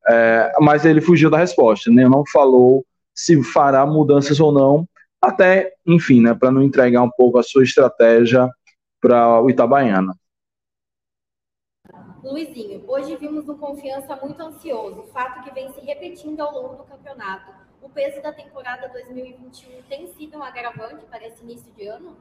É, 0.08 0.52
mas 0.60 0.84
ele 0.84 1.00
fugiu 1.00 1.30
da 1.30 1.38
resposta, 1.38 1.90
né? 1.90 2.08
Não 2.08 2.24
falou 2.26 2.84
se 3.14 3.42
fará 3.42 3.84
mudanças 3.84 4.38
ou 4.38 4.52
não, 4.52 4.86
até, 5.20 5.72
enfim, 5.84 6.20
né, 6.20 6.34
para 6.34 6.52
não 6.52 6.62
entregar 6.62 7.02
um 7.02 7.10
pouco 7.10 7.38
a 7.38 7.42
sua 7.42 7.64
estratégia 7.64 8.48
para 9.00 9.40
o 9.40 9.50
Itabaiana. 9.50 10.14
Luizinho, 12.22 12.82
hoje 12.88 13.16
vimos 13.16 13.48
um 13.48 13.56
confiança 13.56 14.16
muito 14.16 14.40
ansioso, 14.42 15.04
fato 15.12 15.44
que 15.44 15.54
vem 15.54 15.72
se 15.72 15.80
repetindo 15.80 16.40
ao 16.40 16.52
longo 16.52 16.74
do 16.76 16.84
campeonato. 16.84 17.52
O 17.80 17.88
peso 17.88 18.20
da 18.20 18.32
temporada 18.32 18.88
2021 18.88 19.82
tem 19.88 20.08
sido 20.14 20.38
um 20.38 20.42
agravante 20.42 21.04
para 21.06 21.24
esse 21.26 21.42
início 21.44 21.72
de 21.76 21.86
ano? 21.86 22.16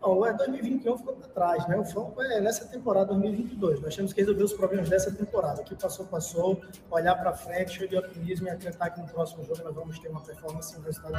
Não, 0.00 0.24
é 0.24 0.32
2021 0.32 0.96
ficou 0.96 1.14
para 1.14 1.28
trás, 1.28 1.68
né? 1.68 1.76
O 1.76 1.84
foco 1.84 2.22
é 2.22 2.40
nessa 2.40 2.66
temporada 2.66 3.06
2022. 3.06 3.82
Nós 3.82 3.94
temos 3.94 4.12
que 4.12 4.20
resolver 4.20 4.44
os 4.44 4.52
problemas 4.52 4.88
dessa 4.88 5.12
temporada. 5.12 5.60
O 5.60 5.64
que 5.64 5.74
passou, 5.74 6.06
passou. 6.06 6.60
Olhar 6.90 7.16
para 7.16 7.32
frente, 7.34 7.72
cheio 7.72 7.88
de 7.88 7.96
otimismo 7.96 8.46
e 8.46 8.50
acreditar 8.50 8.90
que 8.90 9.00
no 9.00 9.08
próximo 9.08 9.44
jogo 9.44 9.60
nós 9.62 9.74
vamos 9.74 9.98
ter 9.98 10.08
uma 10.08 10.20
performance 10.20 10.74
e 10.74 10.78
um 10.78 10.82
resultado. 10.82 11.14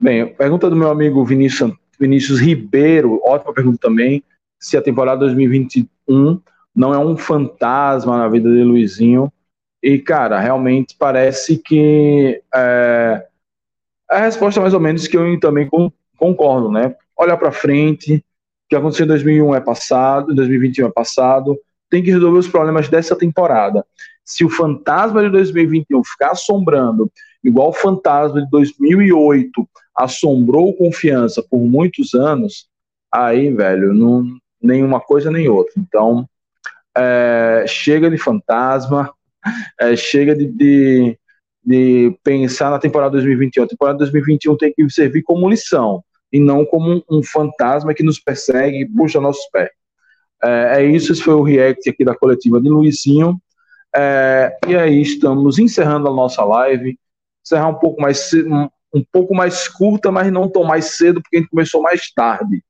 Bem, 0.00 0.32
pergunta 0.34 0.70
do 0.70 0.76
meu 0.76 0.88
amigo 0.88 1.24
Vinícius, 1.24 1.72
Vinícius 1.98 2.40
Ribeiro, 2.40 3.20
ótima 3.24 3.52
pergunta 3.52 3.78
também. 3.82 4.22
Se 4.60 4.76
a 4.76 4.82
temporada 4.82 5.26
2021 6.08 6.40
não 6.74 6.94
é 6.94 6.98
um 6.98 7.16
fantasma 7.16 8.18
na 8.18 8.28
vida 8.28 8.50
de 8.50 8.62
Luizinho. 8.62 9.32
E, 9.82 9.98
cara, 9.98 10.40
realmente 10.40 10.96
parece 10.98 11.58
que 11.58 12.42
é, 12.54 13.26
a 14.08 14.18
resposta 14.18 14.58
é 14.58 14.62
mais 14.62 14.74
ou 14.74 14.80
menos 14.80 15.06
que 15.06 15.16
eu 15.16 15.38
também 15.38 15.68
concordo, 16.16 16.70
né? 16.70 16.94
Olhar 17.16 17.36
para 17.36 17.52
frente, 17.52 18.16
o 18.16 18.22
que 18.68 18.76
aconteceu 18.76 19.04
em 19.04 19.08
2001 19.08 19.54
é 19.54 19.60
passado, 19.60 20.34
2021 20.34 20.86
é 20.86 20.90
passado, 20.90 21.58
tem 21.90 22.02
que 22.02 22.10
resolver 22.10 22.38
os 22.38 22.48
problemas 22.48 22.88
dessa 22.88 23.16
temporada. 23.16 23.84
Se 24.24 24.44
o 24.44 24.50
fantasma 24.50 25.22
de 25.22 25.30
2021 25.30 26.04
ficar 26.04 26.32
assombrando, 26.32 27.10
igual 27.42 27.70
o 27.70 27.72
fantasma 27.72 28.42
de 28.42 28.50
2008 28.50 29.68
assombrou 29.96 30.74
confiança 30.74 31.42
por 31.42 31.60
muitos 31.60 32.14
anos, 32.14 32.68
aí, 33.12 33.50
velho, 33.52 33.94
não, 33.94 34.38
nenhuma 34.60 35.00
coisa 35.00 35.30
nem 35.30 35.48
outra. 35.48 35.74
Então, 35.76 36.28
é, 36.96 37.64
chega 37.66 38.10
de 38.10 38.18
fantasma, 38.18 39.12
é, 39.80 39.94
chega 39.96 40.34
de, 40.34 40.46
de, 40.46 41.18
de, 41.64 42.18
pensar 42.24 42.70
na 42.70 42.78
temporada 42.78 43.12
2021. 43.12 43.64
A 43.64 43.68
temporada 43.68 43.98
2021 43.98 44.56
tem 44.56 44.72
que 44.72 44.88
servir 44.90 45.22
como 45.22 45.48
lição 45.48 46.02
e 46.32 46.40
não 46.40 46.64
como 46.64 46.90
um, 46.90 47.02
um 47.18 47.22
fantasma 47.22 47.94
que 47.94 48.02
nos 48.02 48.18
persegue 48.18 48.82
e 48.82 48.88
puxa 48.88 49.20
nossos 49.20 49.46
pés. 49.50 49.70
É, 50.42 50.82
é, 50.82 50.84
isso, 50.84 51.12
esse 51.12 51.22
foi 51.22 51.34
o 51.34 51.42
react 51.42 51.88
aqui 51.88 52.04
da 52.04 52.14
coletiva 52.14 52.60
de 52.60 52.68
Luizinho. 52.68 53.40
É, 53.94 54.56
e 54.66 54.76
aí 54.76 55.00
estamos 55.00 55.58
encerrando 55.58 56.08
a 56.08 56.12
nossa 56.12 56.44
live. 56.44 56.98
Encerrar 57.44 57.68
um 57.68 57.74
pouco 57.74 58.00
mais 58.00 58.32
um, 58.34 58.68
um, 58.94 59.04
pouco 59.12 59.34
mais 59.34 59.68
curta, 59.68 60.12
mas 60.12 60.30
não 60.30 60.48
tão 60.48 60.64
mais 60.64 60.96
cedo, 60.96 61.20
porque 61.22 61.36
a 61.36 61.40
gente 61.40 61.50
começou 61.50 61.82
mais 61.82 62.12
tarde. 62.12 62.62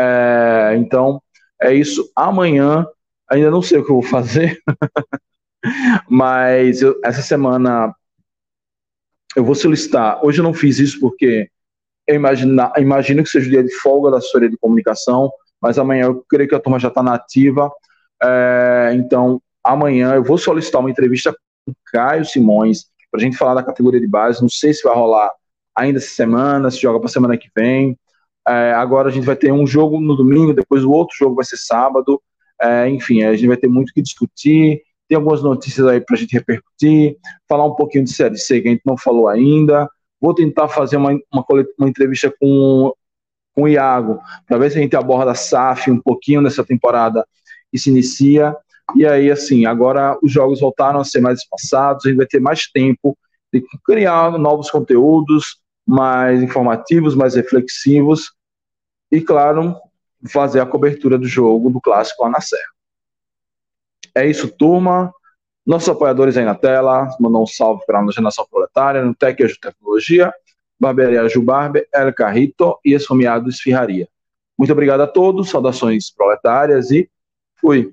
É, 0.00 0.76
então, 0.76 1.22
é 1.60 1.74
isso. 1.74 2.10
Amanhã, 2.16 2.86
ainda 3.30 3.50
não 3.50 3.60
sei 3.60 3.78
o 3.78 3.84
que 3.84 3.90
eu 3.90 4.00
vou 4.00 4.02
fazer, 4.02 4.58
mas 6.08 6.80
eu, 6.80 6.98
essa 7.04 7.20
semana 7.20 7.94
eu 9.36 9.44
vou 9.44 9.54
solicitar. 9.54 10.24
Hoje 10.24 10.40
eu 10.40 10.44
não 10.44 10.54
fiz 10.54 10.78
isso 10.78 10.98
porque 11.00 11.48
eu 12.06 12.16
imagino, 12.16 12.72
imagino 12.78 13.22
que 13.22 13.28
seja 13.28 13.46
o 13.46 13.50
dia 13.50 13.62
de 13.62 13.74
folga 13.76 14.10
da 14.10 14.18
assessoria 14.18 14.48
de 14.48 14.56
comunicação, 14.58 15.30
mas 15.60 15.78
amanhã 15.78 16.06
eu 16.06 16.24
creio 16.28 16.48
que 16.48 16.54
a 16.54 16.60
turma 16.60 16.78
já 16.78 16.88
está 16.88 17.02
nativa. 17.02 17.70
É, 18.22 18.92
então, 18.94 19.40
amanhã 19.62 20.14
eu 20.14 20.24
vou 20.24 20.38
solicitar 20.38 20.80
uma 20.80 20.90
entrevista 20.90 21.32
com 21.66 21.74
Caio 21.86 22.24
Simões 22.24 22.86
para 23.10 23.20
a 23.20 23.22
gente 23.22 23.36
falar 23.36 23.54
da 23.54 23.62
categoria 23.62 24.00
de 24.00 24.08
base. 24.08 24.40
Não 24.40 24.48
sei 24.48 24.72
se 24.72 24.82
vai 24.82 24.94
rolar 24.94 25.30
ainda 25.76 25.98
essa 25.98 26.10
semana, 26.10 26.70
se 26.70 26.80
joga 26.80 26.98
para 26.98 27.08
semana 27.08 27.36
que 27.36 27.48
vem. 27.54 27.96
É, 28.48 28.72
agora 28.72 29.08
a 29.08 29.12
gente 29.12 29.24
vai 29.24 29.36
ter 29.36 29.52
um 29.52 29.66
jogo 29.66 30.00
no 30.00 30.16
domingo, 30.16 30.54
depois 30.54 30.84
o 30.84 30.90
outro 30.90 31.16
jogo 31.16 31.36
vai 31.36 31.44
ser 31.44 31.56
sábado. 31.56 32.20
É, 32.60 32.88
enfim, 32.88 33.22
a 33.22 33.34
gente 33.34 33.48
vai 33.48 33.56
ter 33.56 33.68
muito 33.68 33.92
que 33.92 34.02
discutir. 34.02 34.82
Tem 35.08 35.16
algumas 35.16 35.42
notícias 35.42 35.86
aí 35.86 36.00
para 36.00 36.16
a 36.16 36.18
gente 36.18 36.32
repercutir, 36.32 37.16
falar 37.48 37.64
um 37.64 37.74
pouquinho 37.74 38.04
de 38.04 38.12
Série 38.12 38.38
C 38.38 38.60
que 38.60 38.68
a 38.68 38.70
gente 38.70 38.82
não 38.84 38.96
falou 38.96 39.28
ainda. 39.28 39.88
Vou 40.20 40.34
tentar 40.34 40.68
fazer 40.68 40.96
uma, 40.96 41.10
uma, 41.32 41.44
uma 41.78 41.88
entrevista 41.88 42.32
com, 42.38 42.92
com 43.54 43.62
o 43.62 43.68
Iago, 43.68 44.20
para 44.46 44.58
ver 44.58 44.70
se 44.70 44.78
a 44.78 44.82
gente 44.82 44.94
aborda 44.94 45.32
a 45.32 45.34
SAF 45.34 45.90
um 45.90 46.00
pouquinho 46.00 46.40
nessa 46.40 46.64
temporada 46.64 47.26
que 47.72 47.78
se 47.78 47.90
inicia. 47.90 48.54
E 48.96 49.06
aí, 49.06 49.30
assim, 49.30 49.66
agora 49.66 50.18
os 50.22 50.30
jogos 50.30 50.60
voltaram 50.60 51.00
a 51.00 51.04
ser 51.04 51.20
mais 51.20 51.38
espaçados, 51.40 52.04
a 52.04 52.08
gente 52.08 52.18
vai 52.18 52.26
ter 52.26 52.40
mais 52.40 52.70
tempo 52.70 53.16
de 53.52 53.64
criar 53.84 54.38
novos 54.38 54.70
conteúdos, 54.70 55.59
mais 55.90 56.40
informativos, 56.40 57.16
mais 57.16 57.34
reflexivos. 57.34 58.32
E, 59.10 59.20
claro, 59.20 59.74
fazer 60.28 60.60
a 60.60 60.66
cobertura 60.66 61.18
do 61.18 61.26
jogo 61.26 61.68
do 61.68 61.80
Clássico 61.80 62.22
lá 62.22 62.30
na 62.30 62.40
Serra. 62.40 62.62
É 64.14 64.24
isso, 64.24 64.48
turma. 64.48 65.12
Nossos 65.66 65.88
apoiadores 65.88 66.36
aí 66.36 66.44
na 66.44 66.54
tela, 66.54 67.08
mandar 67.18 67.38
um 67.38 67.46
salve 67.46 67.84
para 67.86 68.00
a 68.00 68.10
Geração 68.10 68.46
Proletária, 68.48 69.04
no 69.04 69.14
Tec 69.14 69.36
Tecnologia, 69.60 70.32
Barbearia 70.78 71.28
Jubarbe, 71.28 71.86
El 71.92 72.14
Carrito 72.14 72.78
e 72.84 72.94
Esfomeado 72.94 73.48
Esfirraria. 73.48 74.08
Muito 74.56 74.72
obrigado 74.72 75.00
a 75.00 75.06
todos, 75.06 75.50
saudações 75.50 76.10
proletárias 76.10 76.90
e 76.90 77.10
fui. 77.60 77.92